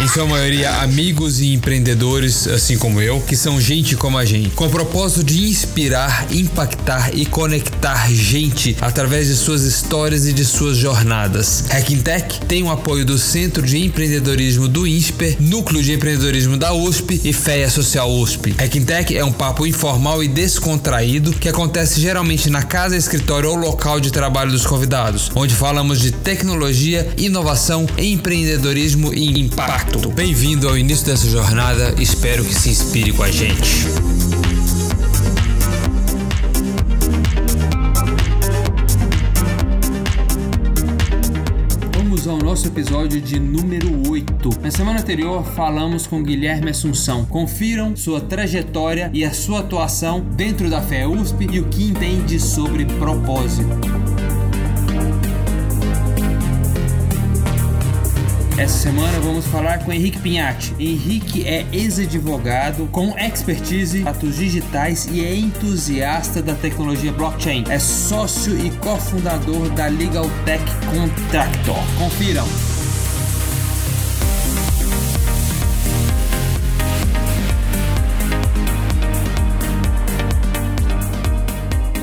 [0.00, 4.50] em sua maioria amigos e empreendedores, assim como eu, que são gente como a gente,
[4.50, 10.44] com o propósito de inspirar, impactar e conectar gente através de suas histórias e de
[10.44, 11.64] suas jornadas.
[11.70, 16.72] Hacking Tech tem o apoio do Centro de Empreendedorismo do INSPER, Núcleo de Empreendedorismo da
[16.72, 18.54] USP e FEA Social USP.
[18.58, 23.56] Hacking Tech é um papo informal e descontraído que acontece geralmente na casa, escritório ou
[23.56, 29.83] local de trabalho dos convidados, onde falamos de tecnologia, inovação, empreendedorismo e impacto.
[30.14, 33.86] Bem-vindo ao início dessa jornada, espero que se inspire com a gente.
[41.92, 44.60] Vamos ao nosso episódio de número 8.
[44.62, 47.24] Na semana anterior falamos com Guilherme Assunção.
[47.24, 52.38] Confiram sua trajetória e a sua atuação dentro da FE USP e o que entende
[52.40, 54.13] sobre propósito.
[58.56, 60.72] Essa semana vamos falar com Henrique Pinhatti.
[60.78, 67.64] Henrique é ex-advogado com expertise em atos digitais e é entusiasta da tecnologia blockchain.
[67.68, 71.76] É sócio e cofundador da Legal Tech Contractor.
[71.98, 72.73] Confiram!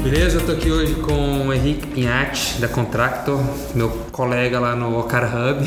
[0.03, 3.39] Beleza, eu tô aqui hoje com o Henrique Pinhatti, da Contractor,
[3.75, 5.63] meu colega lá no Ocar Hub.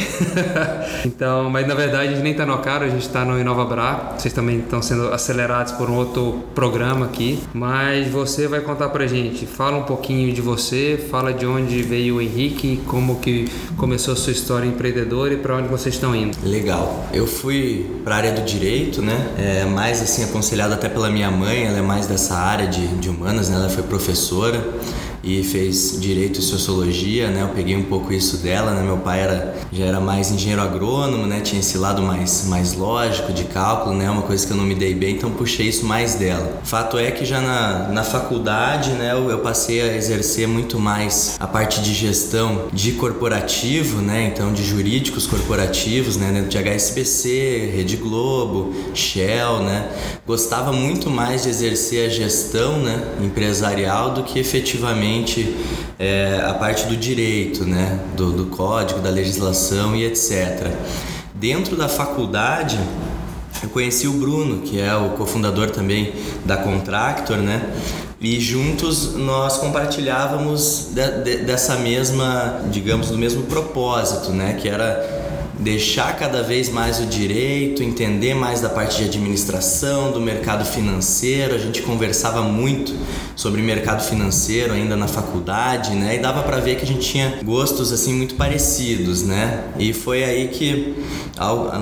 [1.06, 3.64] então, mas na verdade a gente nem tá no Ocar, a gente tá no Inova
[3.64, 4.16] Bra.
[4.18, 7.38] Vocês também estão sendo acelerados por um outro programa aqui.
[7.54, 12.16] Mas você vai contar pra gente, fala um pouquinho de você, fala de onde veio
[12.16, 16.36] o Henrique, como que começou a sua história empreendedora e para onde vocês estão indo.
[16.42, 17.06] Legal.
[17.12, 19.28] Eu fui pra área do direito, né?
[19.38, 23.08] É, mais assim aconselhado até pela minha mãe, ela é mais dessa área de, de
[23.08, 23.54] humanas, né?
[23.54, 24.64] Ela foi professora professora
[25.24, 27.42] e fez direito e sociologia, né?
[27.42, 28.82] Eu peguei um pouco isso dela, né?
[28.82, 31.40] Meu pai era já era mais engenheiro agrônomo, né?
[31.40, 34.10] Tinha esse lado mais mais lógico de cálculo, né?
[34.10, 36.60] Uma coisa que eu não me dei bem, então puxei isso mais dela.
[36.62, 39.12] Fato é que já na, na faculdade, né?
[39.12, 44.30] Eu, eu passei a exercer muito mais a parte de gestão de corporativo, né?
[44.32, 46.44] Então de jurídicos corporativos, né?
[46.48, 49.90] De HSBC, Rede Globo, Shell, né?
[50.26, 53.02] Gostava muito mais de exercer a gestão, né?
[53.22, 55.13] Empresarial do que efetivamente
[55.98, 58.00] é, a parte do direito, né?
[58.16, 60.70] Do, do código, da legislação e etc.
[61.34, 62.78] Dentro da faculdade,
[63.62, 66.12] eu conheci o Bruno, que é o cofundador também
[66.44, 67.62] da Contractor, né?
[68.20, 74.54] E juntos nós compartilhávamos de, de, dessa mesma, digamos, do mesmo propósito, né?
[74.54, 75.13] Que era
[75.64, 81.54] deixar cada vez mais o direito, entender mais da parte de administração, do mercado financeiro.
[81.54, 82.94] A gente conversava muito
[83.34, 86.16] sobre mercado financeiro ainda na faculdade, né?
[86.16, 89.64] E dava para ver que a gente tinha gostos assim muito parecidos, né?
[89.78, 90.94] E foi aí que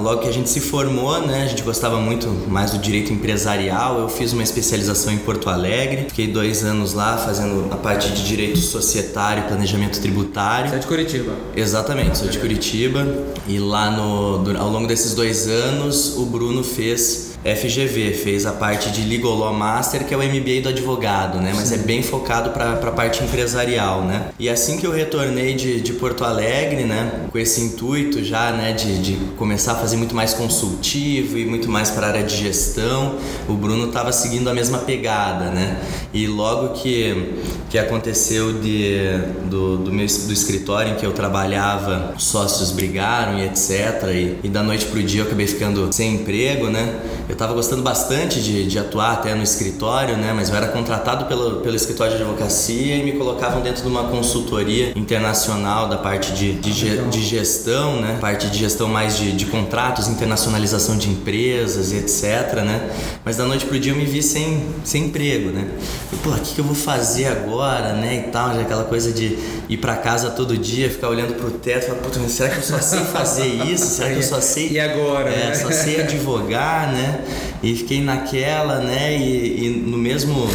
[0.01, 1.43] logo que a gente se formou, né?
[1.43, 3.99] A gente gostava muito mais do direito empresarial.
[3.99, 8.25] Eu fiz uma especialização em Porto Alegre, fiquei dois anos lá fazendo a parte de
[8.25, 10.71] direito societário, planejamento tributário.
[10.71, 11.33] Você é de Curitiba?
[11.57, 13.07] Exatamente, sou de Curitiba
[13.49, 18.91] e lá no, ao longo desses dois anos o Bruno fez FGV, fez a parte
[18.91, 21.53] de Legal Law Master, que é o MBA do advogado, né?
[21.55, 21.75] Mas Sim.
[21.75, 24.29] é bem focado para a parte empresarial, né?
[24.39, 27.27] E assim que eu retornei de, de Porto Alegre, né?
[27.31, 28.73] Com esse intuito já, né?
[28.73, 32.37] De, de começar a fazer muito mais consultivo e muito mais para a área de
[32.37, 33.17] gestão,
[33.49, 35.81] o Bruno estava seguindo a mesma pegada, né?
[36.15, 37.35] E logo que,
[37.71, 39.19] que aconteceu de,
[39.51, 44.05] do, do, meu, do escritório em que eu trabalhava, sócios brigaram e etc.
[44.15, 47.01] E, e da noite pro dia eu acabei ficando sem emprego, né?
[47.33, 50.35] Eu estava gostando bastante de, de, atuar até no escritório, né?
[50.37, 54.05] Mas eu era contratado pelo, pelo escritório de advocacia e me colocavam dentro de uma
[54.05, 58.19] consultoria internacional da parte de, de, de gestão, né?
[58.21, 62.91] Parte de gestão mais de, de contratos, internacionalização de empresas e etc, né?
[63.25, 65.71] Mas da noite pro dia eu me vi sem, sem emprego, né?
[66.13, 68.27] E, pô, o que, que eu vou fazer agora, né?
[68.29, 69.39] E tal, já aquela coisa de
[69.71, 72.79] ir para casa todo dia, ficar olhando pro teto, falar, puta, será que eu só
[72.79, 73.87] sei fazer isso?
[73.87, 74.73] Será que eu só sei...
[74.73, 75.31] E agora?
[75.31, 75.55] É, né?
[75.55, 77.22] só sei advogar, né?
[77.63, 79.17] E fiquei naquela, né?
[79.17, 80.49] E, e, no mesmo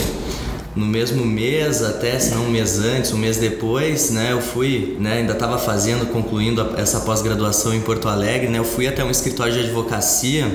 [0.75, 4.31] no mesmo mês, até se não um mês antes, um mês depois, né?
[4.31, 5.13] Eu fui, né?
[5.13, 8.59] Ainda estava fazendo, concluindo essa pós-graduação em Porto Alegre, né?
[8.59, 10.47] Eu fui até um escritório de advocacia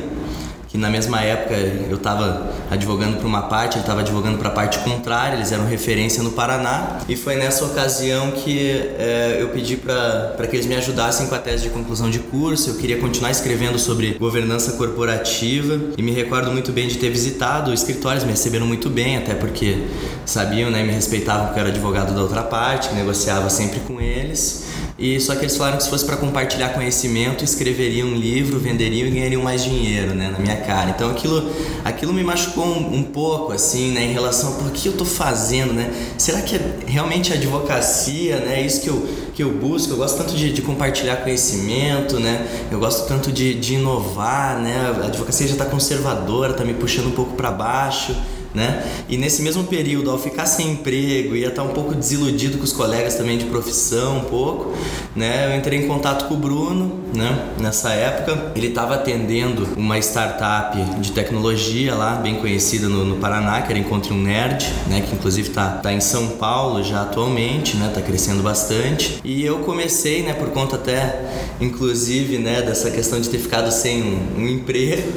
[0.72, 4.52] que na mesma época eu estava advogando para uma parte, ele estava advogando para a
[4.52, 7.00] parte contrária, eles eram referência no Paraná.
[7.06, 11.38] E foi nessa ocasião que é, eu pedi para que eles me ajudassem com a
[11.38, 12.70] tese de conclusão de curso.
[12.70, 17.74] Eu queria continuar escrevendo sobre governança corporativa e me recordo muito bem de ter visitado
[17.74, 19.84] escritórios, me receberam muito bem, até porque
[20.24, 24.64] sabiam, né, me respeitavam que eu era advogado da outra parte, negociava sempre com eles.
[24.98, 29.08] E só que eles falaram que se fosse para compartilhar conhecimento, escreveriam um livro, venderiam
[29.08, 30.90] e ganhariam mais dinheiro, né, na minha cara.
[30.90, 31.50] Então aquilo,
[31.84, 35.04] aquilo me machucou um, um pouco, assim, né, em relação a por que eu tô
[35.04, 35.90] fazendo, né?
[36.18, 38.60] Será que é realmente advocacia, né?
[38.60, 39.92] É isso que eu, que eu busco.
[39.92, 42.46] Eu gosto tanto de, de compartilhar conhecimento, né?
[42.70, 44.94] Eu gosto tanto de, de inovar, né?
[45.02, 48.14] A advocacia já está conservadora, tá me puxando um pouco para baixo
[48.54, 48.82] né?
[49.08, 52.72] E nesse mesmo período, ao ficar sem emprego, ia estar um pouco desiludido com os
[52.72, 54.74] colegas também de profissão, um pouco,
[55.16, 55.52] né?
[55.52, 57.50] Eu entrei em contato com o Bruno, né?
[57.58, 63.62] Nessa época, ele estava atendendo uma startup de tecnologia lá, bem conhecida no, no, Paraná,
[63.62, 65.00] que era Encontre um Nerd, né?
[65.00, 67.90] Que inclusive está tá em São Paulo já atualmente, né?
[67.94, 69.20] Tá crescendo bastante.
[69.24, 70.34] E eu comecei, né?
[70.34, 72.62] Por conta até, inclusive, né?
[72.62, 75.12] Dessa questão de ter ficado sem um, um emprego,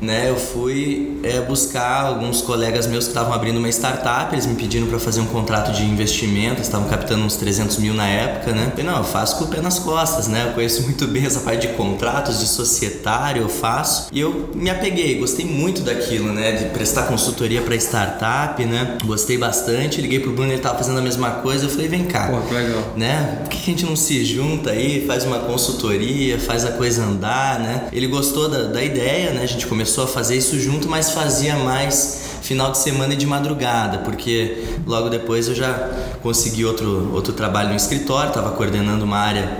[0.00, 0.28] né?
[0.28, 4.86] Eu fui é, buscar alguns colegas meus que estavam abrindo uma startup, eles me pediram
[4.86, 8.66] para fazer um contrato de investimento, estavam captando uns 300 mil na época, né?
[8.66, 10.46] Eu falei, não, eu faço com o pé nas costas, né?
[10.48, 14.08] Eu conheço muito bem essa parte de contratos, de societário, eu faço.
[14.12, 16.52] E eu me apeguei, gostei muito daquilo, né?
[16.52, 18.98] De prestar consultoria para startup, né?
[19.04, 22.28] Gostei bastante, liguei pro Bruno, ele tava fazendo a mesma coisa, eu falei, vem cá.
[22.28, 22.92] Pô, que legal.
[22.96, 23.38] Né?
[23.42, 27.58] Por que a gente não se junta aí, faz uma consultoria, faz a coisa andar,
[27.60, 27.88] né?
[27.92, 29.42] Ele gostou da, da ideia, né?
[29.42, 33.26] A gente começou a fazer isso junto, mas fazia mais final de semana e de
[33.26, 35.72] madrugada, porque logo depois eu já
[36.22, 39.58] consegui outro, outro trabalho no escritório, estava coordenando uma área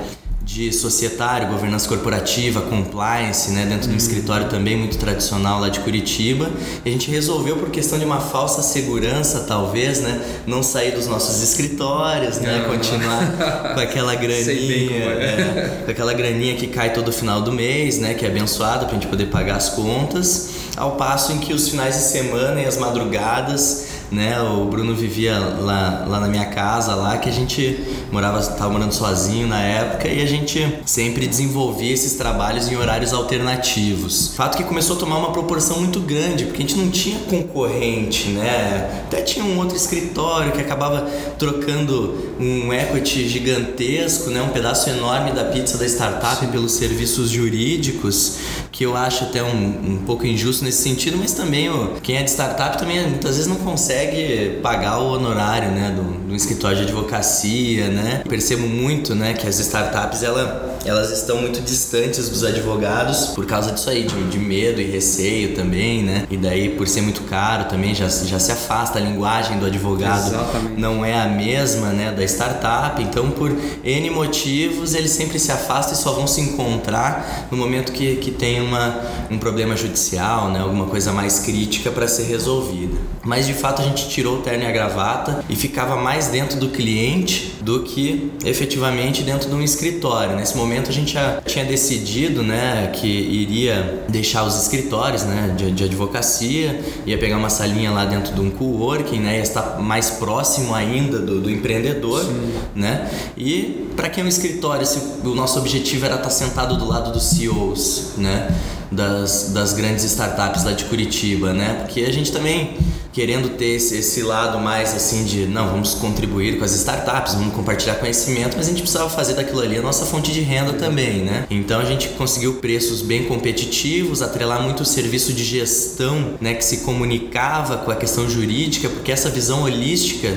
[0.48, 3.96] de societário, governança corporativa, compliance, né, dentro de um uhum.
[3.98, 6.50] escritório também muito tradicional lá de Curitiba.
[6.82, 11.06] E a gente resolveu por questão de uma falsa segurança, talvez, né, não sair dos
[11.06, 15.80] nossos escritórios, né, continuar com aquela graninha, é.
[15.80, 18.96] É, com aquela graninha que cai todo final do mês, né, que é abençoada para
[18.96, 20.48] a gente poder pagar as contas,
[20.78, 24.40] ao passo em que os finais de semana e as madrugadas né?
[24.40, 27.78] O Bruno vivia lá, lá na minha casa, lá que a gente
[28.10, 33.12] morava, tava morando sozinho na época e a gente sempre desenvolvia esses trabalhos em horários
[33.12, 34.34] alternativos.
[34.34, 38.28] Fato que começou a tomar uma proporção muito grande, porque a gente não tinha concorrente,
[38.28, 39.04] né?
[39.06, 41.02] Até tinha um outro escritório que acabava
[41.38, 44.40] trocando um equity gigantesco, né?
[44.42, 48.38] Um pedaço enorme da pizza da startup pelos serviços jurídicos,
[48.72, 52.22] que eu acho até um, um pouco injusto nesse sentido, mas também ó, quem é
[52.22, 56.76] de startup também muitas vezes não consegue consegue pagar o honorário, né, do, do escritório
[56.76, 58.22] de advocacia, né?
[58.28, 63.72] Percebo muito, né, que as startups ela, elas estão muito distantes dos advogados por causa
[63.72, 66.26] disso aí, de, de medo e receio também, né?
[66.30, 70.28] E daí por ser muito caro também já, já se afasta a linguagem do advogado,
[70.28, 70.80] Exatamente.
[70.80, 73.02] não é a mesma, né, da startup.
[73.02, 73.50] Então por
[73.82, 78.30] N motivos eles sempre se afastam e só vão se encontrar no momento que, que
[78.30, 82.96] tem uma, um problema judicial, né, alguma coisa mais crítica para ser resolvida.
[83.24, 86.58] Mas de fato a gente tirou o terno e a gravata e ficava mais dentro
[86.58, 90.36] do cliente do que efetivamente dentro de um escritório.
[90.36, 95.70] Nesse momento a gente já tinha decidido, né, que iria deixar os escritórios, né, de,
[95.70, 100.10] de advocacia, ia pegar uma salinha lá dentro de um coworking, né, ia estar mais
[100.10, 102.52] próximo ainda do, do empreendedor, Sim.
[102.74, 106.86] né, e para quem é um escritório, se o nosso objetivo era estar sentado do
[106.86, 108.48] lado dos CEOs, né,
[108.90, 112.76] das, das grandes startups lá de Curitiba, né, porque a gente também
[113.18, 117.52] querendo ter esse, esse, lado mais assim de não, vamos contribuir com as startups, vamos
[117.52, 121.24] compartilhar conhecimento, mas a gente precisava fazer daquilo ali a nossa fonte de renda também,
[121.24, 121.44] né?
[121.50, 126.64] Então a gente conseguiu preços bem competitivos, atrelar muito o serviço de gestão, né, que
[126.64, 130.28] se comunicava com a questão jurídica, porque essa visão holística,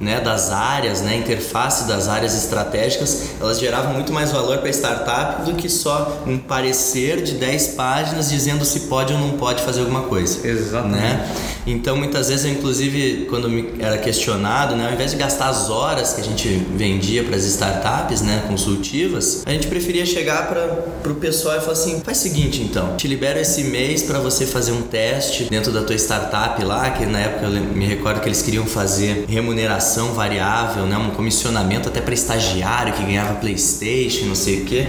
[0.00, 4.72] né, das áreas, né, interface das áreas estratégicas, elas geravam muito mais valor para a
[4.72, 9.62] startup do que só um parecer de 10 páginas dizendo se pode ou não pode
[9.62, 10.48] fazer alguma coisa.
[10.48, 11.02] Exatamente.
[11.02, 11.30] Né?
[11.66, 13.48] Então muitas vezes eu inclusive quando
[13.78, 17.44] era questionado, né, ao invés de gastar as horas que a gente vendia para as
[17.44, 22.22] startups, né, consultivas, a gente preferia chegar para o pessoal e falar assim, faz o
[22.22, 26.62] seguinte então, te libero esse mês para você fazer um teste dentro da tua startup
[26.64, 31.10] lá, que na época eu me recordo que eles queriam fazer remuneração variável, né, um
[31.10, 34.88] comissionamento até para estagiário que ganhava PlayStation, não sei o quê.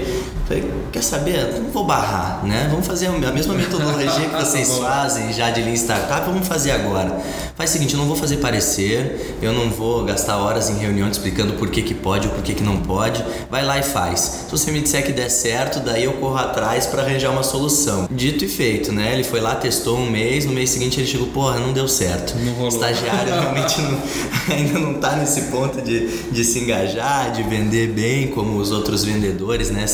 [0.51, 1.61] Falei, quer saber?
[1.61, 2.67] Não vou barrar, né?
[2.69, 7.21] Vamos fazer a mesma metodologia que vocês fazem já de Lean Startup, vamos fazer agora.
[7.55, 11.07] Faz o seguinte, eu não vou fazer parecer, eu não vou gastar horas em reunião
[11.07, 13.23] explicando por que, que pode ou por que, que não pode.
[13.49, 14.19] Vai lá e faz.
[14.45, 18.09] Se você me disser que der certo, daí eu corro atrás para arranjar uma solução.
[18.11, 19.13] Dito e feito, né?
[19.13, 22.35] Ele foi lá, testou um mês, no mês seguinte ele chegou, porra, não deu certo.
[22.37, 22.67] Não.
[22.67, 24.01] Estagiário realmente não,
[24.53, 29.05] ainda não tá nesse ponto de, de se engajar, de vender bem como os outros
[29.05, 29.87] vendedores, né?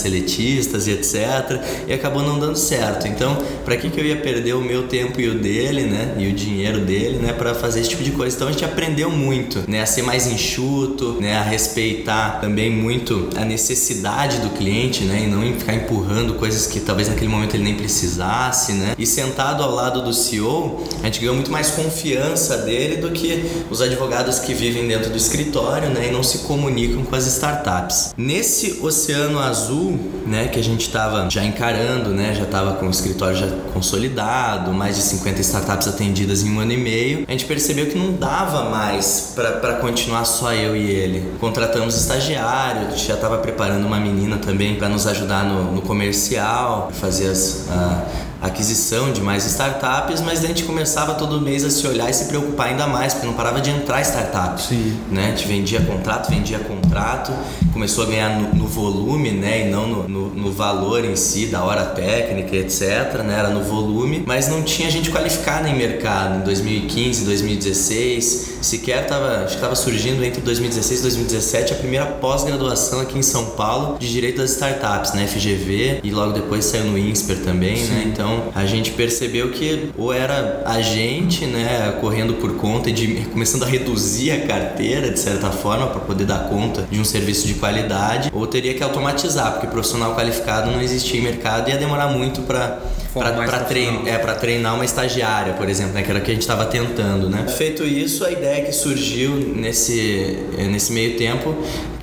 [0.48, 1.62] Seletistas e etc.
[1.88, 3.08] E acabou não dando certo.
[3.08, 6.16] Então, para que, que eu ia perder o meu tempo e o dele, né?
[6.18, 7.34] E o dinheiro dele, né?
[7.34, 8.36] Para fazer esse tipo de coisa.
[8.36, 9.82] Então a gente aprendeu muito, né?
[9.82, 11.38] A ser mais enxuto, né?
[11.38, 15.24] A respeitar também muito a necessidade do cliente, né?
[15.24, 18.96] E não ficar empurrando coisas que talvez naquele momento ele nem precisasse, né?
[18.98, 23.46] E sentado ao lado do CEO, a gente ganhou muito mais confiança dele do que
[23.70, 26.08] os advogados que vivem dentro do escritório, né?
[26.08, 28.14] E não se comunicam com as startups.
[28.18, 30.48] Nesse oceano azul, né?
[30.48, 32.34] Que a gente estava já encarando, né?
[32.36, 36.74] Já estava com o escritório já consolidado, mais de 50 startups atendidas em um ano
[36.74, 37.26] e meio.
[37.28, 41.34] A gente percebeu que não dava mais para continuar só eu e ele.
[41.40, 47.30] Contratamos estagiário, já estava preparando uma menina também para nos ajudar no, no comercial, fazer
[47.30, 52.10] as, a aquisição de mais startups, mas a gente começava todo mês a se olhar
[52.10, 54.62] e se preocupar ainda mais, porque não parava de entrar startup.
[54.62, 54.98] Sim.
[55.12, 55.28] Né?
[55.28, 57.32] A gente vendia contrato, vendia contrato,
[57.74, 59.68] começou a ganhar no, no volume, né?
[59.68, 63.22] E não no, no, no, valor em si, da hora técnica, etc.
[63.24, 63.36] Né?
[63.38, 66.40] Era no volume, mas não tinha gente qualificada em mercado.
[66.40, 72.06] Em 2015, 2016, sequer estava, acho que estava surgindo entre 2016 e 2017 a primeira
[72.06, 75.28] pós-graduação aqui em São Paulo de Direito das Startups, na né?
[75.28, 78.04] FGV, e logo depois saiu no INSPER também, né?
[78.06, 82.94] Então então a gente percebeu que ou era a gente, né, correndo por conta e
[82.94, 87.06] de, começando a reduzir a carteira de certa forma para poder dar conta de um
[87.06, 91.72] serviço de qualidade, ou teria que automatizar, porque profissional qualificado não existia em mercado e
[91.72, 92.80] ia demorar muito para
[93.14, 96.44] para trein, é, treinar uma estagiária, por exemplo, né, que era o que a gente
[96.44, 97.48] estava tentando, né?
[97.48, 100.38] Feito isso, a ideia que surgiu nesse,
[100.70, 101.56] nesse meio tempo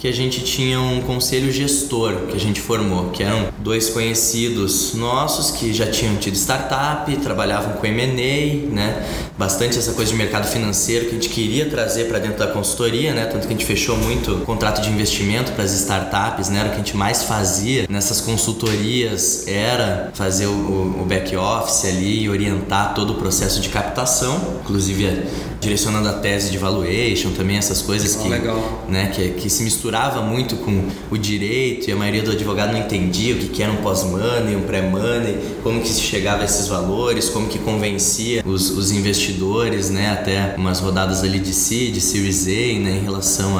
[0.04, 4.92] que a gente tinha um conselho gestor que a gente formou, que eram dois conhecidos
[4.92, 9.02] nossos que já tinham tido startup, trabalhavam com M&A, né?
[9.38, 13.14] Bastante essa coisa de mercado financeiro que a gente queria trazer para dentro da consultoria,
[13.14, 13.24] né?
[13.24, 16.58] Tanto que a gente fechou muito contrato de investimento para as startups, né?
[16.58, 21.86] Era o que a gente mais fazia nessas consultorias era fazer o, o back office
[21.86, 25.24] ali e orientar todo o processo de captação, inclusive
[25.64, 28.84] direcionando a tese de valuation, também essas coisas que, Legal.
[28.86, 29.62] né, que, que se
[29.94, 33.70] misturava muito com o direito e a maioria do advogado não entendia o que, era
[33.70, 38.70] um pós-money, um pré-money, como que se chegava a esses valores, como que convencia os,
[38.70, 43.54] os investidores, né, até umas rodadas ali de seed, Series A, né, em relação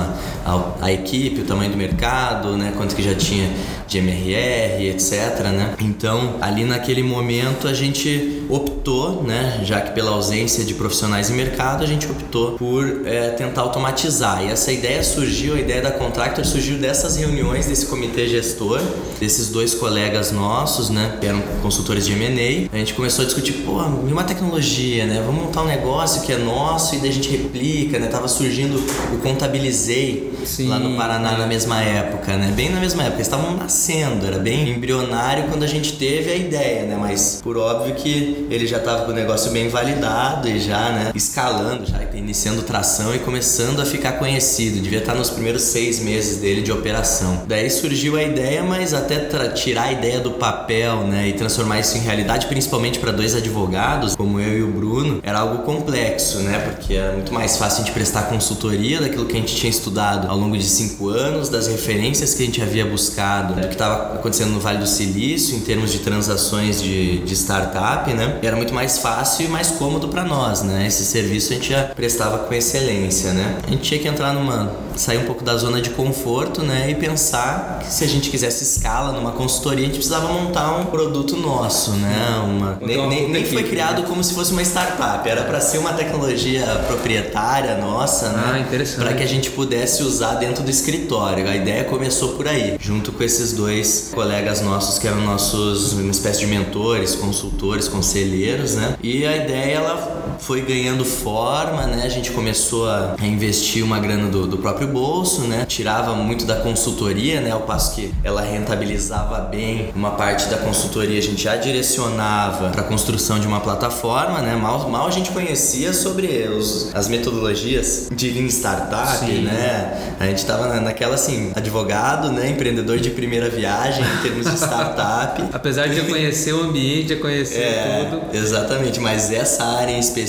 [0.81, 3.49] a equipe, o tamanho do mercado, né, quanto que já tinha
[3.87, 5.75] de MRR, etc, né.
[5.81, 11.35] Então, ali naquele momento a gente optou, né, já que pela ausência de profissionais em
[11.35, 14.43] mercado, a gente optou por é, tentar automatizar.
[14.43, 15.91] E essa ideia surgiu, a ideia da
[16.25, 18.81] Contractor surgiu dessas reuniões desse comitê gestor,
[19.21, 22.75] desses dois colegas nossos, né, que eram consultores de M&A.
[22.75, 22.79] A.
[22.79, 26.95] Gente começou a discutir, pô, uma tecnologia, né, vamos montar um negócio que é nosso
[26.95, 31.47] e daí a gente replica, né, tava surgindo o Contabilizei Sim, lá no Paraná na
[31.47, 35.67] mesma época, né, bem na mesma época, eles estavam nascendo, era bem embrionário quando a
[35.67, 39.53] gente teve a ideia, né, mas por óbvio que ele já tava com o negócio
[39.53, 45.01] bem validado e já, né, escalando, já iniciando tração e começando a ficar conhecido, devia
[45.01, 47.43] estar nos primeiros seis meses dele de operação.
[47.47, 49.19] Daí surgiu a ideia, mas até
[49.55, 54.15] tirar a ideia do papel, né, e transformar isso em realidade, principalmente para dois advogados,
[54.17, 57.85] como eu e o Bruno, era algo complexo, né, porque é muito mais fácil a
[57.87, 61.67] gente prestar consultoria daquilo que a gente tinha estudado ao longo de cinco anos, das
[61.67, 65.61] referências que a gente havia buscado, do que estava acontecendo no Vale do Silício em
[65.61, 70.25] termos de transações de, de startup, né, era muito mais fácil e mais cômodo para
[70.25, 73.57] nós, né, esse serviço a gente já prestava com excelência, né.
[73.67, 76.95] A gente tinha que entrar numa sair um pouco da zona de conforto, né, e
[76.95, 81.37] pensar que se a gente quisesse escala numa consultoria, a gente precisava montar um produto
[81.37, 85.61] nosso, né, uma nem, nem, nem foi criado como se fosse uma startup, era para
[85.61, 89.05] ser uma tecnologia proprietária nossa, né, ah, interessante.
[89.05, 91.49] para que a gente pudesse usar dentro do escritório.
[91.49, 96.11] A ideia começou por aí, junto com esses dois colegas nossos que eram nossos uma
[96.11, 102.09] espécie de mentores, consultores, conselheiros, né, e a ideia ela foi ganhando forma, né, a
[102.09, 105.65] gente começou a investir uma grana do, do próprio bolso, né?
[105.75, 107.51] tirava muito da consultoria, né?
[107.51, 112.81] Ao passo que ela rentabilizava bem uma parte da consultoria, a gente já direcionava para
[112.81, 114.55] a construção de uma plataforma, né?
[114.55, 119.43] Mal, mal a gente conhecia sobre os, as metodologias de Lean Startup, Sim.
[119.43, 120.15] né?
[120.21, 122.51] A gente estava naquela assim, advogado, né?
[122.51, 125.43] Empreendedor de primeira viagem em termos de startup.
[125.53, 128.37] Apesar de conhecer o ambiente, de conhecer é, tudo.
[128.37, 130.24] Exatamente, mas essa área em específico,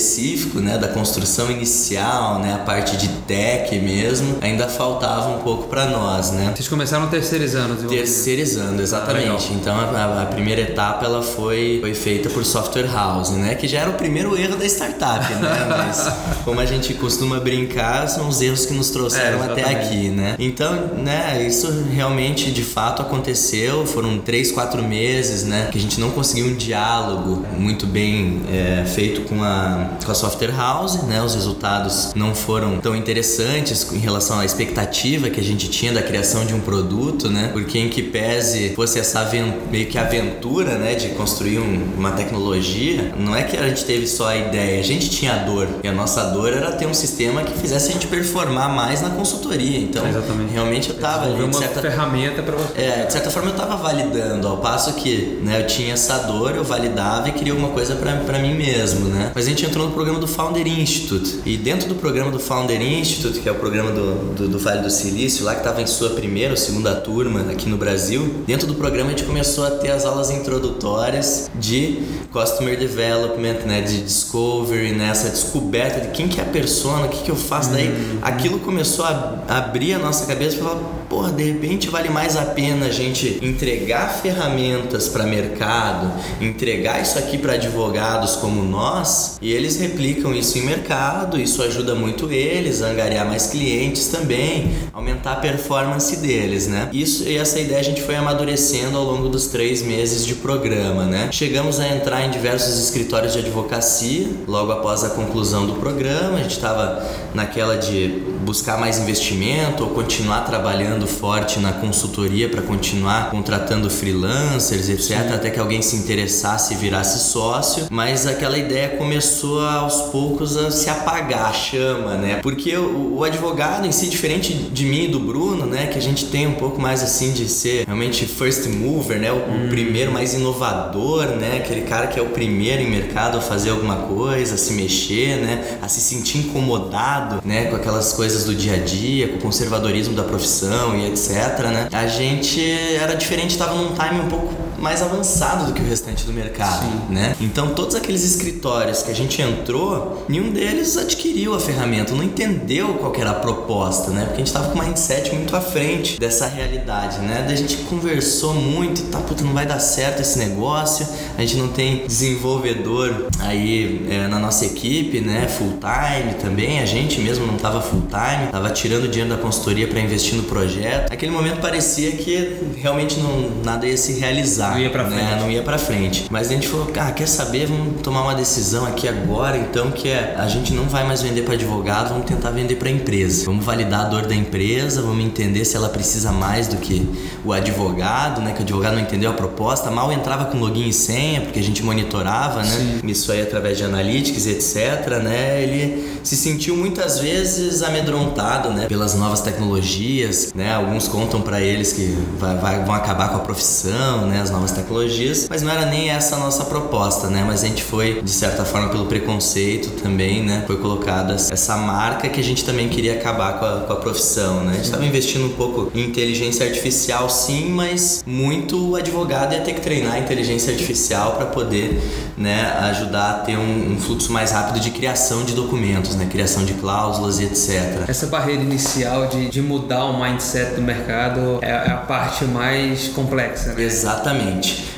[0.60, 0.78] né?
[0.78, 2.54] Da construção inicial, né?
[2.54, 6.52] A parte de tech mesmo, ainda faltava um pouco para nós, né?
[6.54, 9.48] Vocês começaram terceirizando, Terceirizando, exatamente.
[9.50, 13.54] Ah, então a, a, primeira etapa ela foi, foi feita por software house, né?
[13.54, 15.66] Que já era o primeiro erro da startup, né?
[15.68, 16.12] Mas
[16.44, 20.34] como a gente costuma brincar, são os erros que nos trouxeram é, até aqui, né?
[20.38, 21.44] Então, né?
[21.46, 23.86] Isso realmente de fato aconteceu.
[23.86, 25.68] Foram três, quatro meses, né?
[25.70, 30.14] Que a gente não conseguiu um diálogo muito bem é, feito com a, com a
[30.14, 31.22] software house, né?
[31.22, 36.02] Os resultados não foram tão interessantes em relação à expectativa que a gente tinha da
[36.02, 37.50] criação de um produto, né?
[37.52, 39.26] Porque em que pese fosse essa
[39.70, 44.06] meio que aventura, né, de construir um, uma tecnologia, não é que a gente teve
[44.06, 45.68] só a ideia, a gente tinha a dor.
[45.82, 49.10] E a nossa dor era ter um sistema que fizesse a gente performar mais na
[49.10, 49.78] consultoria.
[49.78, 50.52] Então, Exatamente.
[50.52, 52.80] realmente eu tava ali, uma certa ferramenta para você.
[52.80, 56.54] É, de certa forma eu tava validando, ao passo que, né, eu tinha essa dor,
[56.54, 59.32] eu validava e queria alguma coisa para mim mesmo, né?
[59.34, 61.40] Mas a gente entrou no programa do Founder Institute.
[61.44, 64.80] E dentro do programa do Founder Institute, que é o programa do, do, do Vale
[64.80, 68.66] do Silício, lá que estava em sua primeira ou segunda turma aqui no Brasil, dentro
[68.66, 72.02] do programa a gente começou a ter as aulas introdutórias de
[72.32, 77.08] Customer Development, né, de Discovery, nessa né, descoberta de quem que é a persona, o
[77.10, 77.70] que, que eu faço.
[77.70, 78.18] Daí uhum.
[78.22, 82.44] aquilo começou a abrir a nossa cabeça e falar, porra, de repente vale mais a
[82.44, 89.52] pena a gente entregar ferramentas para mercado, entregar isso aqui para advogados como nós, e
[89.52, 95.32] eles replicam isso em mercado, isso ajuda muito eles a angariar mais clientes também, aumentar
[95.32, 96.88] a performance deles, né?
[96.92, 101.04] Isso e essa ideia a gente foi amadurecendo ao longo dos três meses de programa,
[101.04, 101.28] né?
[101.32, 106.42] Chegamos a entrar em diversos escritórios de advocacia logo após a conclusão do programa, a
[106.42, 113.28] gente estava naquela de buscar mais investimento ou continuar trabalhando forte na consultoria para continuar
[113.30, 115.34] contratando freelancers, etc, Sim.
[115.34, 120.70] até que alguém se interessasse e virasse sócio, mas aquela ideia começou aos poucos a
[120.70, 122.38] se apagar a chama, né?
[122.40, 126.02] Porque o, o advogado em si, diferente de mim e do Bruno, né, que a
[126.02, 129.66] gente tem um pouco mais assim de ser realmente first mover, né, o, hum.
[129.66, 133.70] o primeiro mais inovador, né, aquele cara que é o primeiro em mercado a fazer
[133.70, 138.54] alguma coisa, a se mexer, né, a se sentir incomodado, né, com aquelas coisas do
[138.54, 141.30] dia a dia, com o conservadorismo da profissão e etc,
[141.72, 141.88] né?
[141.92, 142.60] A gente
[142.94, 146.86] era diferente, estava num time um pouco mais avançado do que o restante do mercado,
[146.86, 147.14] Sim.
[147.14, 147.34] né?
[147.40, 152.94] Então todos aqueles escritórios que a gente entrou, nenhum deles adquiriu a ferramenta, não entendeu
[152.94, 154.24] qual era a proposta, né?
[154.24, 157.44] Porque a gente estava com um mindset muito à frente dessa realidade, né?
[157.46, 161.56] Daí a gente conversou muito, tá, puta, não vai dar certo esse negócio, a gente
[161.56, 165.48] não tem desenvolvedor aí é, na nossa equipe, né?
[165.48, 169.86] Full time também, a gente mesmo não estava full time, tava tirando dinheiro da consultoria
[169.86, 171.10] para investir no projeto.
[171.10, 175.16] Naquele momento parecia que realmente não, nada ia se realizar não ia pra né?
[175.16, 175.40] frente.
[175.40, 176.26] Não ia pra frente.
[176.30, 177.66] Mas a gente falou, ah, quer saber?
[177.66, 181.42] Vamos tomar uma decisão aqui agora, então, que é a gente não vai mais vender
[181.42, 183.44] para advogado, vamos tentar vender para empresa.
[183.44, 187.08] Vamos validar a dor da empresa, vamos entender se ela precisa mais do que
[187.44, 188.52] o advogado, né?
[188.52, 191.62] Que o advogado não entendeu a proposta, mal entrava com login e senha, porque a
[191.62, 193.00] gente monitorava, né?
[193.00, 193.00] Sim.
[193.04, 195.62] Isso aí através de analytics, etc, né?
[195.62, 198.86] Ele se sentiu muitas vezes amedrontado, né?
[198.86, 200.74] Pelas novas tecnologias, né?
[200.74, 204.40] Alguns contam para eles que vai, vai, vão acabar com a profissão, né?
[204.40, 207.44] As novas tecnologias, mas não era nem essa a nossa proposta, né?
[207.46, 210.64] Mas a gente foi, de certa forma, pelo preconceito também, né?
[210.66, 214.64] Foi colocada essa marca que a gente também queria acabar com a, com a profissão,
[214.64, 214.72] né?
[214.72, 219.60] A gente estava investindo um pouco em inteligência artificial, sim, mas muito o advogado ia
[219.60, 222.00] ter que treinar a inteligência artificial para poder,
[222.36, 226.26] né, ajudar a ter um, um, fluxo mais rápido de criação de documentos, né?
[226.30, 228.08] Criação de cláusulas e etc.
[228.08, 233.08] Essa barreira inicial de, de mudar o mindset do mercado é, é a parte mais
[233.08, 233.82] complexa, né?
[233.82, 234.45] Exatamente.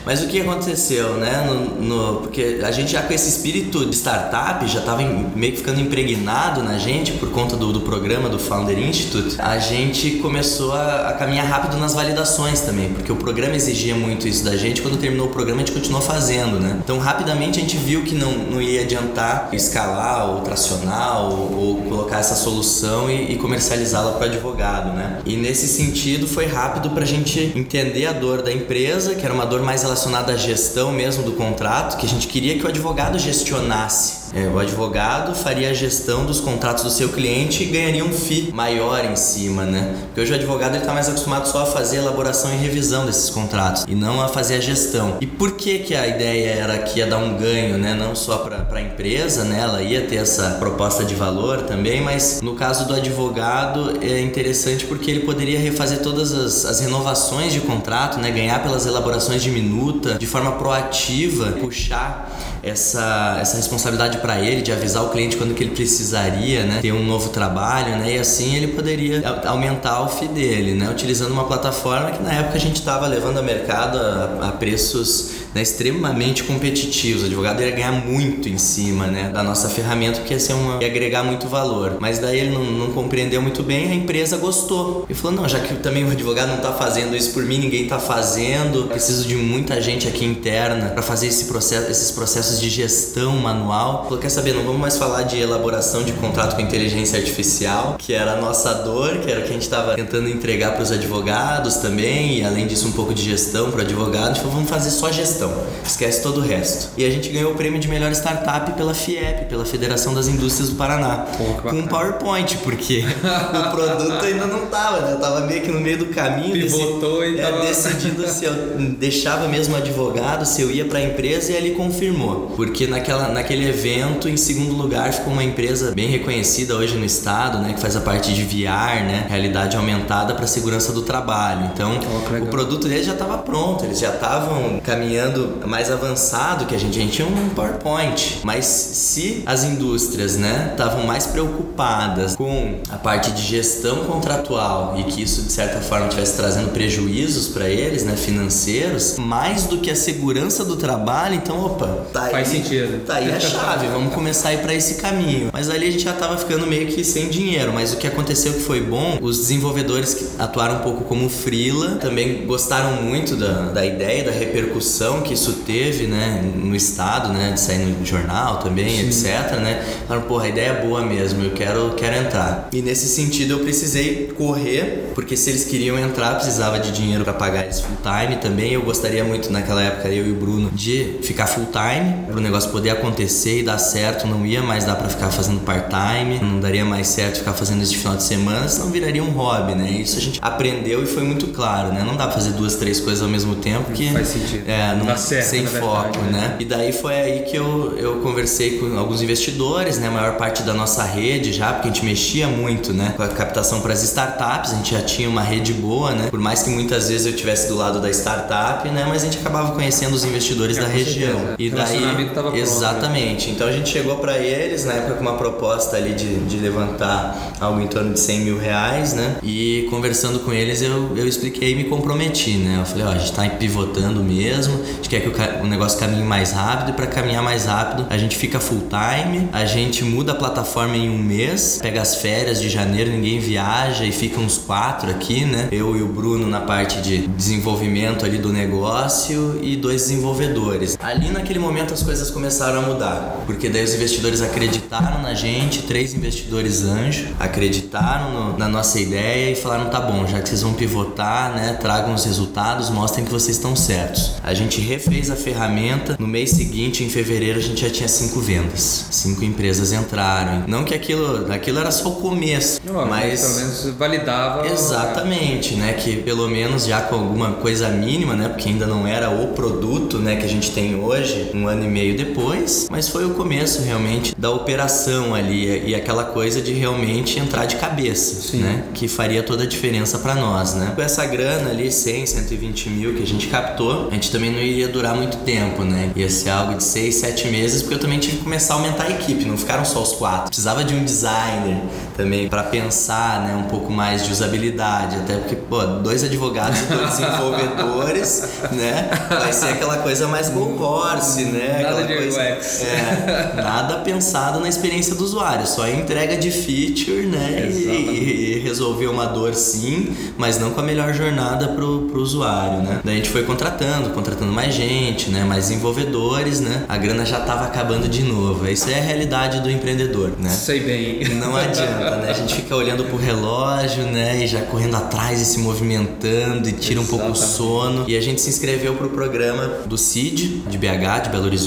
[0.05, 1.45] Mas o que aconteceu, né?
[1.47, 5.59] No, no, porque a gente já com esse espírito de startup já estava meio que
[5.59, 10.73] ficando impregnado na gente por conta do, do programa do Founder Institute, a gente começou
[10.73, 14.81] a, a, caminhar rápido nas validações também, porque o programa exigia muito isso da gente.
[14.81, 16.79] Quando terminou o programa, a gente continuou fazendo, né?
[16.83, 21.83] Então, rapidamente a gente viu que não, não ia adiantar escalar ou tracionar ou, ou
[21.83, 25.21] colocar essa solução e, e comercializá-la para o advogado, né?
[25.27, 29.35] E nesse sentido, foi rápido para a gente entender a dor da empresa, que era
[29.35, 32.69] uma dor mais relacionada à gestão mesmo do contrato, que a gente queria que o
[32.69, 38.05] advogado gestionasse É, o advogado faria a gestão dos contratos do seu cliente e ganharia
[38.05, 39.95] um FII maior em cima, né?
[40.07, 43.85] Porque hoje o advogado está mais acostumado só a fazer elaboração e revisão desses contratos
[43.89, 45.17] e não a fazer a gestão.
[45.21, 47.95] E por que que a ideia era que ia dar um ganho, né?
[47.95, 49.61] Não só para a empresa, né?
[49.61, 54.85] Ela ia ter essa proposta de valor também, mas no caso do advogado é interessante
[54.85, 58.31] porque ele poderia refazer todas as, as renovações de contrato, né?
[58.31, 64.73] Ganhar pelas elaborações de minuta, de forma proativa, puxar essa, essa responsabilidade para ele de
[64.73, 68.57] avisar o cliente quando que ele precisaria, né, ter um novo trabalho, né, e assim
[68.57, 72.77] ele poderia aumentar o FII dele, né, utilizando uma plataforma que na época a gente
[72.77, 77.23] estava levando a mercado a, a preços né, extremamente competitivos.
[77.23, 80.83] O advogado ia ganhar muito em cima né, da nossa ferramenta, porque ia, ser uma,
[80.83, 81.97] ia agregar muito valor.
[82.01, 85.07] Mas daí ele não, não compreendeu muito bem, a empresa gostou.
[85.09, 87.85] E falou: não, já que também o advogado não está fazendo isso por mim, ninguém
[87.85, 92.69] está fazendo, preciso de muita gente aqui interna para fazer esse processo, esses processos de
[92.69, 94.05] gestão manual.
[94.05, 98.13] Falou: quer saber, não vamos mais falar de elaboração de contrato com inteligência artificial, que
[98.13, 100.93] era a nossa dor, que era o que a gente estava tentando entregar para os
[100.93, 104.39] advogados também, e além disso, um pouco de gestão para advogados.
[104.39, 105.53] Falou: vamos fazer só gestão gestão.
[105.85, 106.91] Esquece todo o resto.
[106.97, 110.71] E a gente ganhou o prêmio de melhor startup pela FIEP, pela Federação das Indústrias
[110.71, 111.27] do Paraná.
[111.37, 115.13] Pô, com um PowerPoint, porque o produto ainda não tava, né?
[115.13, 116.53] Eu tava meio que no meio do caminho.
[116.53, 117.65] Pivotou desse, e é, tava...
[117.65, 118.55] decidindo se eu
[118.99, 122.38] deixava mesmo advogado, se eu ia para a empresa e ele confirmou.
[122.57, 127.59] Porque naquela, naquele evento, em segundo lugar, ficou uma empresa bem reconhecida hoje no estado,
[127.59, 127.73] né?
[127.73, 129.27] Que faz a parte de VR, né?
[129.29, 131.71] Realidade aumentada para segurança do trabalho.
[131.73, 136.75] Então, oh, o produto deles já estava pronto, eles já estavam caminhando mais avançado que
[136.75, 136.99] a gente.
[136.99, 138.41] A gente tinha um PowerPoint.
[138.43, 145.05] Mas se as indústrias, né, estavam mais preocupadas com a parte de gestão contratual e
[145.05, 149.91] que isso de certa forma estivesse trazendo prejuízos para eles, né, financeiros, mais do que
[149.91, 153.05] a segurança do trabalho, então, opa, tá aí, faz sentido.
[153.05, 155.51] Tá aí a chave, vamos começar a ir para esse caminho.
[155.53, 158.53] Mas ali a gente já tava ficando meio que sem dinheiro, mas o que aconteceu
[158.53, 163.71] que foi bom, os desenvolvedores que atuaram um pouco como freela também gostaram muito da,
[163.71, 168.59] da ideia, da repercussão que isso teve, né, no estado, né, de sair no jornal
[168.59, 169.29] também, Sim.
[169.29, 169.85] etc, né?
[170.07, 172.69] Falaram, porra, a ideia é boa mesmo, eu quero, quero entrar.
[172.73, 177.33] E nesse sentido eu precisei correr, porque se eles queriam entrar, precisava de dinheiro para
[177.33, 178.73] pagar eles full time também.
[178.73, 182.71] Eu gostaria muito naquela época eu e o Bruno de ficar full time, o negócio
[182.71, 186.61] poder acontecer e dar certo, não ia mais dar para ficar fazendo part time, não
[186.61, 189.91] daria mais certo ficar fazendo isso de final de semana, senão viraria um hobby, né?
[189.91, 192.03] Isso a gente aprendeu e foi muito claro, né?
[192.05, 194.69] Não dá pra fazer duas, três coisas ao mesmo tempo que faz sentido.
[194.69, 196.39] É, não, certo, sem foco, né?
[196.39, 196.57] né?
[196.59, 200.09] E daí foi aí que eu, eu conversei com alguns investidores, né?
[200.09, 203.15] A maior parte da nossa rede já, porque a gente mexia muito, né?
[203.17, 206.29] Com a captação para as startups, a gente já tinha uma rede boa, né?
[206.31, 209.05] Por mais que muitas vezes eu estivesse do lado da startup, né?
[209.09, 211.39] Mas a gente acabava conhecendo os investidores é, da região.
[211.39, 211.57] Certeza.
[211.59, 212.61] E daí, tava né?
[212.61, 213.47] exatamente.
[213.47, 216.57] Pronto, Então a gente chegou para eles na época com uma proposta ali de, de
[216.59, 219.37] levantar algo em torno de 100 mil reais, né?
[219.43, 222.79] E conversando com eles eu, eu expliquei e me comprometi, né?
[222.81, 225.99] Eu falei, ó, a gente tá pivotando mesmo, a gente quer que o o negócio
[225.99, 230.05] caminhe mais rápido e para caminhar mais rápido a gente fica full time, a gente
[230.05, 234.41] muda a plataforma em um mês, pega as férias de janeiro, ninguém viaja e fica
[234.41, 235.69] uns quatro aqui, né?
[235.71, 240.99] Eu e o Bruno na parte de desenvolvimento ali do negócio e dois desenvolvedores.
[241.01, 245.83] Ali naquele momento as coisas começaram a mudar, porque daí os investidores acreditaram na gente,
[245.83, 250.63] três investidores anjo acreditaram no, na nossa ideia e falaram tá bom, já que vocês
[250.63, 251.77] vão pivotar, né?
[251.81, 254.35] Tragam os resultados, mostrem que vocês estão certos.
[254.45, 256.17] A gente refez a ferramenta.
[256.21, 259.07] No mês seguinte, em fevereiro, a gente já tinha cinco vendas.
[259.11, 260.65] Cinco empresas entraram.
[260.69, 264.69] Não que aquilo, aquilo era só o começo, Não, mas pelo menos validava.
[264.69, 265.95] Exatamente, né?
[265.95, 268.49] Que pelo menos já com alguma coisa mínima, né?
[268.49, 270.37] Porque ainda não era o produto, né?
[270.37, 272.87] Que a gente tem hoje, um ano e meio depois.
[272.91, 277.77] Mas foi o começo realmente da operação ali e aquela coisa de realmente entrar de
[277.77, 278.59] cabeça, Sim.
[278.59, 278.85] né?
[278.95, 280.93] Que faria toda a diferença para nós, né?
[280.95, 284.61] Com essa grana ali, 100, 120 mil que a gente captou, a gente também não
[284.61, 286.11] iria durar muito tempo, né?
[286.15, 289.05] Ia ser algo de seis, sete meses, porque eu também tive que começar a aumentar
[289.05, 290.47] a equipe, não ficaram só os quatro.
[290.47, 291.79] Precisava de um designer
[292.17, 296.85] também para pensar, né, um pouco mais de usabilidade, até porque, pô, dois advogados e
[296.85, 299.09] dois desenvolvedores, né?
[299.29, 301.83] Vai ser aquela coisa mais go horse, né?
[301.83, 302.83] Nada de coisa, UX.
[302.83, 307.69] É, nada pensado na experiência do usuário, só entrega de feature, né?
[307.71, 312.83] E, e, resolver uma dor sim, mas não com a melhor jornada pro, pro usuário,
[312.83, 313.01] né?
[313.05, 315.45] Daí a gente foi contratando, contratando mais gente, né?
[315.45, 316.85] Mais desenvolvedores, né?
[316.89, 318.69] A grana já estava acabando de novo.
[318.69, 320.51] Isso é a realidade do empreendedor, né?
[320.51, 321.29] Sei bem.
[321.35, 322.31] Não adianta, né?
[322.31, 324.43] A gente fica olhando pro relógio, né?
[324.43, 327.01] E já correndo atrás e se movimentando e tira Exatamente.
[327.01, 328.05] um pouco o sono.
[328.09, 331.58] E a gente se inscreveu pro programa do CID, de BH, de Belo Horizonte.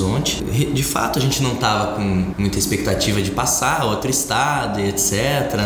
[0.74, 5.12] De fato, a gente não tava com muita expectativa de passar outro estado e etc,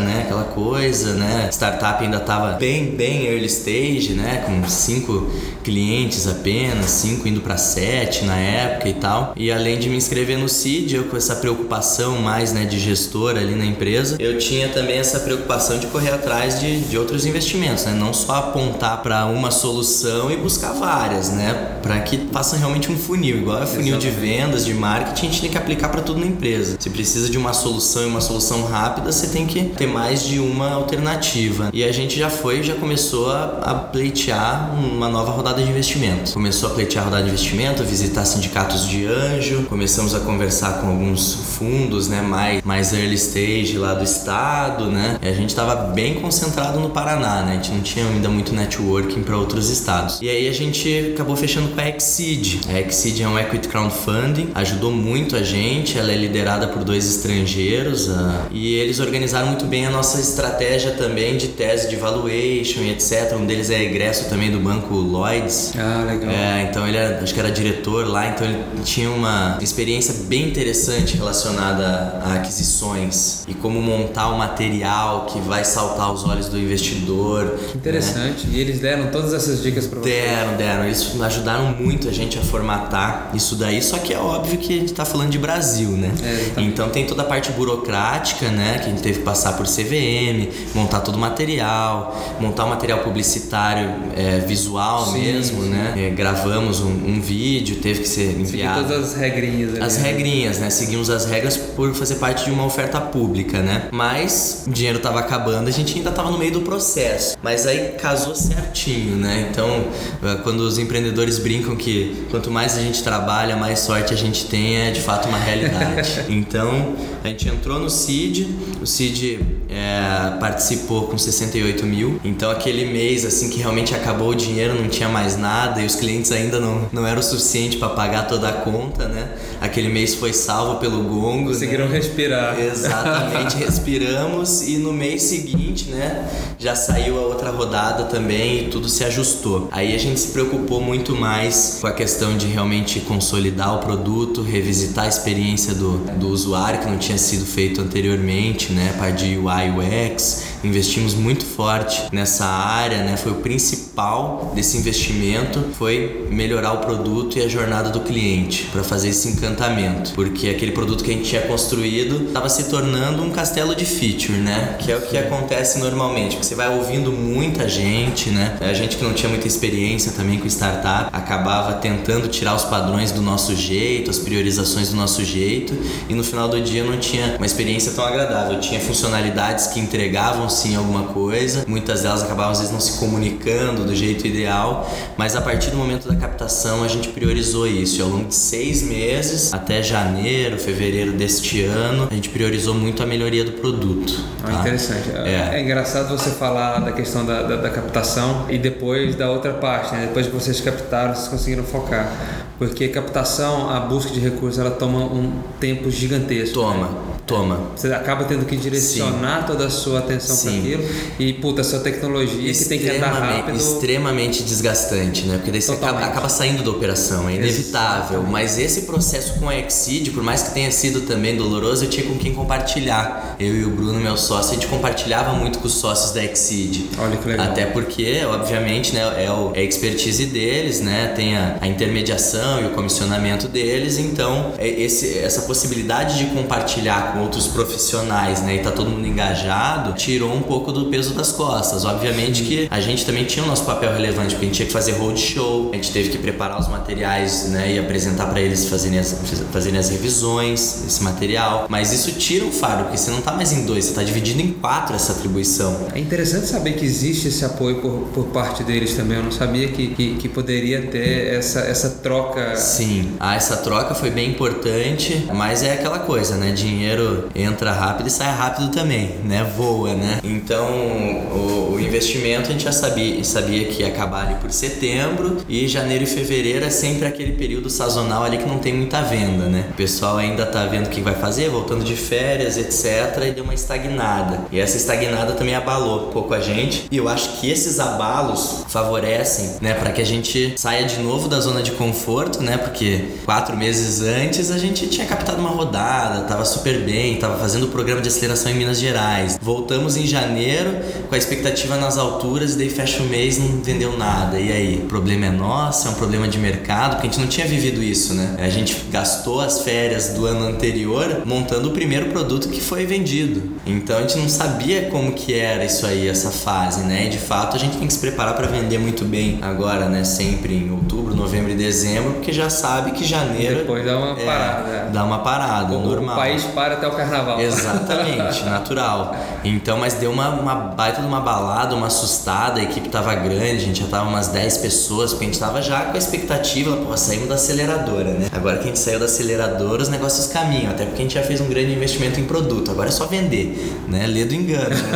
[0.02, 0.24] né?
[0.26, 1.50] Aquela coisa, né?
[1.52, 4.44] Startup ainda tava bem, bem early stage, né?
[4.46, 5.30] Com cinco
[5.66, 9.34] clientes apenas, cinco indo para sete na época e tal.
[9.36, 13.32] E além de me inscrever no CID, eu com essa preocupação mais, né, de gestor
[13.32, 17.86] ali na empresa, eu tinha também essa preocupação de correr atrás de, de outros investimentos,
[17.86, 17.94] né?
[17.94, 21.80] Não só apontar para uma solução e buscar várias, né?
[21.82, 24.16] Para que faça realmente um funil, igual é funil Exatamente.
[24.16, 26.78] de vendas, de marketing, a gente tem que aplicar para tudo na empresa.
[26.80, 30.40] Se precisa de uma solução e uma solução rápida, você tem que ter mais de
[30.40, 31.72] uma alternativa.
[31.74, 36.34] E a gente já foi, já começou a, a pleitear uma nova rodada de investimento.
[36.34, 40.82] Começou a pleitear a rodada de investimento, a visitar sindicatos de anjo, começamos a conversar
[40.82, 45.18] com alguns fundos, né, mais, mais early stage lá do estado, né?
[45.22, 47.54] E a gente estava bem concentrado no Paraná, né?
[47.54, 50.20] A gente não tinha ainda muito networking para outros estados.
[50.22, 52.62] E aí a gente acabou fechando com a Exceed.
[52.70, 57.08] A Exceed é um equity crowdfunding, ajudou muito a gente, ela é liderada por dois
[57.08, 58.10] estrangeiros
[58.52, 63.36] e eles organizaram muito bem a nossa estratégia também de tese de valuation e etc.
[63.36, 64.96] Um deles é egresso também do banco
[65.46, 65.74] Lloyds.
[65.78, 66.30] Ah, legal.
[66.30, 70.50] É, então ele era, acho que era diretor lá, então ele tinha uma experiência bem
[70.50, 76.58] interessante relacionada a aquisições e como montar o material que vai saltar aos olhos do
[76.58, 77.58] investidor.
[77.76, 78.48] Interessante.
[78.48, 78.58] Né?
[78.58, 80.10] E eles deram todas essas dicas para você?
[80.10, 80.86] Deram, deram.
[80.86, 84.78] Eles ajudaram muito a gente a formatar isso daí, só que é óbvio que a
[84.78, 86.12] gente está falando de Brasil, né?
[86.24, 88.80] É, então tem toda a parte burocrática, né?
[88.80, 93.00] Que a gente teve que passar por CVM, montar todo o material, montar o material
[93.00, 95.70] publicitário é, visual sim, mesmo, sim.
[95.70, 95.94] né?
[95.98, 98.80] É, gravamos um, um, vídeo, teve que ser enviado.
[98.80, 99.76] Seguir todas as regrinhas.
[99.76, 100.04] Ali, as né?
[100.04, 100.70] regrinhas, né?
[100.70, 103.90] Seguimos as regras por fazer parte de uma oferta pública, né?
[103.92, 107.38] Mas o dinheiro estava acabando, a gente ainda estava no meio do processo.
[107.42, 109.48] Mas aí casou certinho, né?
[109.52, 109.86] Então,
[110.24, 114.46] eh, quando os empreendedores brincam que quanto mais a gente trabalha, mais sorte a gente
[114.46, 116.26] tem, é de fato uma realidade.
[116.30, 118.48] então, a gente entrou no CID,
[118.82, 122.20] o CID é, participou com 68 mil.
[122.24, 125.96] Então, aquele mês, assim, que realmente acabou o dinheiro, não tinha mais nada e os
[125.96, 129.30] clientes ainda não, não eram o suficiente para pagar toda a conta, né?
[129.62, 131.48] Aquele mês foi salvo pelo gongo.
[131.48, 131.96] Conseguiram né?
[131.96, 132.60] respirar.
[132.60, 136.28] Exatamente, respiramos e no mês seguinte, né,
[136.60, 139.70] já saiu a outra rodada também e tudo se ajustou.
[139.72, 144.42] Aí a gente se preocupou muito mais com a questão de realmente consolidar o produto,
[144.42, 149.38] revisitar a experiência do, do usuário que não tinha sido feito anteriormente, né, parte de
[149.38, 153.18] UI UX investimos muito forte nessa área, né?
[153.18, 158.84] Foi o principal desse investimento foi melhorar o produto e a jornada do cliente para
[158.84, 163.32] fazer esse encantamento, porque aquele produto que a gente tinha construído estava se tornando um
[163.32, 164.76] castelo de feature, né?
[164.80, 168.58] Que é o que acontece normalmente, você vai ouvindo muita gente, né?
[168.62, 173.12] A gente que não tinha muita experiência também com startup acabava tentando tirar os padrões
[173.12, 175.74] do nosso jeito, as priorizações do nosso jeito,
[176.10, 178.60] e no final do dia não tinha uma experiência tão agradável.
[178.60, 181.66] Tinha funcionalidades que entregavam sim alguma coisa.
[181.68, 185.78] Muitas delas acabavam às vezes não se comunicando do jeito ideal, mas a partir do
[185.78, 188.00] momento da captação a gente priorizou isso.
[188.00, 193.04] E ao longo de seis meses, até janeiro, fevereiro deste ano, a gente priorizou muito
[193.04, 194.14] a melhoria do produto.
[194.44, 194.60] Ah, tá?
[194.62, 195.10] interessante.
[195.12, 195.52] É.
[195.56, 195.62] é.
[195.62, 200.06] engraçado você falar da questão da, da, da captação e depois da outra parte, né?
[200.08, 202.12] depois que vocês captaram, vocês conseguiram focar.
[202.58, 206.54] Porque captação, a busca de recursos, ela toma um tempo gigantesco.
[206.54, 206.88] Toma.
[206.88, 207.15] Né?
[207.26, 207.72] Toma.
[207.76, 209.48] Você acaba tendo que direcionar Sim.
[209.48, 210.84] toda a sua atenção para aquilo
[211.18, 213.58] e, puta, a sua tecnologia que tem que andar rápido.
[213.58, 215.38] Extremamente desgastante, né?
[215.38, 218.20] Porque daí você acaba, acaba, saindo da operação, é inevitável.
[218.20, 218.32] Exatamente.
[218.32, 222.06] Mas esse processo com a Exceed, por mais que tenha sido também doloroso, eu tinha
[222.06, 223.36] com quem compartilhar.
[223.40, 226.90] Eu e o Bruno, meu sócio, a gente compartilhava muito com os sócios da Exceed.
[227.00, 227.48] Olha que legal.
[227.48, 231.12] Até porque, obviamente, né, é, o, é a expertise deles, né?
[231.16, 237.15] Tem a, a intermediação e o comissionamento deles, então é esse, essa possibilidade de compartilhar
[237.16, 241.32] com outros profissionais, né, e tá todo mundo engajado, tirou um pouco do peso das
[241.32, 241.86] costas.
[241.86, 244.74] Obviamente que a gente também tinha o nosso papel relevante, porque a gente tinha que
[244.74, 249.00] fazer roadshow, a gente teve que preparar os materiais, né, e apresentar para eles fazerem
[249.00, 249.16] as,
[249.52, 251.68] fazerem as revisões desse material.
[251.70, 254.42] Mas isso tira o fardo, porque você não tá mais em dois, você tá dividido
[254.42, 255.88] em quatro essa atribuição.
[255.94, 259.18] É interessante saber que existe esse apoio por, por parte deles também.
[259.18, 262.56] Eu não sabia que, que, que poderia ter essa, essa troca.
[262.56, 266.52] Sim, ah, essa troca foi bem importante, mas é aquela coisa, né?
[266.52, 269.46] Dinheiro dinheiro entra rápido e sai rápido também, né?
[269.56, 270.20] Voa, né?
[270.24, 275.38] Então, o, o investimento a gente já sabia, sabia que ia acabar ali por setembro
[275.48, 279.46] e janeiro e fevereiro é sempre aquele período sazonal ali que não tem muita venda,
[279.46, 279.66] né?
[279.72, 283.24] O pessoal ainda tá vendo o que vai fazer, voltando de férias, etc.
[283.28, 284.46] E deu uma estagnada.
[284.52, 286.86] E essa estagnada também abalou um pouco a gente.
[286.92, 291.28] E eu acho que esses abalos favorecem, né, para que a gente saia de novo
[291.28, 292.58] da zona de conforto, né?
[292.58, 297.66] Porque quatro meses antes a gente tinha captado uma rodada, tava super bem, tava fazendo
[297.66, 299.38] o programa de aceleração em Minas Gerais.
[299.42, 300.72] Voltamos em janeiro
[301.08, 304.40] com a expectativa nas alturas e daí fecha o mês não vendeu nada.
[304.40, 307.28] E aí, o problema é nosso, é um problema de mercado, porque a gente não
[307.28, 308.36] tinha vivido isso, né?
[308.40, 313.60] A gente gastou as férias do ano anterior montando o primeiro produto que foi vendido.
[313.66, 317.06] Então a gente não sabia como que era isso aí, essa fase, né?
[317.06, 320.04] E de fato a gente tem que se preparar para vender muito bem agora, né?
[320.04, 323.58] Sempre em outubro, novembro e dezembro, porque já sabe que janeiro.
[323.58, 324.64] Depois dá uma é, parada.
[324.64, 324.90] Né?
[324.94, 326.16] Dá uma parada, o, normal.
[326.16, 327.40] O país para até o carnaval.
[327.40, 329.16] Exatamente, natural.
[329.44, 333.58] Então, mas deu uma, uma baita de uma balada, uma assustada, a equipe tava grande,
[333.58, 336.78] a gente já tava umas 10 pessoas, porque a gente tava já com a expectativa,
[336.78, 338.28] pô, saímos da aceleradora, né?
[338.32, 341.24] Agora que a gente saiu da aceleradora, os negócios caminham, até porque a gente já
[341.24, 344.06] fez um grande investimento em produto, agora é só vender, né?
[344.08, 344.92] Lê do engano, né?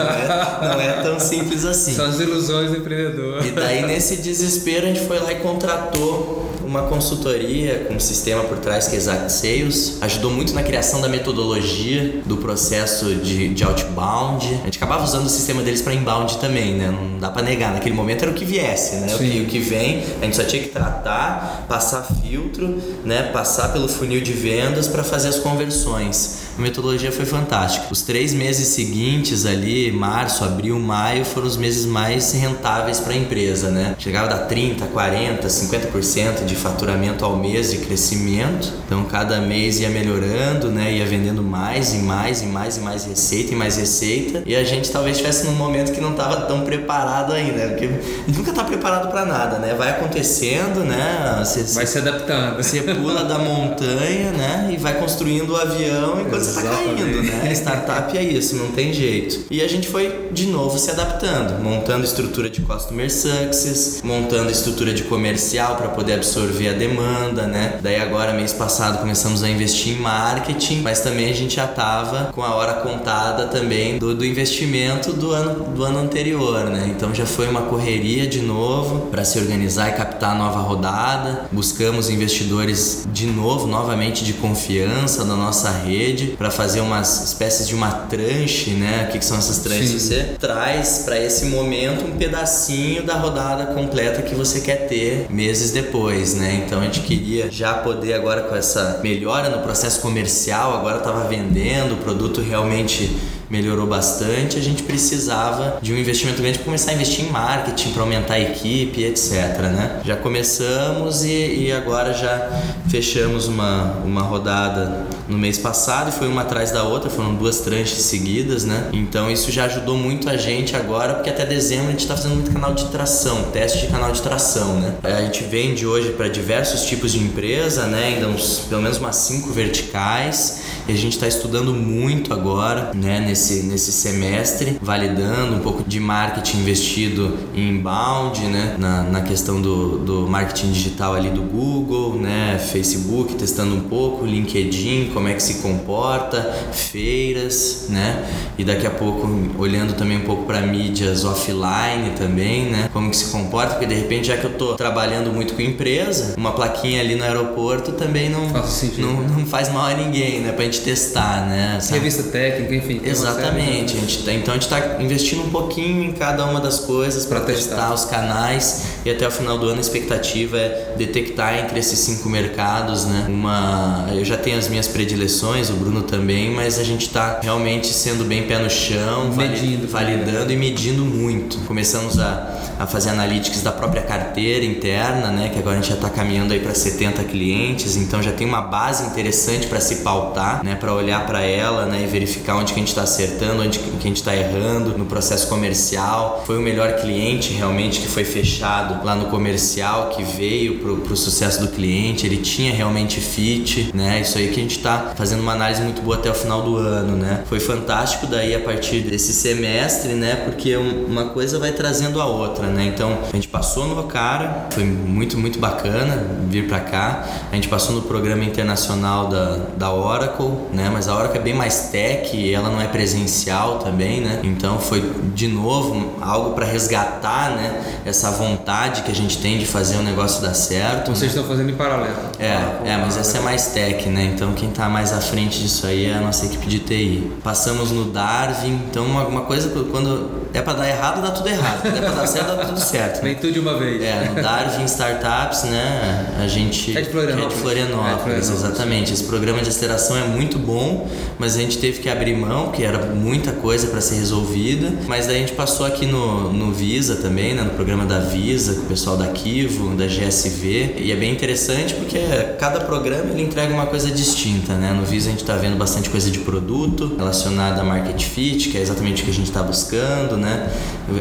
[0.61, 1.93] não, é, não é tão simples assim.
[1.93, 3.45] São as ilusões do empreendedor.
[3.45, 8.43] E daí, nesse desespero, a gente foi lá e contratou uma consultoria com um sistema
[8.43, 9.97] por trás que é Exact Sales.
[10.01, 11.78] Ajudou muito na criação da metodologia
[12.25, 14.45] do processo de, de outbound.
[14.61, 16.91] A gente acabava usando o sistema deles para inbound também, né?
[16.91, 17.73] Não dá para negar.
[17.73, 19.15] Naquele momento era o que viesse, né?
[19.15, 23.23] O que, o que, vem, a gente só tinha que tratar, passar filtro, né?
[23.31, 26.48] Passar pelo funil de vendas para fazer as conversões.
[26.59, 27.87] A metodologia foi fantástica.
[27.89, 33.15] Os três meses seguintes ali, março, abril, maio, foram os meses mais rentáveis para a
[33.15, 33.95] empresa, né?
[33.97, 38.73] Chegava a dar 30, 40, 50% de faturamento ao mês de crescimento.
[38.85, 40.91] Então cada mês ia melhorando, né?
[40.91, 44.43] Ia vendendo mais e mais e mais e mais receita e mais receita.
[44.45, 47.87] E a gente talvez estivesse num momento que não estava tão preparado ainda, porque a
[47.87, 49.73] gente nunca está preparado para nada, né?
[49.75, 51.37] Vai acontecendo, né?
[51.39, 52.57] Você, vai se adaptando.
[52.57, 54.71] Você pula da montanha, né?
[54.73, 57.53] E vai construindo o avião enquanto você está caindo, né?
[57.53, 59.45] Startup é isso, não tem jeito.
[59.49, 64.93] E a gente foi de novo se adaptando, montando estrutura de customer success, montando estrutura
[64.93, 67.79] de comercial para poder absorver a demanda, né?
[67.81, 72.31] Daí agora mês passado começamos a investir em marketing, mas também a gente já tava
[72.33, 76.87] com a hora contada também do, do investimento do ano do ano anterior, né?
[76.95, 81.47] Então já foi uma correria de novo para se organizar e captar a nova rodada.
[81.51, 87.75] Buscamos investidores de novo, novamente de confiança da nossa rede para fazer umas espécies de
[87.75, 89.07] uma tranche, né?
[89.07, 89.89] O que, que são essas tranches?
[89.89, 89.99] Sim.
[89.99, 95.71] Você traz para esse momento um pedacinho da rodada completa que você quer ter meses
[95.71, 96.63] depois, né?
[96.65, 101.27] Então a gente queria já poder agora com essa melhora no processo comercial, agora estava
[101.27, 103.13] vendendo o produto realmente
[103.49, 107.91] melhorou bastante, a gente precisava de um investimento grande para começar a investir em marketing,
[107.91, 109.33] para aumentar a equipe, etc.
[109.61, 110.01] Né?
[110.05, 112.49] Já começamos e, e agora já
[112.89, 118.01] fechamos uma, uma rodada no mês passado foi uma atrás da outra, foram duas tranches
[118.01, 118.89] seguidas, né?
[118.91, 122.33] Então isso já ajudou muito a gente agora, porque até dezembro a gente está fazendo
[122.33, 124.95] muito canal de tração, teste de canal de tração, né?
[125.03, 128.15] A gente vende hoje para diversos tipos de empresa, né?
[128.15, 130.58] Ainda uns, pelo menos umas cinco verticais
[130.89, 133.19] e a gente está estudando muito agora, né?
[133.19, 138.75] Nesse nesse, semestre, validando um pouco de marketing investido em inbound, né?
[138.79, 142.57] Na, na questão do, do marketing digital ali do Google, né?
[142.71, 146.41] Facebook, testando um pouco, LinkedIn, como é que se comporta,
[146.73, 148.25] feiras, né?
[148.57, 152.89] E daqui a pouco olhando também um pouco para mídias offline também, né?
[152.91, 156.33] Como que se comporta, porque de repente já que eu tô trabalhando muito com empresa,
[156.35, 160.51] uma plaquinha ali no aeroporto também não, faz não, não, faz mal a ninguém, né?
[160.51, 161.79] Pra gente testar, né?
[161.89, 163.01] Revista técnica, enfim.
[163.03, 163.97] Exatamente.
[163.97, 167.25] A gente tá, então a gente está investindo um pouquinho em cada uma das coisas
[167.25, 167.75] para testar.
[167.75, 171.99] testar os canais e até o final do ano a expectativa é detectar entre esses
[171.99, 173.25] cinco mercados, né?
[173.29, 177.87] Uma, eu já tenho as minhas predileções, o Bruno também, mas a gente está realmente
[177.87, 181.59] sendo bem pé no chão, medindo, validando e medindo muito.
[181.65, 185.49] Começamos a, a fazer analytics da própria carteira interna, né?
[185.49, 188.61] Que agora a gente já está caminhando aí para 70 clientes, então já tem uma
[188.61, 190.75] base interessante para se pautar, né?
[190.75, 192.03] Para olhar para ela, né?
[192.03, 195.05] E verificar onde que a gente está acertando, onde que a gente está errando no
[195.05, 196.43] processo comercial.
[196.45, 201.15] Foi o melhor cliente realmente que foi fechado lá no comercial, que veio pro, pro
[201.15, 204.21] sucesso do cliente, ele tinha realmente fit, né?
[204.21, 206.77] Isso aí que a gente está fazendo uma análise muito boa até o final do
[206.77, 207.43] ano, né?
[207.47, 210.35] Foi fantástico daí a partir desse semestre, né?
[210.45, 212.85] Porque uma coisa vai trazendo a outra, né?
[212.85, 217.25] Então a gente passou no cara, foi muito, muito bacana vir para cá.
[217.51, 220.89] A gente passou no programa internacional da, da Oracle, Oracle, né?
[220.91, 224.39] Mas a Oracle é bem mais tech ela não é presencial também, né?
[224.43, 225.01] Então foi
[225.33, 228.01] de novo algo para resgatar, né?
[228.05, 231.09] Essa vontade que a gente tem de fazer o negócio dar certo.
[231.11, 231.39] Vocês né?
[231.39, 232.15] estão fazendo em paralelo.
[232.39, 234.31] É, é, mas essa é mais tech, né?
[234.33, 237.31] Então quem está mais à frente disso aí é a nossa equipe de TI.
[237.43, 241.81] Passamos no Darwin, então uma, uma coisa quando é para dar errado, dá tudo errado.
[241.81, 243.21] Quando é para dar certo, dá tudo certo.
[243.21, 244.01] Vem tudo de uma vez.
[244.01, 246.25] É, no Darwin Startups, né?
[246.41, 246.97] A gente.
[246.97, 247.53] É de Florianópolis.
[247.53, 249.13] É de Florianópolis, é de Florianópolis, exatamente.
[249.13, 252.83] Esse programa de aceleração é muito bom, mas a gente teve que abrir mão, que
[252.83, 254.91] era muita coisa para ser resolvida.
[255.07, 257.63] Mas daí a gente passou aqui no, no Visa também, né?
[257.63, 260.95] No programa da Visa, com o pessoal da Kivo, da GSV.
[260.97, 262.19] E é bem interessante porque
[262.59, 264.93] cada programa ele entrega uma coisa distinta, né?
[264.93, 268.77] No Visa a gente está vendo bastante coisa de produto relacionada a market fit, que
[268.77, 270.71] é exatamente o que a gente está buscando, né?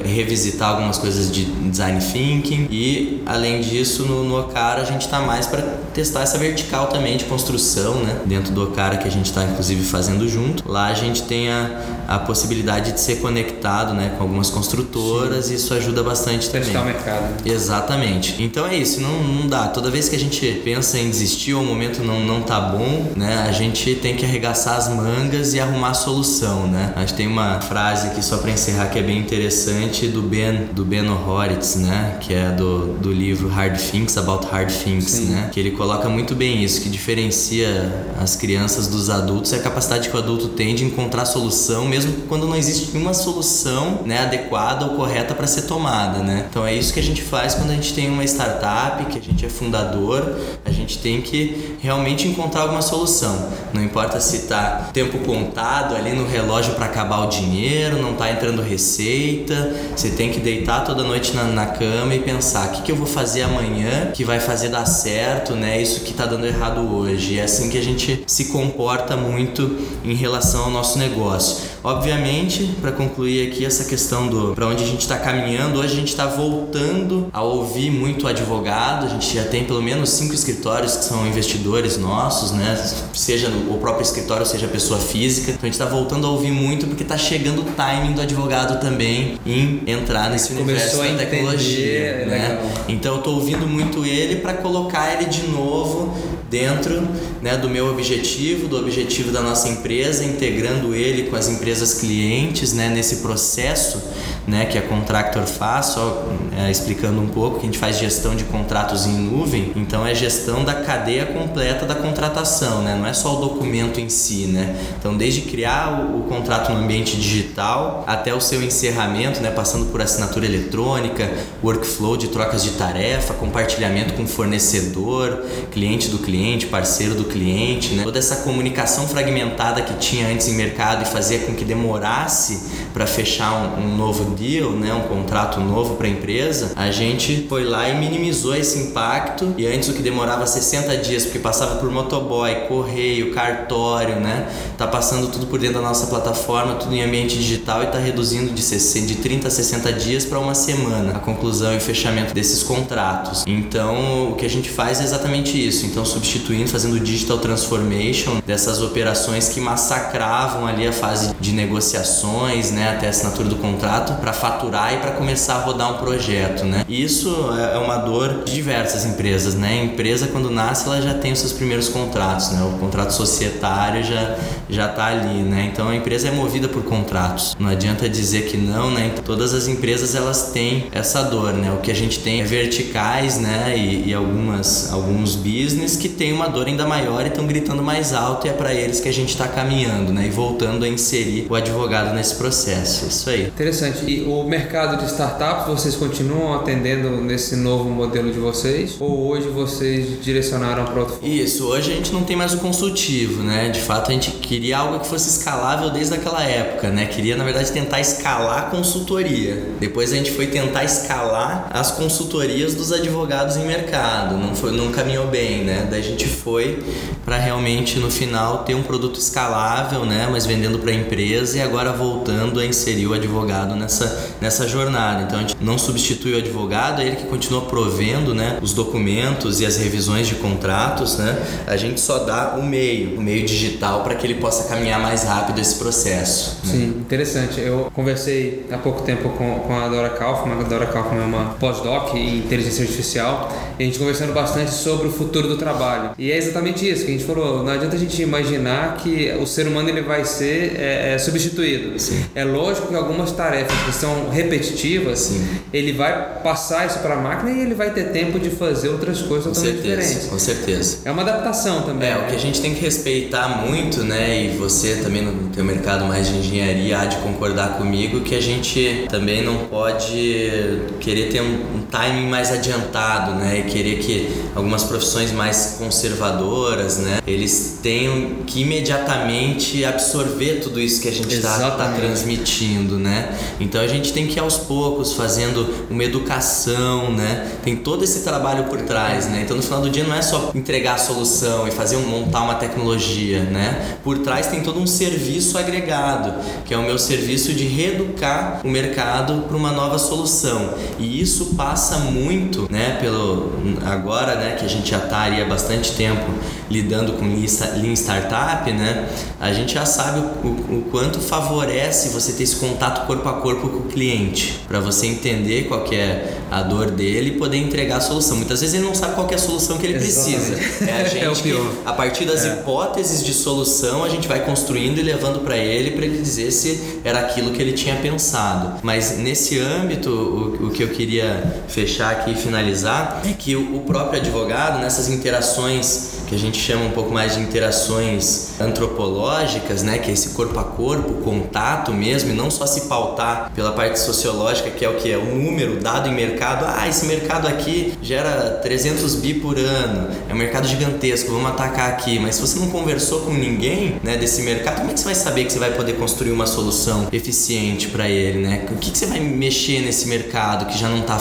[0.04, 5.20] Revisitar algumas coisas de design thinking e além disso no, no Ocara a gente está
[5.20, 5.62] mais para
[5.94, 8.20] testar essa vertical também de construção, né?
[8.26, 10.70] Dentro do Ocara que a gente está inclusive fazendo junto.
[10.70, 11.70] Lá a gente tem a,
[12.06, 15.52] a possibilidade de ser conectado, né, com algumas construtoras Sim.
[15.52, 16.64] e isso ajuda bastante também.
[16.68, 17.46] Testar o mercado.
[17.46, 18.36] Exatamente.
[18.38, 19.68] Então é isso, não, não dá.
[19.68, 23.12] Toda vez que a gente pensa em desistir ou o momento não não tá bom,
[23.16, 23.46] né?
[23.48, 26.92] A gente tem que arregaçar as mangas e arrumar a solução, né?
[26.96, 30.68] A gente tem uma frase aqui só para encerrar que é bem interessante do Ben
[30.72, 32.18] do Ben Horowitz, né?
[32.20, 35.26] Que é do, do livro Hard Things About Hard Things, Sim.
[35.26, 35.50] né?
[35.52, 40.08] Que ele coloca muito bem isso, que diferencia as crianças dos adultos é a capacidade
[40.08, 44.86] que o adulto tem de encontrar solução, mesmo quando não existe nenhuma solução, né, adequada
[44.86, 46.46] ou correta para ser tomada, né?
[46.50, 49.22] Então é isso que a gente faz quando a gente tem uma startup, que a
[49.22, 53.48] gente é fundador, a gente tem que realmente encontrar alguma solução.
[53.72, 58.30] Não importa se tá tempo contado ali no relógio para acabar o dinheiro, não tá
[58.30, 62.82] entrando receita, você tem que deitar toda noite na, na cama e pensar o que,
[62.82, 65.80] que eu vou fazer amanhã que vai fazer dar certo, né?
[65.80, 67.34] Isso que tá dando errado hoje.
[67.34, 68.46] E é assim que a gente se
[68.88, 71.68] comporta muito em relação ao nosso negócio.
[71.84, 75.96] Obviamente, para concluir aqui essa questão do para onde a gente está caminhando, hoje a
[75.96, 79.04] gente está voltando a ouvir muito advogado.
[79.04, 82.82] A gente já tem pelo menos cinco escritórios que são investidores nossos, né?
[83.12, 85.50] Seja o próprio escritório, seja a pessoa física.
[85.50, 88.80] Então a gente está voltando a ouvir muito porque está chegando o timing do advogado
[88.80, 92.58] também em entrar nesse universo da tecnologia, né?
[92.88, 97.06] Então eu estou ouvindo muito ele para colocar ele de novo dentro
[97.42, 102.72] né, do meu objetivo, do objetivo da nossa empresa, integrando ele com as empresas clientes
[102.72, 104.02] né, nesse processo
[104.46, 106.26] né, que a Contractor faz, só
[106.56, 110.14] é, explicando um pouco, que a gente faz gestão de contratos em nuvem, então é
[110.14, 114.46] gestão da cadeia completa da contratação, né, não é só o documento em si.
[114.46, 114.74] Né?
[114.98, 119.86] Então, desde criar o, o contrato no ambiente digital até o seu encerramento, né, passando
[119.92, 121.30] por assinatura eletrônica,
[121.62, 128.02] workflow de trocas de tarefa, compartilhamento com fornecedor, cliente do cliente, parceiro do cliente, né?
[128.04, 133.06] toda essa comunicação fragmentada que tinha antes em mercado e fazia com que demorasse para
[133.06, 137.64] fechar um, um novo deal, né, um contrato novo para a empresa, a gente foi
[137.64, 139.54] lá e minimizou esse impacto.
[139.56, 144.86] E antes o que demorava 60 dias, porque passava por motoboy, correio, cartório, né, tá
[144.86, 148.62] passando tudo por dentro da nossa plataforma, tudo em ambiente digital e tá reduzindo de,
[148.62, 153.44] 60, de 30 a 60 dias para uma semana a conclusão e fechamento desses contratos.
[153.46, 155.86] Então o que a gente faz é exatamente isso.
[155.86, 162.90] Então substituindo, fazendo digital transformation dessas operações que massacravam ali a fase de negociações, né,
[162.90, 166.84] até a assinatura do contrato para faturar e para começar a rodar um projeto, né?
[166.88, 169.80] Isso é, é uma dor de diversas empresas, né?
[169.80, 172.62] A empresa quando nasce ela já tem os seus primeiros contratos, né?
[172.62, 174.36] O contrato societário já
[174.68, 175.70] já tá ali, né?
[175.72, 177.56] Então a empresa é movida por contratos.
[177.58, 179.12] Não adianta dizer que não, né?
[179.24, 181.72] Todas as empresas elas têm essa dor, né?
[181.72, 183.74] O que a gente tem é verticais, né?
[183.76, 188.12] E, e algumas alguns business que tem uma dor ainda maior e estão gritando mais
[188.12, 190.26] alto e é para eles que a gente está caminhando, né?
[190.26, 193.06] E voltando a inserir o advogado nesse processo.
[193.06, 193.46] Isso aí.
[193.46, 194.04] Interessante.
[194.04, 198.96] E o mercado de startups, vocês continuam atendendo nesse novo modelo de vocês?
[198.98, 201.18] Ou hoje vocês direcionaram para outro?
[201.22, 203.68] Isso, hoje a gente não tem mais o consultivo, né?
[203.68, 207.06] De fato, a gente queria algo que fosse escalável desde aquela época, né?
[207.06, 209.68] Queria, na verdade, tentar escalar a consultoria.
[209.78, 214.36] Depois a gente foi tentar escalar as consultorias dos advogados em mercado.
[214.36, 215.86] Não, foi, não caminhou bem, né?
[215.88, 216.82] Daí gente foi
[217.24, 220.28] para realmente, no final, ter um produto escalável, né?
[220.30, 225.22] Mas vendendo para a empresa e agora voltando a inserir o advogado nessa, nessa jornada.
[225.22, 229.60] Então a gente não substitui o advogado, é ele que continua provendo né, os documentos
[229.60, 231.18] e as revisões de contratos.
[231.18, 231.36] Né?
[231.66, 235.24] A gente só dá o meio, o meio digital para que ele possa caminhar mais
[235.24, 236.58] rápido esse processo.
[236.64, 236.72] Né?
[236.72, 237.60] Sim, interessante.
[237.60, 240.60] Eu conversei há pouco tempo com, com a Dora Kaufman.
[240.60, 245.08] A Dora Kaufman é uma pós-doc em inteligência artificial e a gente conversando bastante sobre
[245.08, 246.14] o futuro do trabalho trabalho.
[246.18, 247.62] E é exatamente isso que a gente falou.
[247.62, 251.98] Não adianta a gente imaginar que o ser humano ele vai ser é, é, substituído.
[251.98, 252.24] Sim.
[252.34, 255.46] É lógico que algumas tarefas que são repetitivas, Sim.
[255.72, 259.22] ele vai passar isso para a máquina e ele vai ter tempo de fazer outras
[259.22, 260.28] coisas Com totalmente certeza, diferentes.
[260.28, 260.98] com certeza.
[261.04, 262.08] É uma adaptação também.
[262.08, 265.64] É, o que a gente tem que respeitar muito, né, e você também no teu
[265.64, 271.30] mercado mais de engenharia há de concordar comigo, que a gente também não pode querer
[271.30, 277.20] ter um, um timing mais adiantado, né, e querer que algumas profissões mais conservadoras, né,
[277.26, 282.00] eles tenham que imediatamente absorver tudo isso que a gente está Exatamente.
[282.00, 283.34] transmitindo, né.
[283.58, 288.20] Então a gente tem que ir aos poucos fazendo uma educação, né, tem todo esse
[288.20, 289.40] trabalho por trás, né.
[289.44, 292.42] Então no final do dia não é só entregar a solução e fazer um, montar
[292.42, 293.96] uma tecnologia, né?
[294.04, 296.34] Por trás tem todo um serviço agregado,
[296.64, 300.74] que é o meu serviço de reeducar o mercado para uma nova solução.
[300.98, 303.52] E isso passa muito, né, pelo
[303.84, 306.26] agora, né, que a gente já está aí há bastante tempo
[306.70, 309.08] lidando com Lean Sta- Lean Startup, né?
[309.40, 313.68] A gente já sabe o, o- quanto favorece você ter esse contato corpo a corpo
[313.68, 318.00] com o cliente, para você entender qual é a dor dele e poder entregar a
[318.00, 318.36] solução.
[318.36, 320.54] Muitas vezes ele não sabe qual que é a solução que ele precisa.
[320.54, 320.90] Exatamente.
[320.90, 321.72] É a gente É o que, pior.
[321.84, 326.04] a partir das hipóteses de solução, a gente vai construindo e levando para ele para
[326.06, 328.78] ele dizer se era aquilo que ele tinha pensado.
[328.82, 333.76] Mas nesse âmbito, o, o que eu queria fechar aqui e finalizar é que o,
[333.76, 339.82] o próprio advogado, nessas interações que a gente chama um pouco mais de interações antropológicas,
[339.82, 343.72] né, que é esse corpo a corpo, contato mesmo, e não só se pautar pela
[343.72, 346.37] parte sociológica, que é o que é o número dado em mercado.
[346.46, 351.90] Ah, esse mercado aqui gera 300 bi por ano, é um mercado gigantesco, vamos atacar
[351.90, 352.18] aqui.
[352.18, 355.14] Mas se você não conversou com ninguém, né, desse mercado, como é que você vai
[355.14, 358.66] saber que você vai poder construir uma solução eficiente para ele, né?
[358.70, 361.18] O que, que você vai mexer nesse mercado que já não tá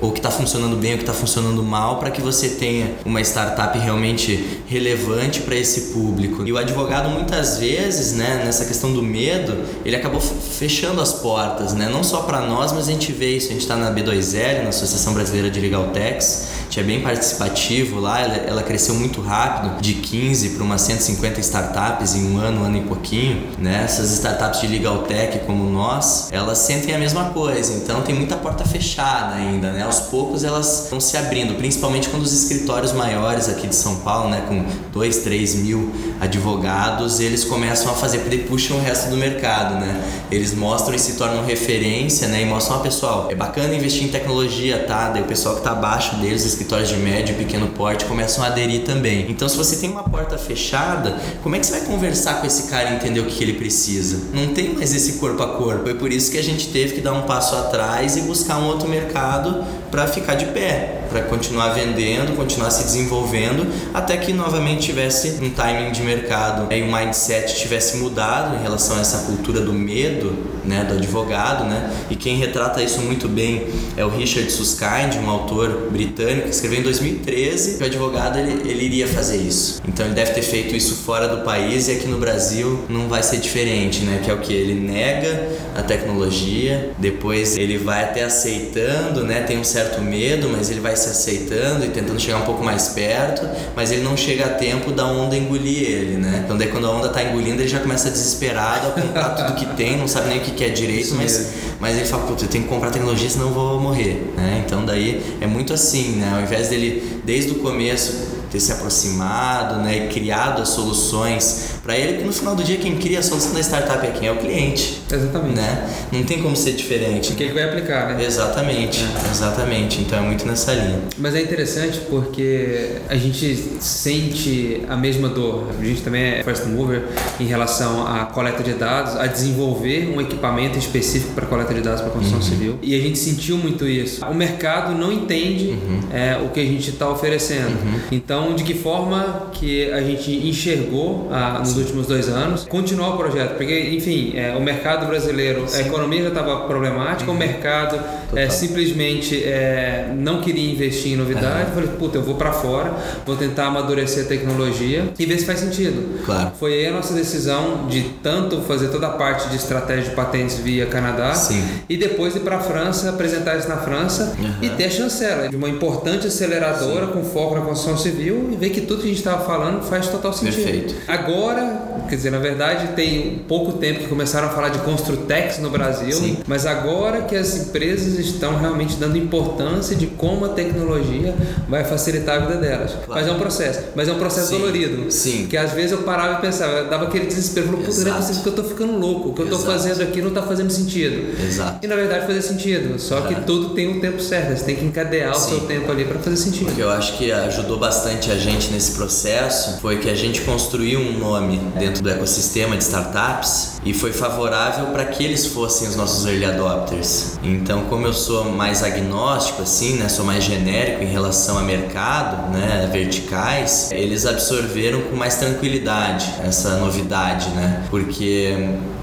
[0.00, 3.20] ou que está funcionando bem ou que está funcionando mal para que você tenha uma
[3.20, 6.46] startup realmente relevante para esse público.
[6.46, 11.74] E o advogado muitas vezes, né, nessa questão do medo, ele acabou fechando as portas,
[11.74, 11.88] né?
[11.88, 13.48] Não só para nós, mas a gente vê isso.
[13.48, 17.00] A gente está na B2L, na Associação Brasileira de Legal Techs, a gente é bem
[17.00, 22.38] participativo lá, ela, ela cresceu muito rápido, de 15 para umas 150 startups em um
[22.38, 23.82] ano, um ano e pouquinho, né?
[23.84, 28.36] Essas startups de Legal Tech como nós, elas sentem a mesma coisa, então tem muita
[28.36, 29.85] porta fechada ainda, né?
[29.86, 34.30] Aos poucos elas estão se abrindo, principalmente quando os escritórios maiores aqui de São Paulo,
[34.30, 39.16] né, com 2, 3 mil advogados, eles começam a fazer, porque puxam o resto do
[39.16, 40.02] mercado, né?
[40.30, 42.42] Eles mostram e se tornam referência, né?
[42.42, 45.10] E mostram, ó, pessoal, é bacana investir em tecnologia, tá?
[45.10, 48.42] Daí o pessoal que tá abaixo deles, os escritórios de médio e pequeno porte, começam
[48.42, 49.26] a aderir também.
[49.28, 52.64] Então, se você tem uma porta fechada, como é que você vai conversar com esse
[52.64, 54.18] cara e entender o que ele precisa?
[54.32, 55.84] Não tem mais esse corpo a corpo.
[55.84, 58.66] Foi por isso que a gente teve que dar um passo atrás e buscar um
[58.66, 64.86] outro mercado para ficar de pé, para continuar vendendo, continuar se desenvolvendo, até que novamente
[64.86, 69.62] tivesse um timing de mercado e o mindset tivesse mudado em relação a essa cultura
[69.62, 71.90] do medo, né, do advogado, né?
[72.10, 76.80] E quem retrata isso muito bem é o Richard Susskind, um autor britânico que escreveu
[76.80, 79.80] em 2013 que o advogado ele, ele iria fazer isso.
[79.88, 83.22] Então ele deve ter feito isso fora do país e aqui no Brasil não vai
[83.22, 84.20] ser diferente, né?
[84.22, 89.42] Que é o que ele nega a tecnologia, depois ele vai até aceitando, né?
[89.42, 92.88] Tem um certo medo, mas ele vai se aceitando e tentando chegar um pouco mais
[92.88, 96.42] perto, mas ele não chega a tempo da onda engolir ele, né?
[96.44, 99.66] Então daí quando a onda tá engolindo, ele já começa desesperado a comprar tudo que
[99.76, 102.64] tem, não sabe nem o que é direito, mas, mas ele fala, putz, eu tenho
[102.64, 104.62] que comprar tecnologia, senão eu vou morrer, né?
[104.64, 106.32] Então daí é muito assim, né?
[106.34, 110.06] Ao invés dele, desde o começo, ter se aproximado, né?
[110.06, 113.52] E criado as soluções para ele, que no final do dia quem cria a solução
[113.54, 114.28] da startup é quem?
[114.28, 115.54] É o cliente, Exatamente.
[115.54, 115.88] né?
[116.12, 117.32] Não tem como ser diferente.
[117.34, 118.24] Que ele vai aplicar, né?
[118.24, 120.00] Exatamente, exatamente.
[120.00, 121.00] Então é muito nessa linha.
[121.16, 125.68] Mas é interessante porque a gente sente a mesma dor.
[125.78, 127.04] A gente também é first mover
[127.38, 132.00] em relação à coleta de dados, a desenvolver um equipamento específico para coleta de dados
[132.00, 132.78] para construção civil.
[132.82, 134.24] E a gente sentiu muito isso.
[134.26, 135.76] O mercado não entende
[136.12, 137.76] é, o que a gente está oferecendo.
[138.10, 143.16] Então, de que forma que a gente enxergou ah, nos últimos dois anos continuar o
[143.16, 143.56] projeto?
[143.56, 147.98] Porque, enfim, é, o mercado brasileiro, a economia já estava problemática, o mercado
[148.34, 151.70] é, simplesmente é, não queria investir em novidade.
[151.72, 152.92] Falei, puta, eu vou para fora,
[153.24, 156.24] vou tentar amadurecer a tecnologia e ver se faz sentido.
[156.24, 156.52] Claro.
[156.58, 160.58] Foi aí a nossa decisão de tanto fazer toda a parte de estratégia de patentes
[160.58, 161.62] via Canadá Sim.
[161.88, 164.58] e depois ir para a França, apresentar isso na França Aham.
[164.62, 168.70] e ter a chancela de uma importante aceleradora com foco na construção civil e vê
[168.70, 170.56] que tudo que a gente estava falando faz total sentido.
[170.62, 170.94] Perfeito.
[171.06, 175.70] Agora, quer dizer, na verdade, tem pouco tempo que começaram a falar de Construtex no
[175.70, 176.38] Brasil, Sim.
[176.46, 181.34] mas agora que as empresas estão realmente dando importância de como a tecnologia
[181.68, 182.92] vai facilitar a vida delas.
[182.92, 183.20] Claro.
[183.20, 184.58] Mas é um processo, mas é um processo Sim.
[184.58, 185.10] dolorido.
[185.10, 185.46] Sim.
[185.48, 188.16] Que às vezes eu parava e pensava, eu dava aquele desespero, falou, puta, não é
[188.16, 189.70] possível que eu tô ficando louco, o que eu tô Exato.
[189.72, 191.34] fazendo aqui não tá fazendo sentido.
[191.44, 191.84] Exato.
[191.84, 194.84] E na verdade fazia sentido, só que tudo tem um tempo certo, você tem que
[194.84, 195.50] encadear o Sim.
[195.50, 196.70] seu tempo ali para fazer sentido.
[196.70, 200.40] O que eu acho que ajudou bastante a gente nesse processo foi que a gente
[200.40, 205.86] construiu um nome dentro do ecossistema de startups e foi favorável para que eles fossem
[205.86, 207.38] os nossos early adopters.
[207.42, 212.52] Então, como eu sou mais agnóstico assim, né, sou mais genérico em relação a mercado,
[212.52, 217.84] né, verticais, eles absorveram com mais tranquilidade essa novidade, né?
[217.90, 218.56] Porque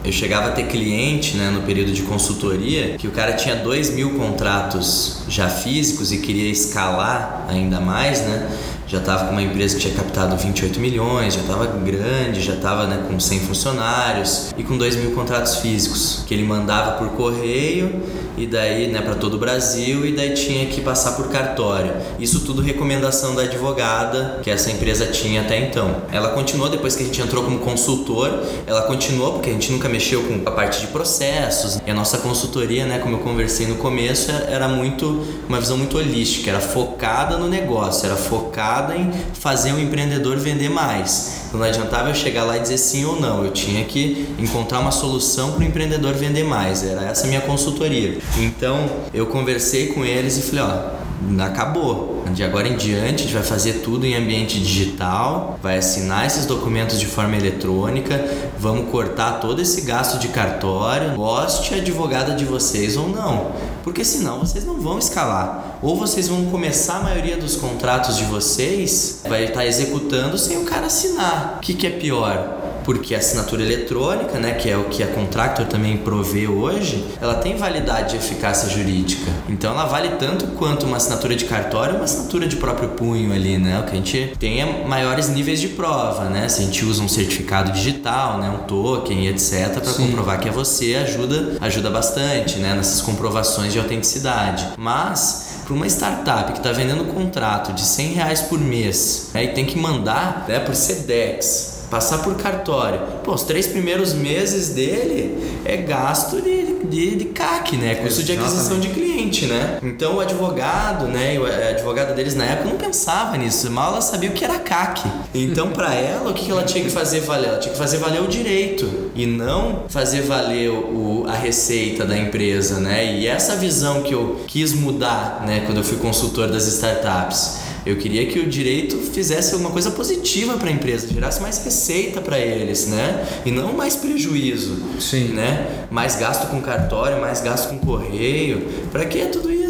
[0.03, 3.91] eu chegava a ter cliente, né, no período de consultoria, que o cara tinha 2
[3.91, 8.49] mil contratos já físicos e queria escalar ainda mais, né?
[8.93, 12.85] Já estava com uma empresa que tinha captado 28 milhões, já estava grande, já estava
[12.85, 18.03] né, com 100 funcionários e com 2 mil contratos físicos que ele mandava por correio
[18.37, 21.91] e daí né, para todo o Brasil e daí tinha que passar por cartório.
[22.19, 26.03] Isso tudo recomendação da advogada que essa empresa tinha até então.
[26.11, 29.89] Ela continuou depois que a gente entrou como consultor, ela continuou porque a gente nunca
[29.89, 33.75] mexeu com a parte de processos e a nossa consultoria, né, como eu conversei no
[33.75, 39.71] começo, era muito uma visão muito holística, era focada no negócio, era focada em fazer
[39.73, 41.43] o empreendedor vender mais.
[41.47, 44.79] Então não adiantava eu chegar lá e dizer sim ou não, eu tinha que encontrar
[44.79, 46.83] uma solução para o empreendedor vender mais.
[46.83, 48.17] Era essa a minha consultoria.
[48.37, 51.02] Então eu conversei com eles e falei, ó,
[51.39, 52.23] acabou.
[52.33, 56.45] De agora em diante, a gente vai fazer tudo em ambiente digital, vai assinar esses
[56.45, 58.23] documentos de forma eletrônica,
[58.57, 63.51] vamos cortar todo esse gasto de cartório, goste a advogada de vocês ou não,
[63.83, 65.77] porque senão vocês não vão escalar.
[65.81, 70.65] Ou vocês vão começar a maioria dos contratos de vocês, vai estar executando sem o
[70.65, 71.55] cara assinar.
[71.57, 72.62] O que, que é pior?
[72.83, 77.35] Porque a assinatura eletrônica, né, que é o que a Contractor também provê hoje, ela
[77.35, 79.31] tem validade e eficácia jurídica.
[79.49, 83.57] Então ela vale tanto quanto uma assinatura de cartório, uma assinatura de próprio punho ali,
[83.57, 86.47] né, o que a gente tem é maiores níveis de prova, né?
[86.49, 90.51] Se a gente usa um certificado digital, né, um token, etc, para comprovar que é
[90.51, 94.67] você, ajuda, ajuda bastante, né, nessas comprovações de autenticidade.
[94.77, 99.45] Mas para uma startup que está vendendo um contrato de 100 reais por mês né,
[99.45, 102.99] e tem que mandar né, por SEDEX, passar por cartório.
[103.23, 107.93] Pô, os três primeiros meses dele é gasto de, de, de CAC, né?
[107.95, 109.77] Custo de aquisição de cliente, né?
[109.83, 111.37] Então o advogado, né?
[111.37, 113.69] o- A advogada deles na época não pensava nisso.
[113.69, 115.03] Mal ela sabia o que era CAC.
[115.35, 117.49] Então, para ela, o que que ela tinha que fazer valer?
[117.49, 122.17] Ela tinha que fazer valer o direito e não fazer valer o, a receita da
[122.17, 123.05] empresa, né?
[123.19, 125.61] E essa visão que eu quis mudar, né?
[125.65, 127.59] Quando eu fui consultor das startups.
[127.85, 132.21] Eu queria que o direito fizesse alguma coisa positiva para a empresa, gerasse mais receita
[132.21, 133.25] para eles, né?
[133.45, 135.29] E não mais prejuízo, Sim.
[135.29, 135.85] né?
[135.91, 138.67] Mais gasto com cartório, mais gasto com correio.
[138.91, 139.62] Para que tudo isso,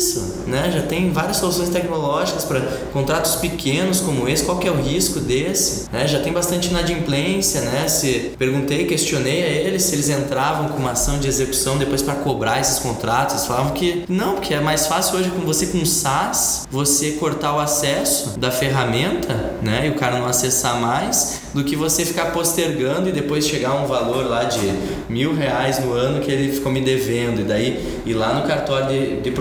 [0.47, 0.71] né?
[0.73, 4.43] Já tem várias soluções tecnológicas para contratos pequenos como esse.
[4.43, 5.85] Qual que é o risco desse?
[5.91, 6.07] Né?
[6.07, 7.87] Já tem bastante inadimplência, né?
[7.87, 12.15] Se perguntei, questionei a eles se eles entravam com uma ação de execução depois para
[12.15, 13.35] cobrar esses contratos.
[13.35, 17.55] Eles falavam que não, porque é mais fácil hoje com você com SaaS, você cortar
[17.55, 19.87] o acesso da ferramenta, né?
[19.87, 23.85] E o cara não acessar mais, do que você ficar postergando e depois chegar um
[23.85, 24.59] valor lá de
[25.07, 27.41] mil reais no ano que ele ficou me devendo.
[27.41, 29.31] E daí ir lá no cartório de, de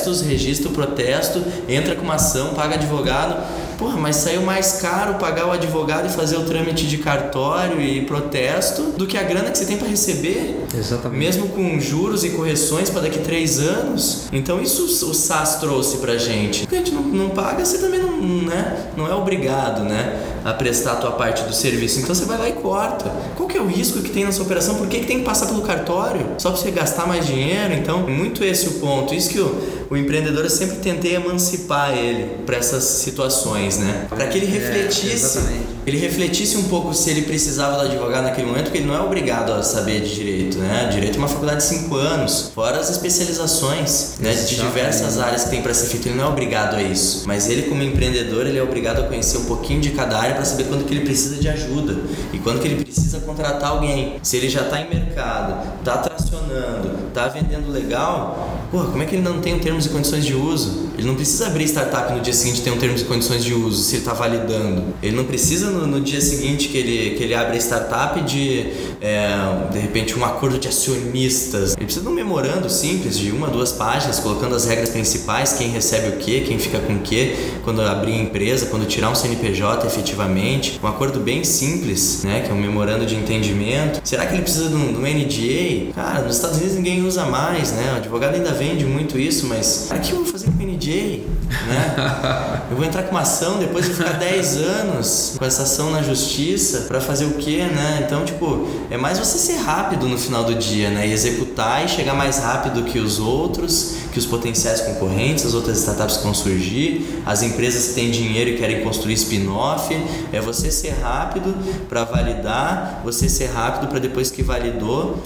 [0.00, 3.36] protestos, registra o protesto, entra com uma ação, paga advogado.
[3.78, 8.02] Porra, mas saiu mais caro pagar o advogado e fazer o trâmite de cartório e
[8.02, 10.66] protesto do que a grana que você tem para receber.
[10.76, 11.18] Exatamente.
[11.18, 14.28] Mesmo com juros e correções para daqui três anos.
[14.32, 16.68] Então isso o SAS trouxe pra gente.
[16.70, 20.92] A gente não, não paga, você também não, né, não é obrigado né, a prestar
[20.92, 22.00] a tua parte do serviço.
[22.00, 23.10] Então você vai lá e corta.
[23.34, 24.74] Qual o risco que tem nessa operação?
[24.76, 26.26] Por que, que tem que passar pelo cartório?
[26.38, 27.74] Só para você gastar mais dinheiro?
[27.74, 29.14] Então, é muito esse o ponto.
[29.14, 34.06] Isso que o, o empreendedor eu sempre tentei emancipar ele para essas situações, né?
[34.08, 35.66] Para que ele É, refletisse exatamente.
[35.86, 39.00] Ele refletisse um pouco se ele precisava do advogado naquele momento, porque ele não é
[39.00, 40.88] obrigado a saber de direito, né?
[40.92, 44.32] Direito é uma faculdade de 5 anos, fora as especializações, né?
[44.32, 47.24] De diversas áreas que tem para ser feito, ele não é obrigado a isso.
[47.26, 50.44] Mas ele, como empreendedor, ele é obrigado a conhecer um pouquinho de cada área para
[50.44, 51.96] saber quando que ele precisa de ajuda
[52.32, 54.18] e quando que ele precisa contratar alguém.
[54.22, 59.16] Se ele já está em mercado, está tracionando, tá vendendo legal, porra, como é que
[59.16, 60.90] ele não tem um termos e condições de uso?
[60.96, 63.82] Ele não precisa abrir startup no dia seguinte ter um termos e condições de uso
[63.82, 64.84] se ele está validando.
[65.02, 68.66] Ele não precisa no, no, dia seguinte que ele, que ele abre a startup de,
[69.00, 69.28] é,
[69.72, 71.74] de repente, um acordo de acionistas.
[71.74, 75.70] Ele precisa de um memorando simples de uma, duas páginas, colocando as regras principais, quem
[75.70, 79.14] recebe o que, quem fica com o que, quando abrir a empresa, quando tirar um
[79.14, 80.78] CNPJ efetivamente.
[80.82, 84.00] Um acordo bem simples, né, que é um memorando de entendimento.
[84.04, 85.92] Será que ele precisa de um, de um NDA?
[85.94, 87.92] Cara, nos Estados Unidos ninguém usa mais, né?
[87.94, 91.24] O advogado ainda vende muito isso, mas para que eu vou fazer com NDA?
[91.66, 92.60] Né?
[92.70, 96.00] Eu vou entrar com uma ação, depois de ficar 10 anos com essa ação na
[96.02, 98.04] justiça para fazer o quê, né?
[98.06, 101.08] Então, tipo, é mais você ser rápido no final do dia, né?
[101.08, 105.78] E executar e chegar mais rápido que os outros, que os potenciais concorrentes, as outras
[105.78, 109.92] startups que vão surgir, as empresas que têm dinheiro e querem construir spin-off.
[110.32, 111.52] É você ser rápido
[111.88, 115.18] para validar, você ser rápido para depois que validou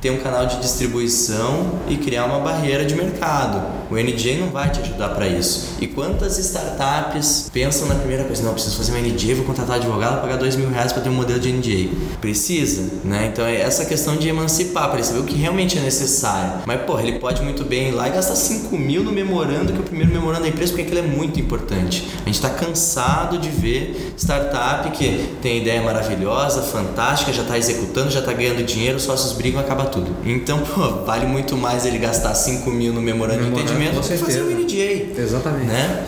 [0.00, 3.78] ter um canal de distribuição e criar uma barreira de mercado.
[3.90, 5.76] O NJ não vai te ajudar para isso.
[5.80, 10.20] E quantas startups pensam na primeira coisa, não, preciso fazer uma NJ, vou contratar advogado,
[10.20, 11.90] pagar dois mil reais para ter um modelo de NJ.
[12.20, 13.30] Precisa, né?
[13.32, 16.62] Então é essa questão de emancipar, para saber o que realmente é necessário.
[16.66, 19.78] Mas, porra, ele pode muito bem ir lá e gastar 5 mil no memorando, que
[19.78, 22.06] é o primeiro memorando da empresa, porque aquilo é muito importante.
[22.22, 28.10] A gente está cansado de ver startup que tem ideia maravilhosa, fantástica, já está executando,
[28.10, 30.16] já está ganhando dinheiro, os sócios brigam, acaba tudo.
[30.24, 34.16] Então, pô, vale muito mais ele gastar 5 mil no memorando de entendimento do que
[34.16, 35.20] fazer um NDA.
[35.20, 35.66] Exatamente.
[35.66, 36.06] Né?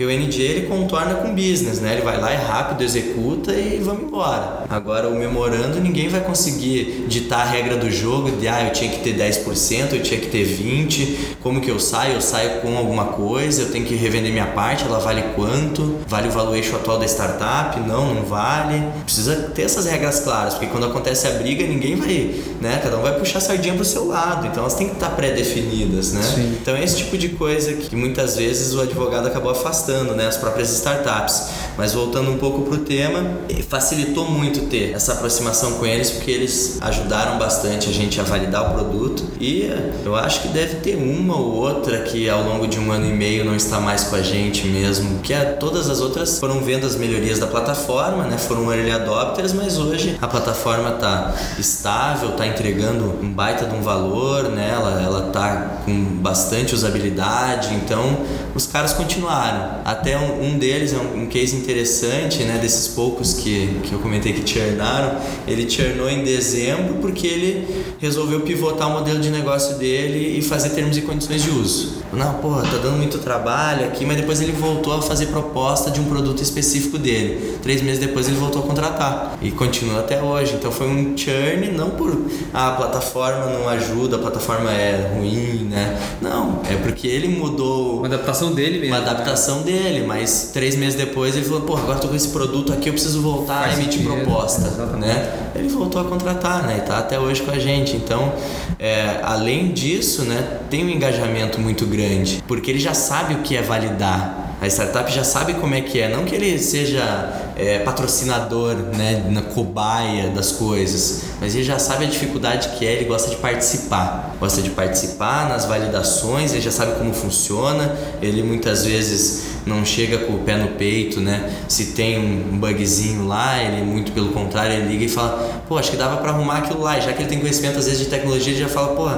[0.00, 1.92] Porque o NDA ele contorna com business, né?
[1.92, 4.64] Ele vai lá, é rápido, executa e vamos embora.
[4.70, 8.90] Agora o memorando ninguém vai conseguir ditar a regra do jogo de ah, eu tinha
[8.90, 12.14] que ter 10%, eu tinha que ter 20%, como que eu saio?
[12.14, 15.98] Eu saio com alguma coisa, eu tenho que revender minha parte, ela vale quanto?
[16.06, 17.78] Vale o valuation atual da startup?
[17.80, 18.82] Não, não vale.
[19.04, 22.80] Precisa ter essas regras claras, porque quando acontece a briga, ninguém vai, né?
[22.82, 26.14] Cada um vai puxar a sardinha pro seu lado, então elas têm que estar pré-definidas,
[26.14, 26.22] né?
[26.22, 26.56] Sim.
[26.58, 30.36] Então é esse tipo de coisa que muitas vezes o advogado acabou afastando né, as
[30.36, 31.48] próprias startups.
[31.76, 33.38] Mas voltando um pouco para o tema,
[33.68, 38.70] facilitou muito ter essa aproximação com eles porque eles ajudaram bastante a gente a validar
[38.70, 39.70] o produto e
[40.04, 43.12] eu acho que deve ter uma ou outra que ao longo de um ano e
[43.12, 46.86] meio não está mais com a gente mesmo, que é, todas as outras foram vendo
[46.86, 52.46] as melhorias da plataforma, né, foram early adopters, mas hoje a plataforma está estável, está
[52.46, 58.20] entregando um baita de um valor, né, ela, ela tá com bastante usabilidade, então
[58.54, 59.79] os caras continuaram.
[59.84, 63.98] Até um, um deles é um, um, case interessante, né, desses poucos que, que eu
[63.98, 65.18] comentei que churnaram.
[65.46, 70.70] Ele churnou em dezembro porque ele resolveu pivotar o modelo de negócio dele e fazer
[70.70, 72.00] termos e condições de uso.
[72.12, 76.00] Não, porra, tá dando muito trabalho aqui, mas depois ele voltou a fazer proposta de
[76.00, 77.58] um produto específico dele.
[77.62, 80.54] Três meses depois ele voltou a contratar e continua até hoje.
[80.54, 82.10] Então foi um churn, não por
[82.52, 85.98] ah, a plataforma não ajuda, a plataforma é ruim, né?
[86.20, 87.98] Não, é porque ele mudou.
[87.98, 88.94] Uma adaptação dele mesmo.
[88.96, 92.72] Uma adaptação dele, mas três meses depois ele falou: pô, agora tô com esse produto
[92.72, 94.66] aqui, eu preciso voltar Faz a emitir proposta.
[94.66, 95.06] Exatamente.
[95.06, 95.50] Né?
[95.54, 96.78] Ele voltou a contratar, né?
[96.78, 97.96] E tá até hoje com a gente.
[97.96, 98.32] Então,
[98.78, 103.56] é, além disso, né, tem um engajamento muito grande, porque ele já sabe o que
[103.56, 104.39] é validar.
[104.60, 109.24] A startup já sabe como é que é, não que ele seja é, patrocinador, né,
[109.30, 113.36] na cobaia das coisas, mas ele já sabe a dificuldade que é, ele gosta de
[113.36, 119.84] participar, gosta de participar nas validações, ele já sabe como funciona, ele muitas vezes não
[119.84, 121.50] chega com o pé no peito, né?
[121.68, 125.90] Se tem um bugzinho lá, ele muito pelo contrário, ele liga e fala, pô, acho
[125.90, 126.98] que dava para arrumar aquilo lá.
[126.98, 129.08] Já que ele tem conhecimento às vezes de tecnologia, ele já fala, pô,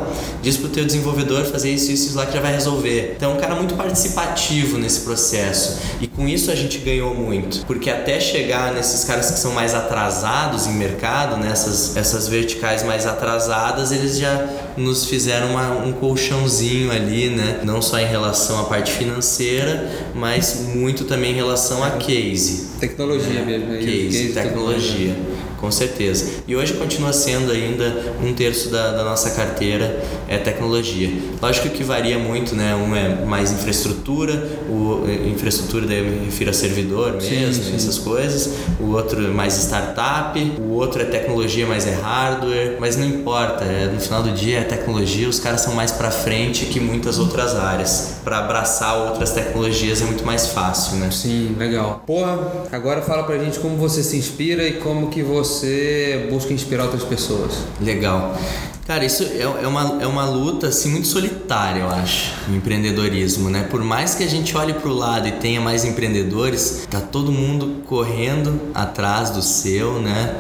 [0.43, 3.15] diz pro teu desenvolvedor fazer isso, isso, isso lá que já vai resolver.
[3.17, 5.79] Então, é um cara muito participativo nesse processo.
[6.01, 9.75] E com isso a gente ganhou muito, porque até chegar nesses caras que são mais
[9.75, 12.01] atrasados em mercado, nessas né?
[12.01, 17.61] essas verticais mais atrasadas, eles já nos fizeram uma, um colchãozinho ali, né?
[17.65, 22.79] Não só em relação à parte financeira, mas muito também em relação a case.
[22.81, 23.75] Tecnologia mesmo.
[23.75, 25.17] É case, case tecnologia.
[25.63, 26.43] Com certeza.
[26.49, 31.09] E hoje continua sendo ainda um terço da, da, nossa carteira é tecnologia.
[31.41, 32.75] Lógico que varia muito, né?
[32.75, 34.33] Um é mais infraestrutura,
[34.69, 37.77] o infraestrutura daí eu me refiro a servidor mesmo, sim, sim.
[37.77, 38.55] essas coisas.
[38.81, 42.79] O outro é mais startup, o outro é tecnologia, mas é hardware.
[42.81, 46.11] Mas não importa, é, no final do dia é tecnologia, os caras são mais para
[46.11, 48.17] frente que muitas outras áreas.
[48.25, 51.09] Para abraçar outras tecnologias é muito mais fácil, né?
[51.13, 52.03] Sim, legal.
[52.05, 56.53] Porra, agora fala pra gente como você se inspira e como que você você busca
[56.53, 57.53] inspirar outras pessoas?
[57.81, 58.37] Legal.
[58.87, 63.49] Cara, isso é, é, uma, é uma luta assim, muito solitária, eu acho, o empreendedorismo,
[63.49, 63.63] né?
[63.71, 67.31] Por mais que a gente olhe para o lado e tenha mais empreendedores, tá todo
[67.31, 70.35] mundo correndo atrás do seu, né?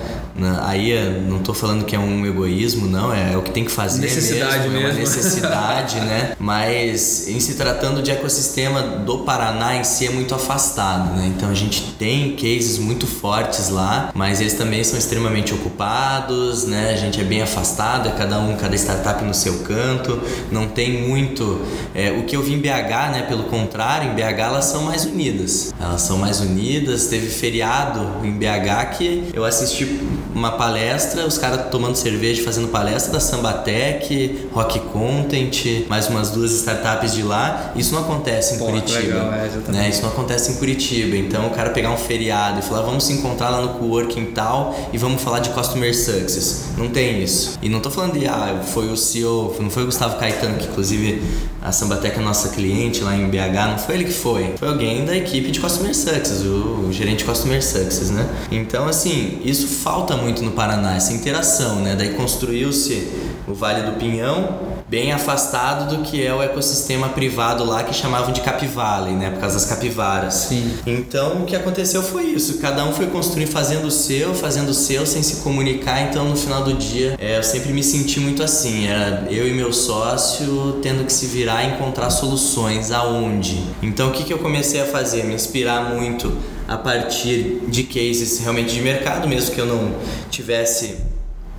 [0.62, 0.92] Aí
[1.28, 4.00] não estou falando que é um egoísmo, não, é, é, o que tem que fazer
[4.00, 4.86] necessidade mesmo, mesmo.
[4.86, 6.32] é uma necessidade, né?
[6.40, 11.32] Mas em se tratando de ecossistema do Paraná em si é muito afastado, né?
[11.36, 16.90] Então a gente tem cases muito fortes lá, mas eles também são extremamente ocupados, né?
[16.92, 20.20] A gente é bem afastado, é cada um, cada startup no seu canto,
[20.50, 21.60] não tem muito.
[21.94, 23.26] É, o que eu vi em BH, né?
[23.28, 25.72] Pelo contrário, em BH elas são mais unidas.
[25.80, 27.06] Elas são mais unidas.
[27.06, 30.00] Teve feriado em BH que eu assisti
[30.34, 36.52] uma palestra, os caras tomando cerveja, fazendo palestra da Sambatec, Rock Content, mais umas duas
[36.52, 37.72] startups de lá.
[37.76, 38.98] Isso não acontece em Pô, Curitiba.
[38.98, 39.88] Legal, é, né?
[39.88, 41.16] Isso não acontece em Curitiba.
[41.16, 44.74] Então o cara pegar um feriado e falar, vamos se encontrar lá no coworking tal
[44.92, 46.72] e vamos falar de customer success.
[46.76, 47.58] Não tem isso.
[47.62, 50.66] E não tô falando de, ah, foi o CEO, não foi o Gustavo Caetano, que
[50.66, 51.22] inclusive
[51.60, 54.54] a Sambatec é nossa cliente lá em BH, não foi ele que foi.
[54.56, 58.28] Foi alguém da equipe de customer success, o, o gerente de customer success, né?
[58.50, 61.94] Então, assim, isso falta muito no Paraná, essa interação, né?
[61.96, 63.08] Daí construiu-se
[63.46, 68.32] o Vale do Pinhão, bem afastado do que é o ecossistema privado lá que chamavam
[68.32, 69.30] de Capivale, né?
[69.30, 70.34] Por causa das capivaras.
[70.34, 70.76] Sim.
[70.86, 72.58] Então o que aconteceu foi isso.
[72.58, 76.02] Cada um foi construir fazendo o seu, fazendo o seu, sem se comunicar.
[76.02, 78.86] Então no final do dia é, eu sempre me senti muito assim.
[78.86, 83.62] Era eu e meu sócio tendo que se virar e encontrar soluções aonde.
[83.82, 85.24] Então o que, que eu comecei a fazer?
[85.24, 86.36] Me inspirar muito
[86.68, 89.94] a partir de cases realmente de mercado, mesmo que eu não
[90.30, 90.96] tivesse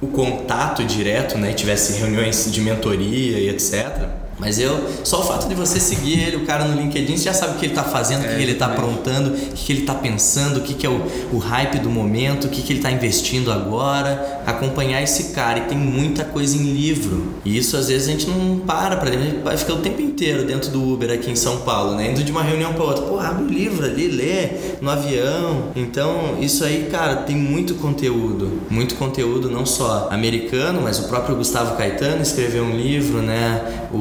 [0.02, 4.23] o contato direto, né, tivesse reuniões de mentoria e etc.
[4.40, 7.34] Mas eu, só o fato de você seguir ele, o cara no LinkedIn, você já
[7.34, 9.82] sabe o que ele está fazendo, é, o que ele está aprontando, o que ele
[9.82, 13.52] está pensando, o que é o, o hype do momento, o que ele está investindo
[13.52, 14.42] agora.
[14.46, 15.60] Acompanhar esse cara.
[15.60, 17.34] E tem muita coisa em livro.
[17.46, 20.46] E isso às vezes a gente não para para ler, vai ficar o tempo inteiro
[20.46, 22.12] dentro do Uber aqui em São Paulo, né?
[22.12, 23.06] Indo de uma reunião para outra.
[23.06, 24.50] Pô, abre o livro ali, lê
[24.82, 25.72] no avião.
[25.76, 28.62] Então, isso aí, cara, tem muito conteúdo.
[28.70, 33.83] Muito conteúdo, não só americano, mas o próprio Gustavo Caetano escreveu um livro, né?
[33.94, 33.98] O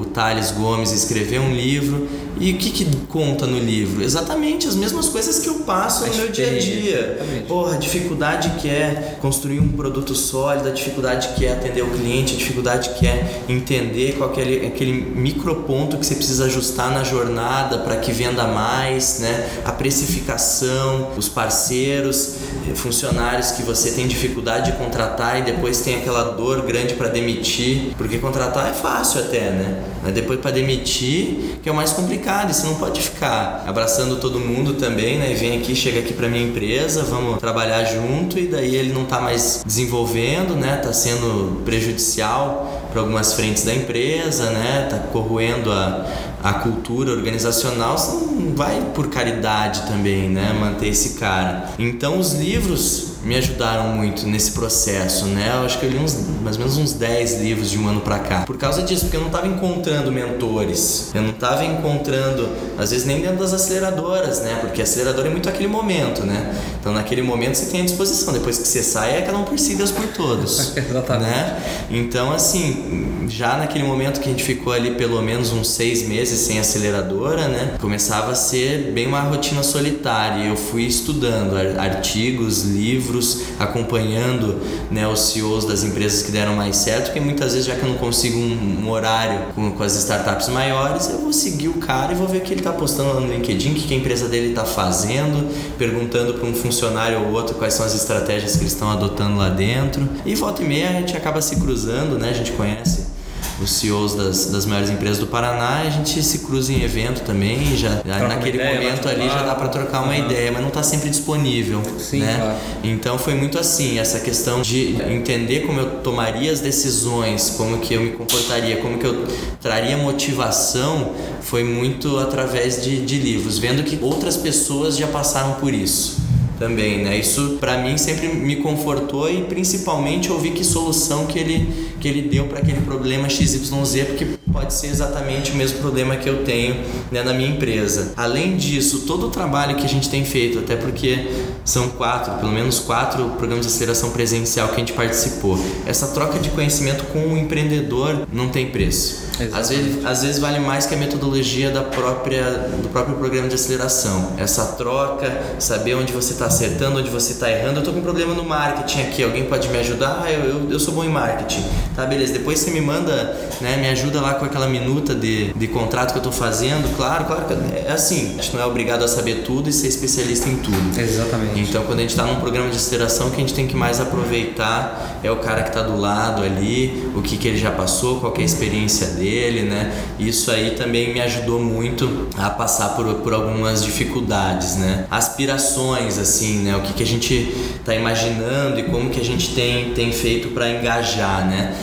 [0.00, 2.08] o, Thales Gomes escreveu um livro.
[2.42, 4.02] E o que, que conta no livro?
[4.02, 7.44] Exatamente as mesmas coisas que eu passo no meu dia a dia.
[7.46, 11.90] Porra, a dificuldade que é construir um produto sólido, a dificuldade que é atender o
[11.90, 16.90] cliente, a dificuldade que é entender qual é aquele, aquele microponto que você precisa ajustar
[16.90, 19.48] na jornada para que venda mais, né?
[19.64, 22.34] A precificação, os parceiros,
[22.74, 27.94] funcionários que você tem dificuldade de contratar e depois tem aquela dor grande para demitir,
[27.96, 29.62] porque contratar é fácil até, né?
[29.62, 29.84] né?
[30.02, 34.16] Mas depois para demitir, que é o mais complicado, e você não pode ficar abraçando
[34.16, 35.34] todo mundo também, né?
[35.34, 39.20] Vem aqui, chega aqui para minha empresa, vamos trabalhar junto e daí ele não tá
[39.20, 40.76] mais desenvolvendo, né?
[40.76, 44.88] Tá sendo prejudicial para algumas frentes da empresa, né?
[44.90, 46.06] Tá corroendo a,
[46.42, 50.52] a cultura organizacional, você não vai por caridade também, né?
[50.58, 51.70] Manter esse cara.
[51.78, 55.52] Então os livros me ajudaram muito nesse processo, né?
[55.54, 58.00] Eu acho que eu li uns, mais ou menos uns 10 livros de um ano
[58.00, 58.40] para cá.
[58.44, 61.10] Por causa disso, porque eu não estava encontrando mentores.
[61.14, 64.58] Eu não estava encontrando, às vezes nem dentro das aceleradoras, né?
[64.60, 66.52] Porque acelerador é muito aquele momento, né?
[66.80, 69.58] Então naquele momento você tem a disposição, depois que você sai é cada um por
[69.58, 70.74] si, Deus por todos.
[70.76, 71.22] Exatamente.
[71.22, 71.62] Né?
[71.90, 76.31] Então assim, já naquele momento que a gente ficou ali pelo menos uns seis meses
[76.36, 77.76] sem aceleradora, né?
[77.80, 80.44] Começava a ser bem uma rotina solitária.
[80.44, 84.60] Eu fui estudando artigos, livros, acompanhando
[84.90, 87.88] né, os CEOs das empresas que deram mais certo, porque muitas vezes, já que eu
[87.88, 92.12] não consigo um, um horário com, com, as startups maiores, eu vou seguir o cara
[92.12, 94.28] e vou ver o que ele está postando lá no LinkedIn, o que a empresa
[94.28, 98.72] dele está fazendo, perguntando para um funcionário ou outro quais são as estratégias que eles
[98.72, 100.08] estão adotando lá dentro.
[100.24, 102.30] E volta e meia a gente acaba se cruzando, né?
[102.30, 103.11] A gente conhece
[103.60, 107.76] os CEOs das, das maiores empresas do Paraná, a gente se cruza em evento também,
[107.76, 110.24] já, já naquele ideia, momento ali já dá para trocar uma uhum.
[110.24, 112.36] ideia, mas não está sempre disponível, Sim, né?
[112.36, 112.58] Claro.
[112.84, 117.94] Então foi muito assim, essa questão de entender como eu tomaria as decisões, como que
[117.94, 119.26] eu me comportaria, como que eu
[119.60, 125.72] traria motivação, foi muito através de, de livros, vendo que outras pessoas já passaram por
[125.72, 126.22] isso
[126.62, 127.18] também, né?
[127.18, 132.22] Isso para mim sempre me confortou e principalmente ouvir que solução que ele que ele
[132.22, 136.84] deu para aquele problema XYZ, porque pode ser exatamente o mesmo problema que eu tenho
[137.12, 138.12] né, na minha empresa.
[138.16, 141.30] Além disso, todo o trabalho que a gente tem feito, até porque
[141.64, 145.56] são quatro, pelo menos quatro programas de aceleração presencial que a gente participou.
[145.86, 149.30] Essa troca de conhecimento com o empreendedor não tem preço.
[149.52, 152.42] Às vezes, às vezes vale mais que a metodologia da própria,
[152.82, 154.32] do próprio programa de aceleração.
[154.36, 157.76] Essa troca, saber onde você está acertando, onde você está errando.
[157.76, 160.22] Eu estou com um problema no marketing aqui, alguém pode me ajudar?
[160.24, 161.62] Ah, eu, eu, eu sou bom em marketing
[161.94, 162.32] Tá, beleza.
[162.32, 166.18] Depois você me manda, né, me ajuda lá com aquela minuta de, de contrato que
[166.18, 166.94] eu tô fazendo.
[166.96, 168.36] Claro, claro que é assim.
[168.38, 170.98] A gente não é obrigado a saber tudo e ser especialista em tudo.
[170.98, 171.60] Exatamente.
[171.60, 173.76] Então, quando a gente tá num programa de aceleração, o que a gente tem que
[173.76, 177.70] mais aproveitar é o cara que tá do lado ali, o que, que ele já
[177.70, 179.92] passou, qual é a experiência dele, né?
[180.18, 185.06] Isso aí também me ajudou muito a passar por, por algumas dificuldades, né?
[185.10, 186.76] Aspirações, assim, né?
[186.76, 190.48] O que, que a gente tá imaginando e como que a gente tem, tem feito
[190.48, 191.74] para engajar, né?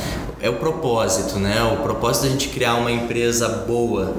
[0.41, 1.61] É o propósito, né?
[1.63, 4.13] O propósito da gente criar uma empresa boa,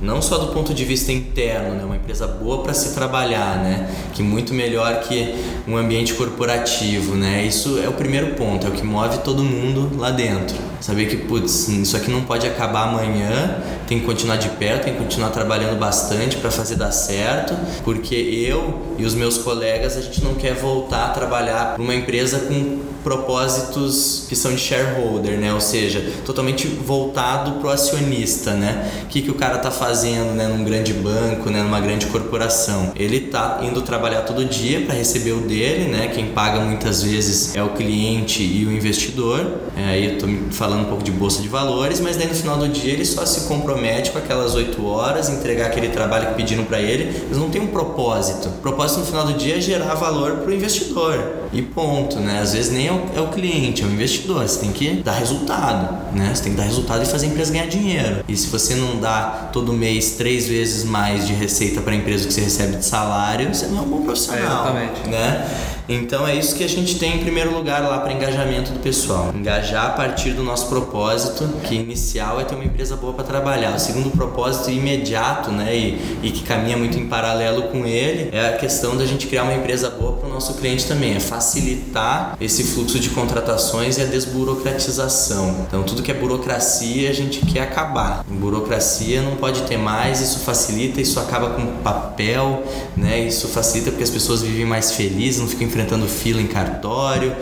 [0.00, 1.84] não só do ponto de vista interno, né?
[1.84, 3.88] Uma empresa boa para se trabalhar, né?
[4.14, 5.34] Que muito melhor que
[5.66, 7.44] um ambiente corporativo, né?
[7.44, 10.56] Isso é o primeiro ponto, é o que move todo mundo lá dentro.
[10.80, 14.94] Saber que, putz, isso aqui não pode acabar amanhã, tem que continuar de pé, tem
[14.94, 20.00] que continuar trabalhando bastante para fazer dar certo, porque eu e os meus colegas a
[20.00, 25.52] gente não quer voltar a trabalhar numa empresa com propósitos que são de shareholder, né?
[25.52, 28.90] Ou seja, totalmente voltado pro acionista, né?
[29.04, 29.89] O que, que o cara tá fazendo,
[30.34, 30.46] né?
[30.46, 31.62] Num grande banco, né?
[31.62, 32.92] Numa grande corporação.
[32.96, 36.08] Ele tá indo trabalhar todo dia para receber o dele, né?
[36.08, 39.46] Quem paga muitas vezes é o cliente e o investidor.
[39.76, 42.56] É, aí eu tô falando um pouco de bolsa de valores, mas daí no final
[42.56, 46.64] do dia ele só se compromete com aquelas oito horas, entregar aquele trabalho que pediram
[46.64, 47.04] para ele.
[47.26, 48.48] Eles não têm um propósito.
[48.48, 51.39] O propósito no final do dia é gerar valor pro investidor.
[51.52, 52.40] E ponto, né?
[52.40, 54.42] Às vezes nem é o, é o cliente, é o investidor.
[54.42, 56.30] Você tem que dar resultado, né?
[56.32, 58.24] Você tem que dar resultado e fazer a empresa ganhar dinheiro.
[58.28, 62.26] E se você não dá todo mês três vezes mais de receita para a empresa
[62.28, 65.08] que você recebe de salário, você não é um bom profissional, é, exatamente.
[65.08, 65.50] né?
[65.92, 69.32] Então é isso que a gente tem em primeiro lugar lá para engajamento do pessoal.
[69.34, 73.74] Engajar a partir do nosso propósito, que inicial é ter uma empresa boa para trabalhar.
[73.74, 78.50] O segundo propósito imediato, né, e, e, que caminha muito em paralelo com ele, é
[78.50, 82.36] a questão da gente criar uma empresa boa para o nosso cliente também, é facilitar
[82.40, 85.66] esse fluxo de contratações e a desburocratização.
[85.66, 88.24] Então tudo que é burocracia a gente quer acabar.
[88.28, 92.62] Burocracia não pode ter mais, isso facilita, isso acaba com papel,
[92.96, 93.18] né?
[93.18, 97.34] Isso facilita porque as pessoas vivem mais felizes, não ficam enfrentando fila em cartório.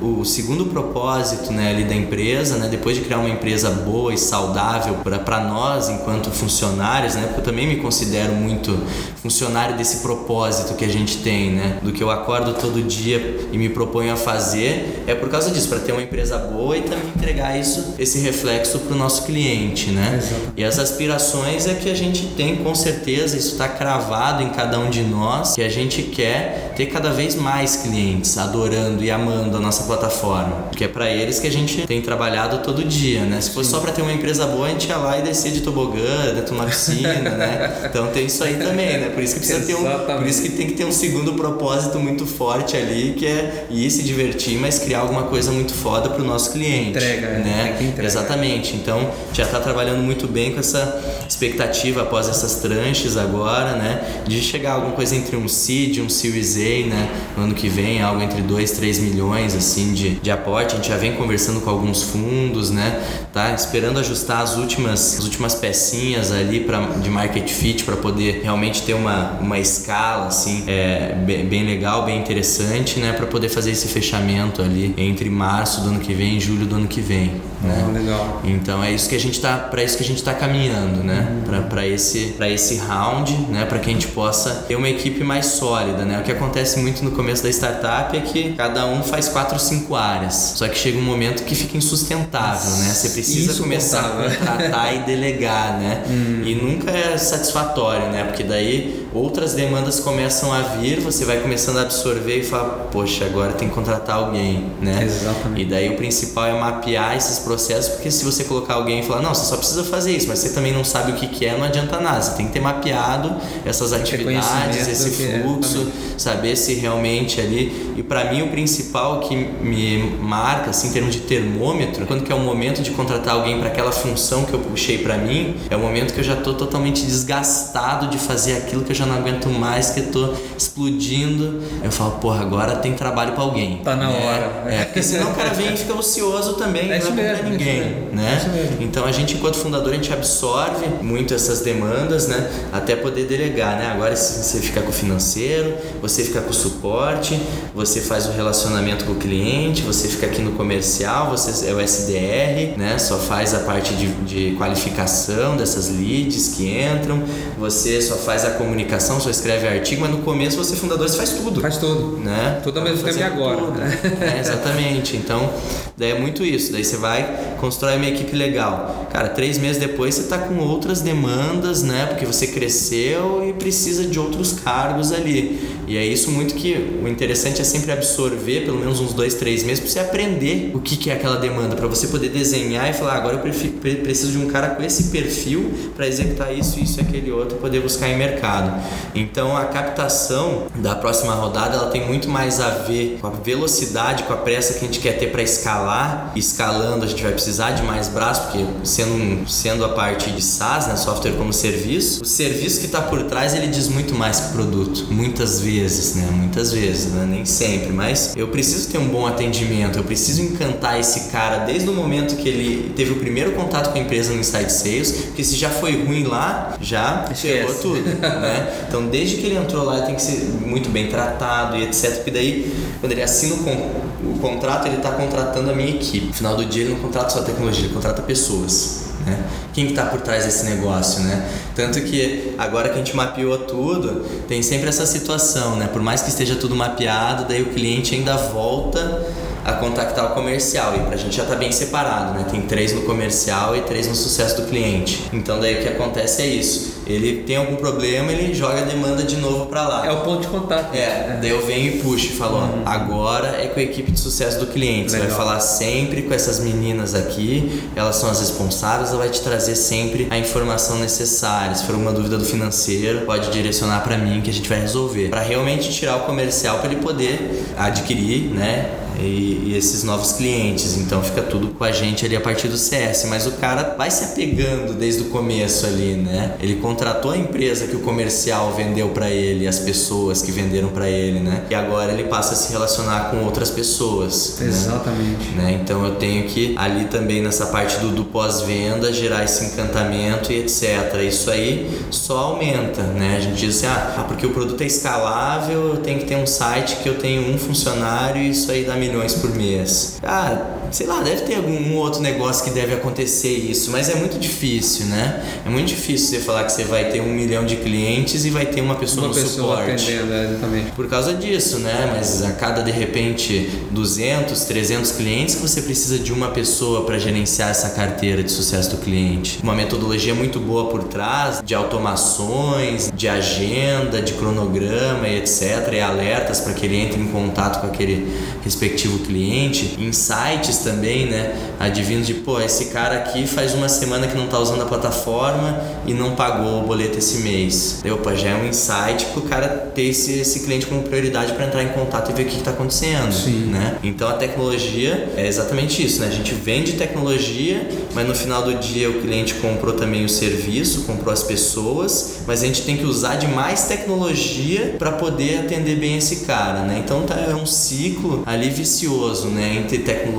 [0.00, 4.12] O, o segundo propósito né, ali da empresa, né, depois de criar uma empresa boa
[4.12, 8.76] e saudável para nós enquanto funcionários, né, porque eu também me considero muito
[9.22, 13.58] funcionário desse propósito que a gente tem, né, do que eu acordo todo dia e
[13.58, 17.08] me proponho a fazer, é por causa disso, para ter uma empresa boa e também
[17.14, 19.90] entregar isso, esse reflexo para o nosso cliente.
[19.90, 20.20] Né?
[20.56, 24.78] E as aspirações é que a gente tem com certeza, isso está cravado em cada
[24.78, 29.56] um de nós, que a gente quer ter cada vez mais clientes adorando e amando
[29.56, 33.40] a nossa plataforma, porque é para eles que a gente tem trabalhado todo dia, né?
[33.40, 35.60] Se fosse só para ter uma empresa boa, a gente ia lá e descer de
[35.60, 37.82] tobogã, dentro de uma piscina, né?
[37.84, 39.10] Então tem isso aí também, né?
[39.10, 39.84] Por isso que precisa ter um,
[40.18, 43.90] por isso que tem que ter um segundo propósito muito forte ali, que é ir
[43.90, 47.76] se divertir, mas criar alguma coisa muito foda pro nosso cliente, entrega, né?
[47.80, 48.06] Entrega.
[48.06, 48.74] Exatamente.
[48.76, 54.22] Então já está trabalhando muito bem com essa expectativa após essas tranches agora, né?
[54.26, 57.10] De chegar alguma coisa entre um seed, um Series A, né?
[57.36, 60.74] No ano que vem, algo entre 2, 3 milhões assim de, de aporte.
[60.74, 63.02] A gente já vem conversando com alguns fundos, né?
[63.32, 68.42] Tá esperando ajustar as últimas, as últimas pecinhas ali pra, de market fit para poder
[68.42, 73.12] realmente ter uma, uma escala assim é, bem, bem legal, bem interessante, né?
[73.12, 76.76] Para poder fazer esse fechamento ali entre março do ano que vem e julho do
[76.76, 77.40] ano que vem.
[77.62, 77.86] Né?
[77.88, 78.42] Oh, legal.
[78.44, 81.42] Então é isso que a gente tá para isso que a gente está caminhando, né?
[81.46, 81.62] Uhum.
[81.68, 83.64] Para esse para esse round, né?
[83.64, 86.20] Para que a gente possa ter uma equipe mais sólida, né?
[86.20, 89.60] O que acontece muito no começo da startup é que cada um faz quatro ou
[89.60, 90.54] cinco áreas.
[90.56, 92.88] Só que chega um momento que fica insustentável, né?
[92.88, 96.02] Você precisa começar a contratar e delegar, né?
[96.16, 96.42] Hum.
[96.44, 98.24] E nunca é satisfatório, né?
[98.24, 103.24] Porque daí outras demandas começam a vir, você vai começando a absorver e fala, poxa,
[103.24, 105.02] agora tem que contratar alguém, né?
[105.04, 105.62] Exatamente.
[105.62, 109.22] E daí o principal é mapear esses processos, porque se você colocar alguém e falar,
[109.22, 111.56] não, você só precisa fazer isso, mas você também não sabe o que, que é,
[111.56, 112.20] não adianta nada.
[112.20, 117.94] Você tem que ter mapeado essas atividades, esse fluxo, é, saber se realmente ali.
[117.96, 122.32] E para mim o principal que me marca, assim, em termos de termômetro, quando que
[122.32, 125.76] é o momento de contratar alguém para aquela função que eu puxei para mim, é
[125.76, 129.16] o momento que eu já tô totalmente desgastado de fazer aquilo que eu já não
[129.16, 131.62] aguento mais, que eu tô explodindo.
[131.82, 133.78] Eu falo, porra, agora tem trabalho para alguém.
[133.82, 134.26] Tá na né?
[134.26, 134.72] hora.
[134.72, 137.80] É, porque senão o cara vem e fica ocioso também, é não vai mesmo, ninguém,
[137.80, 138.76] é né?
[138.80, 142.50] Então a gente enquanto fundador a gente absorve muito essas demandas, né?
[142.72, 143.86] Até poder delegar, né?
[143.86, 147.40] Agora você fica com o financeiro, você fica com o suporte suporte,
[147.74, 151.80] você faz o relacionamento com o cliente, você fica aqui no comercial, você é o
[151.80, 152.98] SDR, né?
[152.98, 157.22] Só faz a parte de, de qualificação dessas leads que entram,
[157.58, 161.30] você só faz a comunicação, só escreve artigo, mas no começo você fundador você faz
[161.30, 161.60] tudo.
[161.60, 162.18] Faz tudo.
[162.18, 162.60] Né?
[162.62, 163.60] Tudo ao mesmo tempo e agora.
[163.70, 163.98] Né?
[164.36, 165.16] É, exatamente.
[165.16, 165.50] Então,
[165.96, 166.72] daí é muito isso.
[166.72, 169.08] Daí você vai, constrói uma equipe legal.
[169.12, 172.06] Cara, três meses depois você está com outras demandas, né?
[172.06, 175.58] Porque você cresceu e precisa de outros cargos ali.
[175.86, 179.62] E é isso muito que o interessante é sempre absorver pelo menos uns dois, três
[179.62, 182.92] meses para você aprender o que, que é aquela demanda, para você poder desenhar e
[182.92, 186.98] falar, ah, agora eu preciso de um cara com esse perfil para executar isso, isso
[186.98, 188.75] e aquele outro, poder buscar em mercado.
[189.14, 194.24] Então a captação da próxima rodada ela tem muito mais a ver com a velocidade,
[194.24, 196.32] com a pressa que a gente quer ter para escalar.
[196.34, 200.86] Escalando a gente vai precisar de mais braço, porque sendo, sendo a parte de SaaS,
[200.86, 204.46] né, software como serviço, o serviço que está por trás ele diz muito mais que
[204.48, 206.28] o produto, muitas vezes né?
[206.30, 207.26] Muitas vezes, né?
[207.28, 211.88] Nem sempre, mas eu preciso ter um bom atendimento, eu preciso encantar esse cara desde
[211.88, 215.44] o momento que ele teve o primeiro contato com a empresa no Inside Sales, porque
[215.44, 218.65] se já foi ruim lá, já chegou tudo, né?
[218.88, 222.16] Então, desde que ele entrou lá, ele tem que ser muito bem tratado e etc,
[222.16, 226.26] porque daí, quando ele assina o, o contrato, ele está contratando a minha equipe.
[226.26, 229.06] No final do dia, ele não contrata só tecnologia, ele contrata pessoas.
[229.24, 229.42] Né?
[229.72, 231.48] Quem está por trás desse negócio, né?
[231.74, 235.88] Tanto que agora que a gente mapeou tudo, tem sempre essa situação, né?
[235.92, 239.26] Por mais que esteja tudo mapeado, daí o cliente ainda volta
[239.66, 242.46] a contactar o comercial e pra gente já tá bem separado, né?
[242.48, 245.28] Tem três no comercial e três no sucesso do cliente.
[245.32, 247.02] Então daí o que acontece é isso.
[247.04, 250.06] Ele tem algum problema, ele joga a demanda de novo para lá.
[250.06, 250.94] É o ponto de contato.
[250.94, 252.82] É, daí eu venho e puxo e falo, uhum.
[252.86, 255.12] ó, agora é com a equipe de sucesso do cliente.
[255.12, 255.22] Legal.
[255.22, 259.40] Você vai falar sempre com essas meninas aqui, elas são as responsáveis, ela vai te
[259.40, 261.74] trazer sempre a informação necessária.
[261.74, 265.28] Se for uma dúvida do financeiro, pode direcionar para mim que a gente vai resolver.
[265.28, 269.05] Para realmente tirar o comercial para ele poder adquirir, né?
[269.20, 270.96] E, e, esses novos clientes.
[270.96, 273.26] Então fica tudo com a gente ali a partir do CS.
[273.28, 276.54] Mas o cara vai se apegando desde o começo ali, né?
[276.60, 281.08] Ele contratou a empresa que o comercial vendeu para ele, as pessoas que venderam para
[281.08, 281.64] ele, né?
[281.70, 284.56] E agora ele passa a se relacionar com outras pessoas.
[284.60, 284.68] Né?
[284.68, 285.48] Exatamente.
[285.50, 285.66] Né?
[285.66, 285.80] Né?
[285.82, 290.60] Então eu tenho que ali também nessa parte do, do pós-venda gerar esse encantamento e
[290.60, 291.14] etc.
[291.26, 293.36] Isso aí só aumenta, né?
[293.36, 296.46] A gente diz assim, ah, porque o produto é escalável, eu tenho que ter um
[296.46, 300.18] site que eu tenho um funcionário e isso aí dá milhões por mês.
[300.22, 304.38] Ah, sei lá, deve ter algum outro negócio que deve acontecer isso, mas é muito
[304.38, 305.44] difícil, né?
[305.66, 308.64] É muito difícil você falar que você vai ter um milhão de clientes e vai
[308.64, 310.04] ter uma pessoa uma no pessoa suporte.
[310.04, 310.92] Atendendo, é, exatamente.
[310.92, 312.14] Por causa disso, né?
[312.16, 317.68] Mas a cada de repente 200, 300 clientes você precisa de uma pessoa para gerenciar
[317.68, 319.60] essa carteira de sucesso do cliente.
[319.62, 325.92] Uma metodologia muito boa por trás de automações, de agenda, de cronograma e etc.
[325.92, 328.34] E alertas para que ele entre em contato com aquele
[328.64, 331.52] respectivo cliente, insights também, né?
[331.80, 335.80] Advindo de, pô, esse cara aqui faz uma semana que não tá usando a plataforma
[336.06, 338.00] e não pagou o boleto esse mês.
[338.02, 341.66] Daí, opa, já é um insight pro cara ter esse, esse cliente como prioridade para
[341.66, 343.66] entrar em contato e ver o que, está acontecendo, Sim.
[343.66, 343.96] né?
[344.02, 346.28] Então a tecnologia é exatamente isso, né?
[346.28, 351.02] A gente vende tecnologia, mas no final do dia o cliente comprou também o serviço,
[351.02, 355.96] comprou as pessoas, mas a gente tem que usar de mais tecnologia para poder atender
[355.96, 357.02] bem esse cara, né?
[357.04, 359.76] Então tá, é um ciclo ali vicioso, né?
[359.76, 360.36] Entre tecnologia,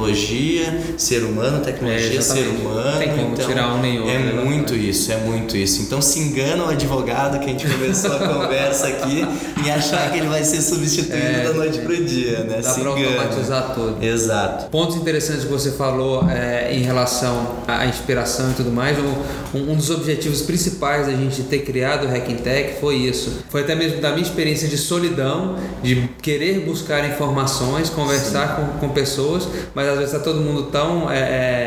[0.97, 2.97] ser humano, tecnologia, é, ser humano.
[2.99, 4.13] Tem como então, tirar um nem outro.
[4.13, 4.43] É né?
[4.43, 5.82] muito isso, é muito isso.
[5.82, 9.25] Então se engana o advogado que a gente começou a conversa aqui
[9.63, 12.59] em achar que ele vai ser substituído é, da noite pro dia, né?
[12.61, 13.21] Dá se pra engana.
[13.21, 14.03] automatizar tudo.
[14.03, 14.69] Exato.
[14.69, 18.97] Pontos interessantes que você falou é, em relação à inspiração e tudo mais.
[18.97, 23.43] Um, um, dos objetivos principais da gente ter criado o Hacking Tech foi isso.
[23.49, 28.89] Foi até mesmo da minha experiência de solidão, de querer buscar informações, conversar com, com,
[28.89, 31.18] pessoas, mas às vezes está todo mundo tão é,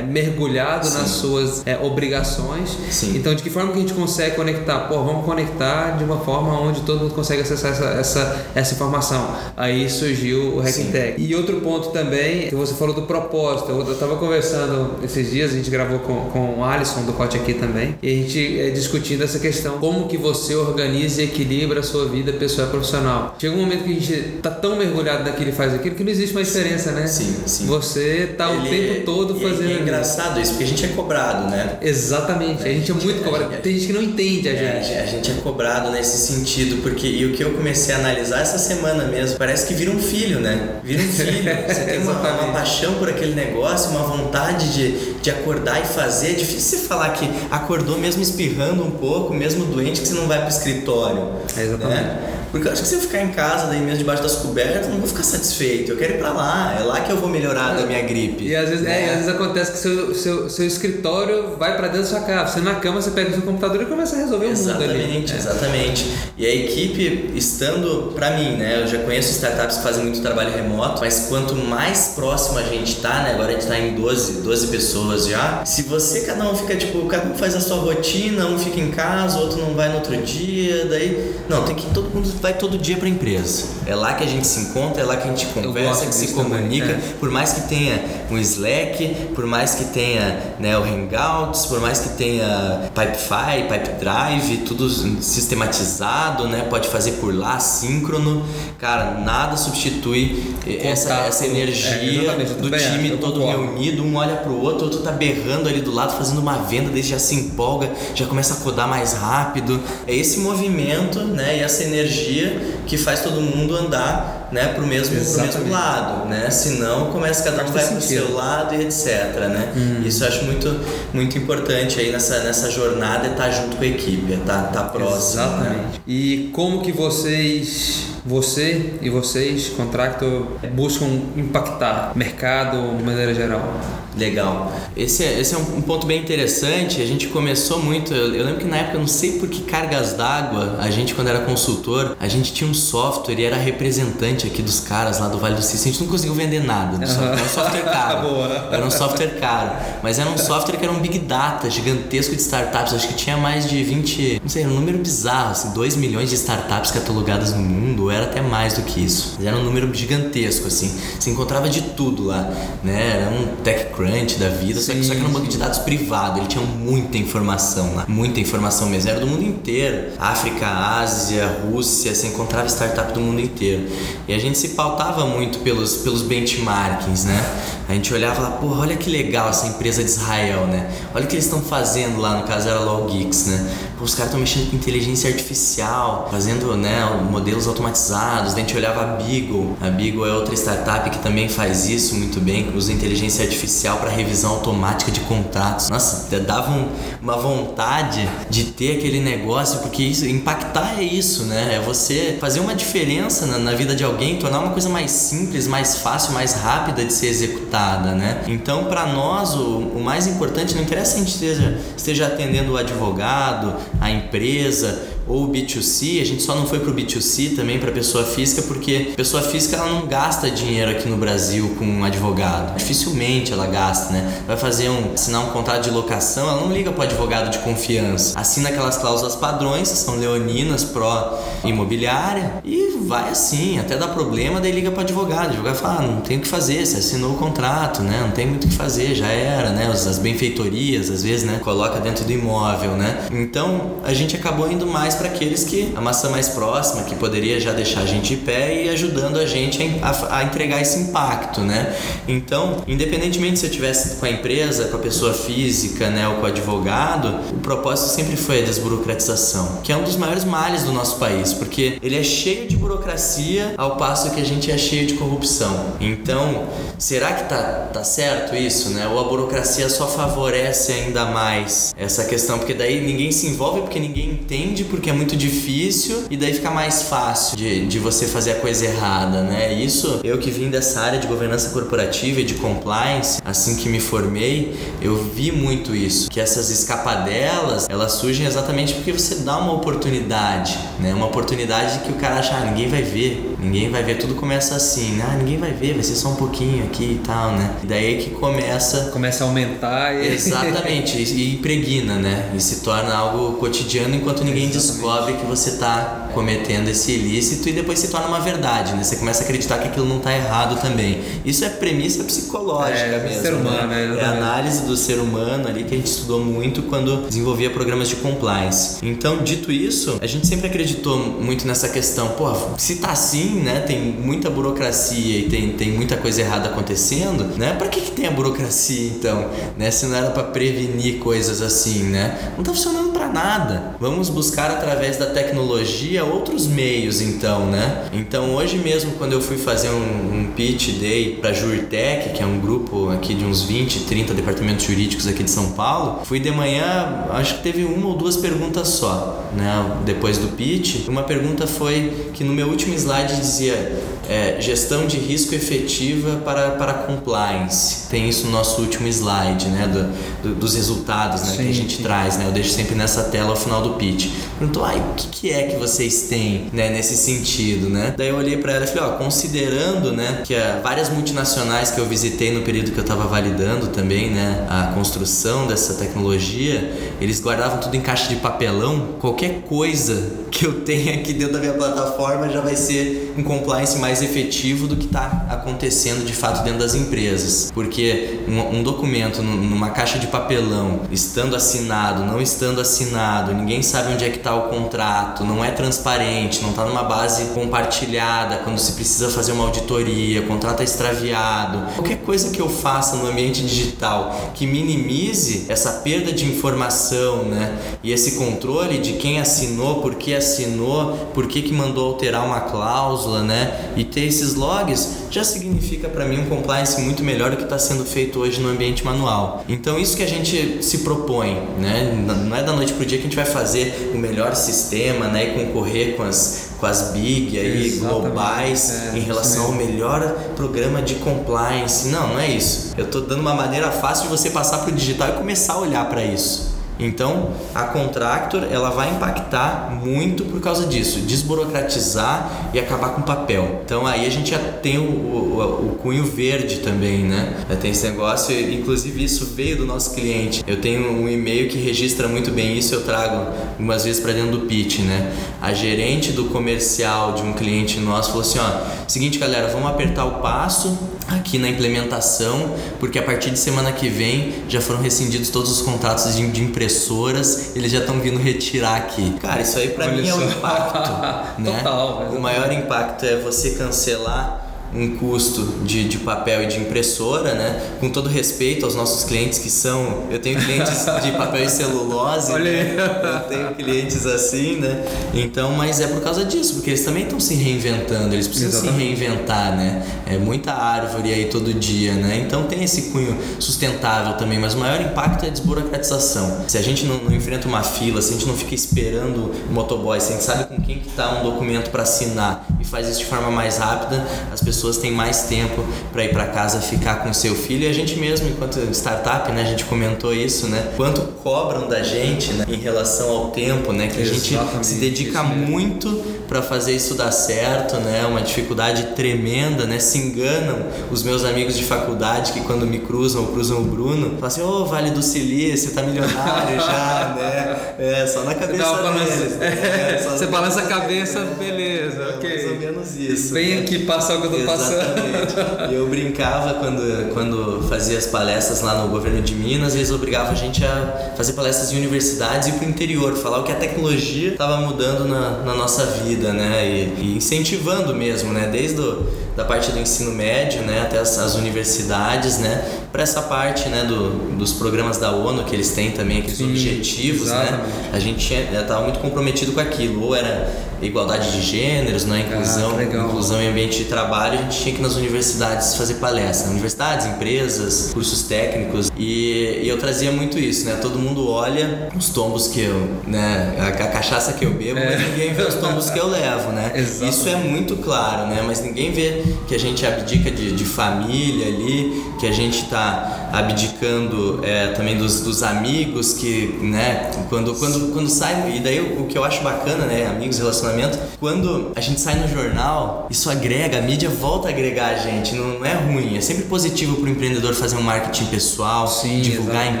[0.00, 0.98] é, mergulhado Sim.
[0.98, 2.76] nas suas é, obrigações.
[2.90, 3.16] Sim.
[3.16, 4.80] Então, de que forma que a gente consegue conectar?
[4.80, 9.34] Pô, vamos conectar de uma forma onde todo mundo consegue acessar essa, essa, essa informação.
[9.56, 11.14] Aí surgiu o Hacking Tech.
[11.20, 13.70] E outro ponto também, que você falou do propósito.
[13.70, 17.54] Eu estava conversando esses dias, a gente gravou com, com o Alisson do Cote aqui
[17.54, 21.82] também, e a gente é, discutindo essa questão, como que você organiza e equilibra a
[21.82, 23.36] sua vida pessoal e profissional.
[23.38, 26.10] Chega um momento que a gente está tão mergulhado naquilo e faz aquilo que não
[26.10, 27.06] existe mais diferença, né?
[27.06, 27.66] Sim, sim.
[27.66, 29.70] Você tá Ele, o tempo todo fazendo.
[29.70, 31.78] E é engraçado isso, porque a gente é cobrado, né?
[31.80, 33.56] Exatamente, a gente é muito cobrado.
[33.62, 34.98] Tem gente que não entende a é, gente.
[34.98, 38.58] A gente é cobrado nesse sentido, porque e o que eu comecei a analisar essa
[38.58, 40.80] semana mesmo, parece que vira um filho, né?
[40.82, 41.42] Vira um filho.
[41.68, 46.30] Você tem uma, uma, paixão por aquele negócio, uma vontade de, de acordar e fazer.
[46.30, 50.26] É difícil você falar que acordou mesmo espirrando um pouco, mesmo doente, que você não
[50.26, 51.32] vai pro escritório.
[51.56, 52.02] É exatamente.
[52.02, 52.41] Né?
[52.52, 54.98] Porque eu acho que se eu ficar em casa, daí mesmo debaixo das cobertas, não
[54.98, 55.92] vou ficar satisfeito.
[55.92, 58.44] Eu quero ir pra lá, é lá que eu vou melhorar da minha gripe.
[58.44, 59.04] E às vezes, né?
[59.04, 62.20] é, e às vezes acontece que seu, seu, seu escritório vai para dentro da sua
[62.20, 62.52] casa.
[62.52, 65.04] Você na cama, você pega o seu computador e começa a resolver exatamente, o mundo
[65.04, 65.24] ali.
[65.24, 66.12] Exatamente, exatamente.
[66.36, 68.82] E a equipe estando, para mim, né?
[68.82, 72.96] Eu já conheço startups que fazem muito trabalho remoto, mas quanto mais próximo a gente
[72.96, 73.32] tá, né?
[73.32, 75.64] Agora a gente tá em 12, 12 pessoas já.
[75.64, 78.90] Se você, cada um fica, tipo, cada um faz a sua rotina, um fica em
[78.90, 81.34] casa, outro não vai no outro dia, daí.
[81.48, 83.66] Não, tem que todo mundo vai todo dia pra empresa.
[83.86, 86.28] É lá que a gente se encontra, é lá que a gente conversa, que se
[86.32, 86.88] comunica.
[86.88, 87.14] Também, é.
[87.20, 92.00] Por mais que tenha um Slack, por mais que tenha né, o Hangouts, por mais
[92.00, 94.90] que tenha Pipefy, Pipe Drive, tudo
[95.22, 96.66] sistematizado, né?
[96.68, 98.44] Pode fazer por lá, síncrono.
[98.76, 103.66] Cara, nada substitui essa, essa energia é, do time todo concordo.
[103.66, 107.02] reunido, um olha pro outro, outro tá berrando ali do lado, fazendo uma venda, daí
[107.02, 109.80] já se empolga, já começa a codar mais rápido.
[110.08, 111.58] É esse movimento, né?
[111.58, 112.48] E essa energia dia
[112.86, 116.50] que faz todo mundo andar né, pro mesmo, pro mesmo lado, né?
[116.50, 119.72] Senão começa cada um vai pro seu lado e etc, né?
[119.74, 120.02] Hum.
[120.04, 120.80] Isso eu acho muito,
[121.12, 124.64] muito importante aí nessa, nessa jornada é estar tá junto com a equipe, é estar
[124.64, 125.42] tá, tá próximo.
[125.42, 125.48] Né?
[125.48, 125.74] Exatamente.
[125.74, 125.92] Né?
[126.06, 131.06] E como que vocês, você e vocês, Contractor, buscam
[131.36, 133.80] impactar mercado de maneira geral?
[134.16, 134.70] Legal.
[134.94, 137.00] Esse é, esse é um, ponto bem interessante.
[137.00, 138.12] A gente começou muito.
[138.12, 141.28] Eu, eu lembro que na época, não sei por que cargas d'água, a gente, quando
[141.28, 145.38] era consultor, a gente tinha um software e era representante aqui dos caras lá do
[145.38, 145.88] Vale do Silício.
[145.88, 146.96] A gente não conseguiu vender nada.
[146.96, 147.24] Uhum.
[147.32, 148.28] Era um software caro.
[148.72, 149.70] era um software caro.
[150.02, 152.94] Mas era um software que era um big data gigantesco de startups.
[152.94, 156.30] Acho que tinha mais de 20, não sei, era um número bizarro, assim, 2 milhões
[156.30, 159.34] de startups catalogadas no mundo, ou era até mais do que isso.
[159.36, 160.92] Mas era um número gigantesco, assim.
[161.18, 162.50] Você encontrava de tudo lá,
[162.82, 163.22] né?
[163.22, 165.78] Era um tech TechCrunch da vida, só que, só que era um banco de dados
[165.78, 170.12] privado, ele tinha muita informação lá, muita informação mesmo, era do mundo inteiro.
[170.18, 173.86] África, Ásia, Rússia, você encontrava startup do mundo inteiro.
[174.26, 177.44] E a gente se pautava muito pelos, pelos benchmarkings, né?
[177.92, 180.90] A gente olhava lá, porra, olha que legal essa empresa de Israel, né?
[181.14, 183.70] Olha o que eles estão fazendo lá, no caso era Logix, né?
[183.98, 188.54] Pô, os caras estão mexendo com inteligência artificial, fazendo, né, modelos automatizados.
[188.54, 189.76] a gente olhava a Beagle.
[189.78, 194.08] A Beagle é outra startup que também faz isso muito bem, usa inteligência artificial para
[194.08, 195.90] revisão automática de contratos.
[195.90, 196.88] Nossa, dava um,
[197.20, 201.74] uma vontade de ter aquele negócio, porque isso, impactar é isso, né?
[201.74, 205.66] É você fazer uma diferença na, na vida de alguém, tornar uma coisa mais simples,
[205.66, 207.81] mais fácil, mais rápida de ser executada,
[208.14, 208.42] né?
[208.48, 212.72] Então, para nós, o, o, mais importante, não interessa se a gente esteja, esteja atendendo
[212.72, 217.90] o advogado, a empresa, ou B2C, a gente só não foi pro B2C também para
[217.92, 222.76] pessoa física porque pessoa física ela não gasta dinheiro aqui no Brasil com um advogado.
[222.76, 224.42] Dificilmente ela gasta, né?
[224.46, 228.38] Vai fazer um assinar um contrato de locação, ela não liga pro advogado de confiança.
[228.38, 234.60] Assina aquelas cláusulas padrões, que são leoninas pró imobiliária e vai assim, até dá problema,
[234.60, 235.46] daí liga pro advogado.
[235.46, 238.20] O advogado fala: ah, "Não tem o que fazer, você assinou o contrato, né?
[238.22, 239.86] Não tem muito o que fazer, já era, né?
[239.92, 243.26] As benfeitorias, às vezes, né, coloca dentro do imóvel, né?
[243.30, 247.60] Então, a gente acabou indo mais para aqueles que a maçã mais próxima, que poderia
[247.60, 251.60] já deixar a gente de pé e ajudando a gente a, a entregar esse impacto,
[251.60, 251.94] né?
[252.26, 256.42] Então, independentemente se eu tivesse com a empresa, com a pessoa física, né, ou com
[256.42, 260.92] o advogado, o propósito sempre foi a desburocratização, que é um dos maiores males do
[260.92, 265.06] nosso país, porque ele é cheio de burocracia ao passo que a gente é cheio
[265.06, 265.92] de corrupção.
[266.00, 266.66] Então,
[266.98, 269.06] será que tá, tá certo isso, né?
[269.06, 274.00] Ou a burocracia só favorece ainda mais essa questão, porque daí ninguém se envolve porque
[274.00, 278.52] ninguém entende porque é muito difícil e daí fica mais fácil de, de você fazer
[278.52, 279.72] a coisa errada, né?
[279.72, 284.00] Isso, eu que vim dessa área de governança corporativa e de compliance, assim que me
[284.00, 289.72] formei, eu vi muito isso, que essas escapadelas, elas surgem exatamente porque você dá uma
[289.72, 291.14] oportunidade, né?
[291.14, 294.74] Uma oportunidade que o cara acha, ah, ninguém vai ver, ninguém vai ver, tudo começa
[294.74, 295.24] assim, né?
[295.28, 297.76] Ah, ninguém vai ver, vai ser só um pouquinho aqui e tal, né?
[297.82, 299.10] E daí é que começa...
[299.12, 300.34] Começa a aumentar e...
[300.34, 302.50] Exatamente, e, impregna, né?
[302.54, 307.72] E se torna algo cotidiano enquanto ninguém descobre que você está cometendo esse ilícito e
[307.72, 309.04] depois se torna uma verdade, né?
[309.04, 311.22] Você começa a acreditar que aquilo não está errado também.
[311.44, 313.42] Isso é premissa psicológica é, mesmo.
[313.42, 314.18] Ser humano, né?
[314.18, 318.08] É, a análise do ser humano ali que a gente estudou muito quando desenvolvia programas
[318.08, 318.98] de compliance.
[319.02, 323.60] Então, dito isso, a gente sempre acreditou muito nessa questão, pô, se tá assim, assim,
[323.60, 327.74] né, tem muita burocracia e tem, tem muita coisa errada acontecendo, né?
[327.74, 329.90] Para que, que tem a burocracia então, né?
[329.90, 332.52] Se não era para prevenir coisas assim, né?
[332.56, 333.96] Não tá funcionando para nada.
[334.00, 338.06] Vamos buscar através da tecnologia outros meios então, né?
[338.12, 342.46] Então hoje mesmo quando eu fui fazer um, um pitch day para Jurtec, que é
[342.46, 346.50] um grupo aqui de uns 20, 30 departamentos jurídicos aqui de São Paulo, fui de
[346.50, 349.98] manhã, acho que teve uma ou duas perguntas só, né?
[350.04, 355.18] Depois do pitch, uma pergunta foi que no meu último slide dizia é, gestão de
[355.18, 358.08] risco efetiva para, para compliance.
[358.08, 359.86] Tem isso no nosso último slide, né?
[359.86, 361.48] Do, do, dos resultados né?
[361.48, 362.02] Sim, que a gente sim.
[362.02, 362.46] traz, né?
[362.46, 364.30] Eu deixo sempre nessa tela ao final do pitch.
[364.62, 368.14] Perguntou, ai, o que, que é que vocês têm né, nesse sentido, né?
[368.16, 372.00] Daí eu olhei para ela e falei, ó, considerando, né, que é, várias multinacionais que
[372.00, 377.40] eu visitei no período que eu estava validando também, né, a construção dessa tecnologia, eles
[377.40, 379.16] guardavam tudo em caixa de papelão.
[379.18, 383.98] Qualquer coisa que eu tenha aqui dentro da minha plataforma já vai ser um compliance
[383.98, 387.70] mais efetivo do que está acontecendo de fato dentro das empresas.
[387.72, 394.12] Porque um, um, documento numa caixa de papelão, estando assinado, não estando assinado, ninguém sabe
[394.12, 398.78] onde é que está o contrato, não é transparente, não está numa base compartilhada quando
[398.78, 401.94] se precisa fazer uma auditoria, contrato é extraviado.
[401.94, 407.78] Qualquer coisa que eu faça no ambiente digital que minimize essa perda de informação né,
[408.02, 412.60] e esse controle de quem assinou, por que assinou, por que, que mandou alterar uma
[412.60, 413.92] cláusula, né?
[413.96, 417.78] E ter esses logs já significa para mim um compliance muito melhor do que está
[417.78, 419.64] sendo feito hoje no ambiente manual.
[419.68, 422.12] Então isso que a gente se propõe, né?
[422.46, 425.50] Não é da noite pro dia que a gente vai fazer o melhor sistema, né?
[425.50, 428.22] E concorrer com as com as big aí Exatamente.
[428.22, 430.20] globais é, em relação ao melhor
[430.56, 432.08] programa de compliance.
[432.08, 432.92] Não, não é isso.
[432.96, 435.78] Eu estou dando uma maneira fácil de você passar para o digital e começar a
[435.78, 436.72] olhar para isso.
[436.98, 443.82] Então, a Contractor ela vai impactar muito por causa disso, desburocratizar e acabar com papel.
[443.84, 447.64] Então, aí a gente já tem o, o, o cunho verde também, né?
[447.68, 450.62] Já tem esse negócio, inclusive isso veio do nosso cliente.
[450.66, 454.52] Eu tenho um e-mail que registra muito bem isso, eu trago algumas vezes para dentro
[454.52, 455.32] do pitch, né?
[455.60, 460.24] A gerente do comercial de um cliente nosso falou assim: ó, seguinte galera, vamos apertar
[460.24, 460.96] o passo
[461.28, 465.82] aqui na implementação, porque a partir de semana que vem já foram rescindidos todos os
[465.82, 469.34] contratos de, de impressoras, eles já estão vindo retirar aqui.
[469.40, 471.10] Cara, isso aí para mim é o impacto,
[471.60, 471.78] né?
[471.78, 474.61] Total, o maior impacto é você cancelar
[474.94, 477.96] um custo de, de papel e de impressora, né?
[477.98, 482.52] Com todo respeito aos nossos clientes que são, eu tenho clientes de papel e celulose,
[482.52, 482.96] Olha né?
[482.98, 485.04] eu tenho clientes assim, né?
[485.32, 489.16] Então, mas é por causa disso, porque eles também estão se reinventando, eles precisam Exatamente.
[489.16, 490.06] se reinventar, né?
[490.26, 492.44] É muita árvore aí todo dia, né?
[492.46, 496.64] Então tem esse cunho sustentável também, mas o maior impacto é a desburocratização.
[496.68, 499.72] Se a gente não, não enfrenta uma fila, se a gente não fica esperando o
[499.72, 503.08] motoboy, se a gente sabe com quem que tá um documento para assinar e faz
[503.08, 506.80] isso de forma mais rápida, as pessoas pessoas têm mais tempo para ir para casa
[506.80, 510.66] ficar com seu filho e a gente mesmo, enquanto startup, né, a gente comentou isso,
[510.66, 510.92] né?
[510.96, 514.08] Quanto cobram da gente né, em relação ao tempo, né?
[514.08, 516.10] Que a gente se dedica muito
[516.48, 518.26] para fazer isso dar certo, né?
[518.26, 519.98] Uma dificuldade tremenda, né?
[519.98, 520.80] Se enganam
[521.10, 524.62] os meus amigos de faculdade que quando me cruzam ou cruzam o Bruno, falam assim,
[524.62, 527.94] ô oh, Vale do Silício, tá milionário já, né?
[527.98, 529.56] É, só na cabeça deles.
[529.56, 529.66] Né?
[529.66, 532.50] É, você balança a cabeça, beleza, é, ok.
[532.50, 533.54] Mais ou menos isso.
[533.54, 533.82] Vem né?
[533.82, 535.90] aqui passar o que eu tô Exatamente.
[535.90, 540.52] E eu brincava quando, quando fazia as palestras lá no governo de Minas, eles obrigavam
[540.52, 544.52] a gente a fazer palestras em universidades e pro interior, falar o que a tecnologia
[544.52, 546.86] estava mudando na, na, nossa vida, né?
[546.86, 548.68] E, e, incentivando mesmo, né?
[548.70, 549.26] Desde o,
[549.56, 551.02] da parte do ensino médio, né?
[551.02, 552.84] Até as, as universidades, né?
[553.10, 554.04] Para essa parte, né?
[554.04, 557.62] Do, dos programas da ONU que eles têm também, aqueles Sim, objetivos, né?
[557.62, 557.88] exatamente.
[557.88, 558.10] né?
[558.12, 560.22] A gente estava muito comprometido com aquilo.
[560.22, 560.70] Ou era
[561.06, 562.46] igualdade de gêneros, né?
[562.48, 566.70] Inclusão, ah, inclusão em ambiente de trabalho, gente tinha que nas universidades fazer palestra.
[566.70, 569.10] Universidades, empresas, cursos técnicos.
[569.16, 570.96] E, e, eu trazia muito isso, né?
[571.00, 573.76] Todo mundo olha os tombos que eu, né?
[573.78, 575.16] A, a cachaça que eu bebo, é.
[575.16, 576.92] mas ninguém vê os tombos que eu levo, né?
[576.96, 577.36] Exatamente.
[577.36, 578.62] Isso é muito claro, né?
[578.66, 583.50] Mas ninguém vê que a gente abdica de, de família ali, que a gente tá
[583.52, 587.30] abdicando é, também dos, dos amigos que, né?
[587.48, 590.26] Quando, quando, quando sai, e daí o, o que eu acho bacana, né?
[590.26, 591.16] Amigos, relacionamento.
[591.38, 595.54] Quando a gente sai no jornal, isso agrega, a mídia volta a agregar a gente,
[595.54, 596.36] não, não é ruim.
[596.36, 599.98] É sempre positivo para o empreendedor fazer um marketing pessoal, Sim, divulgar exatamente.
[599.98, 600.00] a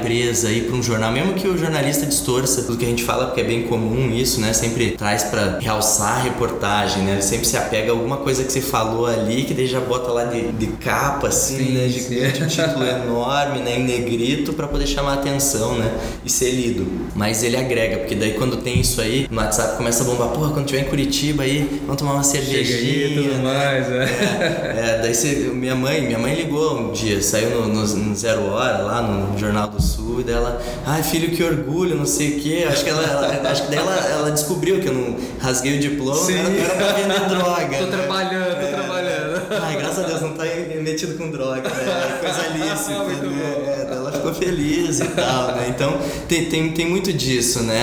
[0.00, 3.26] empresa, ir para um jornal, mesmo que o jornalista distorça tudo que a gente fala,
[3.26, 4.52] porque é bem comum isso, né?
[4.52, 7.12] Sempre traz para realçar a reportagem, né?
[7.12, 10.10] Ele sempre se apega a alguma coisa que você falou ali, que daí já bota
[10.10, 11.86] lá de, de capa, assim, sim, né?
[11.86, 15.92] De, um título enorme, né, em negrito para poder chamar a atenção, né,
[16.24, 16.86] e ser lido.
[17.14, 20.52] Mas ele agrega, porque daí quando tem isso aí, no WhatsApp começa a bombar, porra,
[20.52, 22.64] quando tiver em Curitiba aí, vamos tomar uma cervejinha.
[22.64, 23.42] Chega aí, tudo né?
[23.42, 24.02] mais, é.
[24.02, 24.90] é.
[24.90, 28.46] é daí você, minha mãe, minha mãe ligou um dia, saiu no, no, no, Zero
[28.46, 32.40] Hora, lá no Jornal do Sul, e dela, ai filho, que orgulho, não sei o
[32.40, 32.66] quê.
[32.68, 35.80] Acho que ela, ela acho que daí ela, ela descobriu que eu não rasguei o
[35.80, 36.34] diploma, Sim.
[36.34, 37.78] era, era pra vender droga.
[37.78, 37.90] tô né?
[37.90, 38.72] trabalhando, tô é.
[38.72, 39.42] trabalhando.
[39.62, 40.46] Ai, graças a Deus, não tá
[40.92, 42.18] metido com droga, né?
[42.20, 43.88] Coisa lícita, né?
[43.90, 45.66] É, ela ficou feliz e tal, né?
[45.68, 45.98] Então
[46.28, 47.82] tem, tem, tem muito disso, né?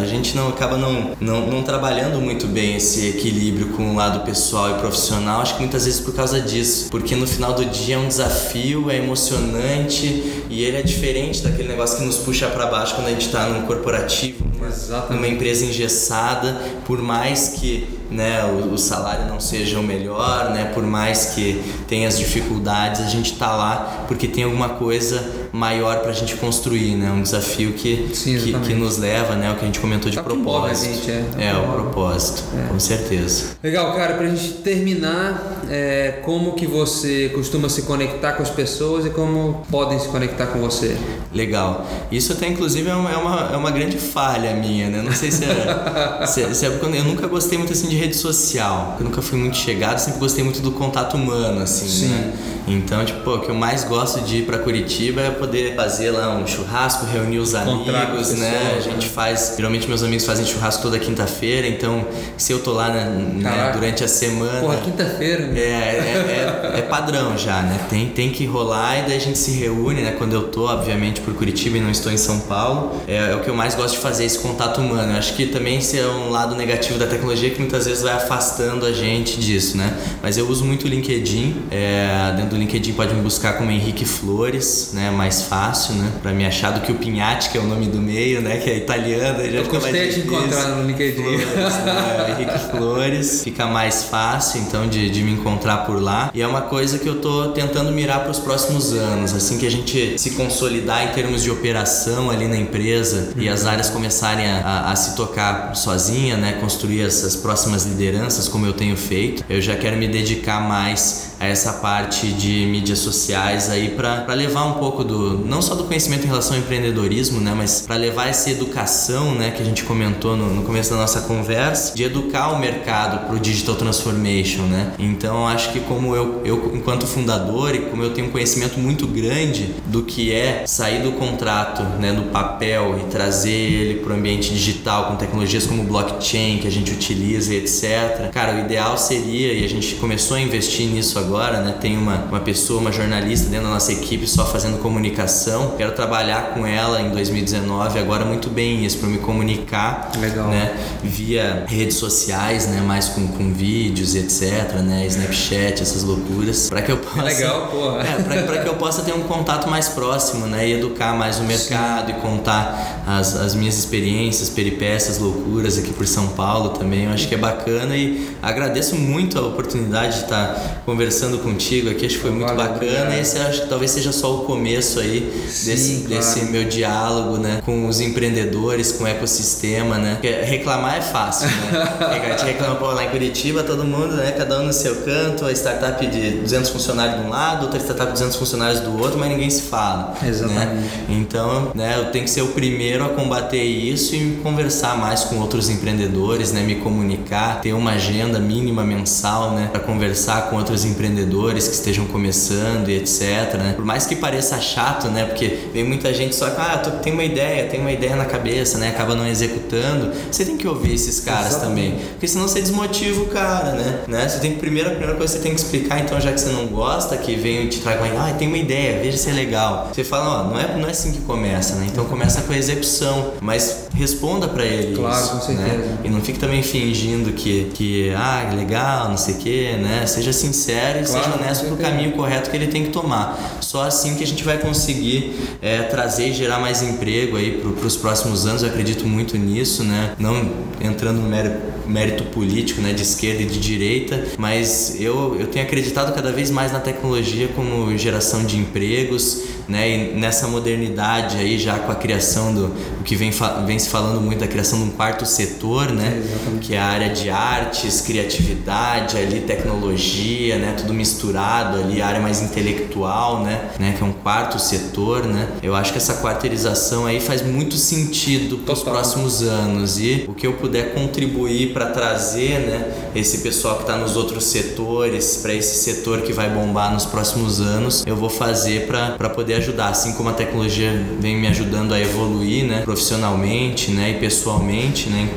[0.00, 4.20] A gente não acaba não, não, não trabalhando muito bem esse equilíbrio com o lado
[4.20, 7.96] pessoal e profissional, acho que muitas vezes por causa disso, porque no final do dia
[7.96, 12.66] é um desafio, é emocionante e ele é diferente daquele negócio que nos puxa para
[12.66, 16.60] baixo quando a gente está num corporativo, numa, numa empresa engessada,
[16.90, 21.62] por mais que né, o, o, salário não seja o melhor, né, por mais que
[21.86, 26.36] tenha as dificuldades, a gente está lá porque tem alguma coisa maior para a gente
[26.36, 29.80] construir, né, um desafio que, Sim, que, que, nos leva, né, o que a gente
[29.80, 30.94] comentou de tá propósito.
[30.94, 32.68] Gente, é, é, é o propósito, é.
[32.68, 33.56] com certeza.
[33.62, 38.50] Legal, cara, para a gente terminar, é, como que você costuma se conectar com as
[38.50, 40.96] pessoas e como podem se conectar com você?
[41.34, 41.86] Legal.
[42.10, 45.30] Isso até inclusive é uma, é uma, é uma grande falha minha, né, não sei
[45.30, 48.96] se é, se, se é porque eu nunca gostei muito assim de rede social.
[48.98, 52.08] Eu nunca fui muito chegado, sempre gostei muito do contato humano, assim, Sim.
[52.08, 52.32] né?
[52.66, 56.36] Então, tipo, o que eu mais gosto de ir para Curitiba é poder fazer lá
[56.36, 58.76] um churrasco, reunir os amigos, né?
[58.76, 62.06] A gente faz, geralmente meus amigos fazem churrasco toda quinta-feira, então
[62.36, 64.60] se eu tô lá né, né durante a semana.
[64.60, 65.50] Porra, quinta-feira.
[65.54, 67.86] É, é, é, é, padrão já, né?
[67.88, 70.14] Tem, tem que rolar e daí a gente se reúne, né?
[70.18, 73.00] Quando eu tô, obviamente, por Curitiba e não estou em São Paulo.
[73.08, 75.12] É, é o que eu mais gosto de fazer, esse contato humano.
[75.12, 78.12] Eu acho que também esse é um lado negativo da tecnologia que muitas vezes vai
[78.12, 79.96] afastando a gente disso, né?
[80.22, 81.62] Mas eu uso muito o LinkedIn.
[81.70, 85.10] É, dentro do LinkedIn pode me buscar como Henrique Flores, né?
[85.10, 86.10] Mais fácil, né?
[86.22, 88.56] Pra me achar do que o Pinhatti, que é o nome do meio, né?
[88.58, 89.38] Que é italiano.
[89.38, 91.22] Já eu gostei de encontrar no LinkedIn.
[91.22, 92.26] Flores, né?
[92.30, 93.44] Henrique Flores.
[93.44, 96.30] Fica mais fácil, então, de, de me encontrar por lá.
[96.34, 99.34] E é uma coisa que eu tô tentando mirar para os próximos anos.
[99.34, 103.42] Assim que a gente se consolidar em termos de operação ali na empresa uhum.
[103.42, 106.52] e as áreas começarem a, a, a se tocar sozinha, né?
[106.60, 111.46] Construir essas próximas lideranças, como eu tenho feito, eu já quero me dedicar mais a
[111.46, 116.24] essa parte de mídias sociais aí para levar um pouco do não só do conhecimento
[116.24, 120.36] em relação ao empreendedorismo, né, mas para levar essa educação, né, que a gente comentou
[120.36, 124.92] no, no começo da nossa conversa, de educar o mercado para o digital transformation, né?
[124.98, 129.06] Então acho que como eu, eu enquanto fundador e como eu tenho um conhecimento muito
[129.06, 134.16] grande do que é sair do contrato, né, do papel e trazer ele para o
[134.16, 138.30] ambiente digital com tecnologias como blockchain que a gente utiliza, etc.
[138.30, 141.76] Cara, o ideal seria e a gente começou a investir nisso agora agora, né?
[141.80, 145.74] Tem uma, uma pessoa, uma jornalista dentro da nossa equipe só fazendo comunicação.
[145.76, 150.48] Quero trabalhar com ela em 2019 agora muito bem isso, para me comunicar, Legal.
[150.48, 150.76] né?
[151.04, 152.80] Via redes sociais, né?
[152.80, 155.06] Mais com, com vídeos, etc, né?
[155.06, 157.22] Snapchat, essas loucuras, para que eu possa...
[157.22, 158.02] Legal, porra.
[158.02, 160.68] É, para que eu possa ter um contato mais próximo, né?
[160.68, 162.18] E educar mais o mercado Sim.
[162.18, 167.04] e contar as, as minhas experiências, peripécias, loucuras aqui por São Paulo também.
[167.04, 171.90] Eu acho que é bacana e agradeço muito a oportunidade de estar conversando conversando contigo
[171.90, 173.02] aqui, acho que foi muito Valeu, bacana.
[173.02, 173.20] Obrigado.
[173.20, 176.08] Esse acho que talvez seja só o começo aí Sim, desse, claro.
[176.08, 177.60] desse meu diálogo, né?
[177.64, 180.14] Com os empreendedores, com o ecossistema, né?
[180.14, 181.98] Porque reclamar é fácil, né?
[182.24, 184.32] a gente reclama, pô, lá em Curitiba, todo mundo, né?
[184.32, 188.06] Cada um no seu canto, a startup de 200 funcionários de um lado, outra startup
[188.06, 190.14] de 200 funcionários do outro, mas ninguém se fala.
[190.22, 190.28] Né?
[190.28, 190.64] Exatamente.
[190.64, 190.90] Né?
[191.10, 191.96] Então, né?
[191.98, 196.52] Eu tenho que ser o primeiro a combater isso e conversar mais com outros empreendedores,
[196.52, 196.62] né?
[196.62, 199.68] Me comunicar, ter uma agenda mínima mensal, né?
[199.70, 203.72] Para conversar com outros empreendedores empreendedores que estejam começando e etc, né?
[203.74, 205.24] Por mais que pareça chato, né?
[205.24, 208.24] Porque vem muita gente só que, ah, tu tem uma ideia, tem uma ideia na
[208.24, 208.88] cabeça, né?
[208.88, 210.12] Acaba não executando.
[210.30, 211.90] Você tem que ouvir esses caras Exatamente.
[211.90, 212.06] também.
[212.12, 214.00] Porque senão você desmotiva o cara, né?
[214.06, 214.28] né?
[214.28, 216.40] Você tem que, primeiro, a primeira coisa que você tem que explicar, então, já que
[216.40, 219.30] você não gosta, que vem e te traga uma ah, tem uma ideia, veja se
[219.30, 219.90] é legal.
[219.92, 221.86] Você fala, ó, não é, não é assim que começa, né?
[221.90, 225.76] Então começa com a execução, mas responda para ele claro, isso, com certeza.
[225.76, 225.98] Né?
[226.04, 230.06] E não fique também fingindo que, que ah, legal, não sei o quê, né?
[230.06, 233.58] Seja sincero e claro, seja honesto pro caminho correto que ele tem que tomar.
[233.60, 237.86] Só assim que a gente vai conseguir é, trazer e gerar mais emprego aí para
[237.86, 238.62] os próximos anos.
[238.62, 240.12] Eu acredito muito nisso, né?
[240.18, 240.50] Não
[240.80, 242.92] entrando no mérito, mérito político, né?
[242.92, 247.48] De esquerda e de direita, mas eu, eu tenho acreditado cada vez mais na tecnologia
[247.48, 249.88] como geração de empregos, né?
[249.88, 252.70] E nessa modernidade aí já com a criação do
[253.00, 253.32] o que vem,
[253.66, 256.22] vem se falando muito da criação de um quarto setor, né?
[256.22, 260.74] É, que é a área de artes, criatividade, ali tecnologia, né?
[260.76, 263.70] Tudo misturado ali, a área mais intelectual, né?
[263.78, 263.94] né?
[263.96, 265.48] Que é um quarto setor, né?
[265.62, 270.34] Eu acho que essa quarteirização aí faz muito sentido para os próximos anos e o
[270.34, 273.10] que eu puder contribuir para trazer, né?
[273.14, 277.60] Esse pessoal que está nos outros setores, para esse setor que vai bombar nos próximos
[277.60, 282.00] anos, eu vou fazer para poder ajudar, assim como a tecnologia vem me ajudando a
[282.00, 282.82] evoluir, né?
[282.82, 284.10] Profissionalmente, né?
[284.10, 285.28] E pessoalmente, né?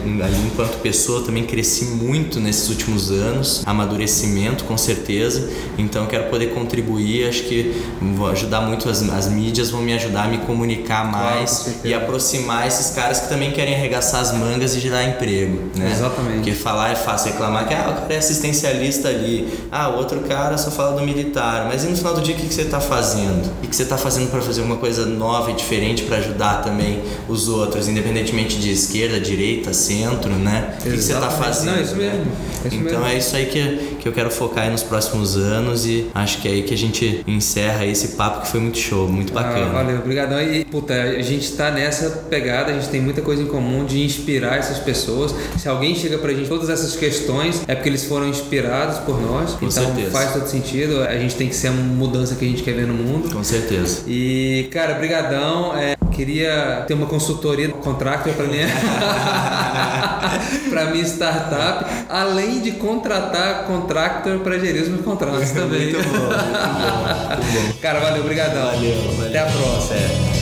[0.46, 5.50] Enquanto pessoa também cresci muito nesses últimos anos, amadurecimento com certeza.
[5.78, 7.82] Então quero poder contribuir, acho que
[8.16, 11.94] vou ajudar muito as, as mídias vão me ajudar a me comunicar mais claro, e
[11.94, 15.92] aproximar esses caras que também querem arregaçar as mangas e gerar emprego, né?
[15.92, 16.36] Exatamente.
[16.36, 20.22] Porque falar é fácil reclamar que ah, o cara é assistencialista ali, ah, o outro
[20.22, 22.62] cara só fala do militar, mas e no final do dia o que, que você
[22.62, 23.52] está fazendo?
[23.64, 27.02] O que você está fazendo para fazer uma coisa nova e diferente para ajudar também
[27.28, 30.76] os outros, independentemente de esquerda, direita, centro, né?
[30.80, 31.76] O que, que você está fazendo?
[31.76, 32.26] Não, isso mesmo.
[32.66, 33.06] Isso então mesmo.
[33.06, 36.52] é isso aí que, que eu quero focar nos próximos anos e acho que é
[36.52, 39.68] aí que a gente encerra esse papo que foi muito show, muito ah, bacana.
[39.68, 40.42] Ah, valeu, obrigadão.
[40.42, 44.04] E, puta, a gente está nessa pegada, a gente tem muita coisa em comum de
[44.04, 45.34] inspirar essas pessoas.
[45.58, 49.52] Se alguém chega pra gente todas essas questões, é porque eles foram inspirados por nós.
[49.52, 50.12] Com então certeza.
[50.12, 51.02] faz todo sentido.
[51.04, 53.34] A gente tem que ser a mudança que a gente quer ver no mundo.
[53.34, 54.02] Com certeza.
[54.06, 55.78] E, cara, brigadão.
[55.78, 58.68] É, queria ter uma consultoria contractor para minha
[60.70, 65.94] para minha startup, além de contratar contractor para gerir os meus contratos também.
[65.94, 67.80] muito bom, muito bom, muito bom.
[67.82, 68.66] Cara, valeu, obrigadão.
[68.72, 69.28] Valeu, valeu.
[69.28, 69.96] Até a próxima.
[69.96, 70.33] É.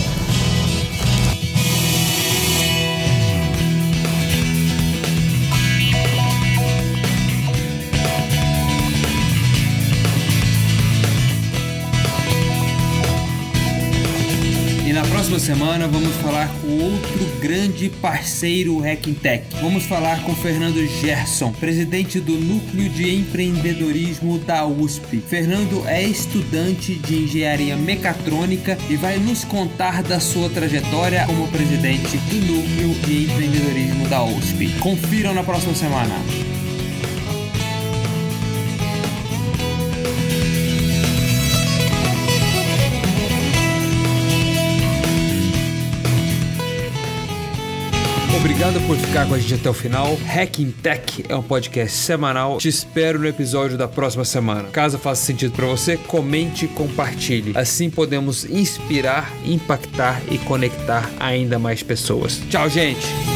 [15.32, 19.46] próxima semana vamos falar com outro grande parceiro Hackintech.
[19.62, 25.24] Vamos falar com Fernando Gerson, presidente do Núcleo de Empreendedorismo da USP.
[25.26, 32.18] Fernando é estudante de engenharia mecatrônica e vai nos contar da sua trajetória como presidente
[32.18, 34.68] do Núcleo de Empreendedorismo da USP.
[34.80, 36.51] Confiram na próxima semana.
[48.42, 50.18] Obrigado por ficar com a gente até o final.
[50.26, 52.58] Hacking Tech é um podcast semanal.
[52.58, 54.68] Te espero no episódio da próxima semana.
[54.70, 57.56] Caso faça sentido para você, comente e compartilhe.
[57.56, 62.42] Assim podemos inspirar, impactar e conectar ainda mais pessoas.
[62.50, 63.31] Tchau, gente!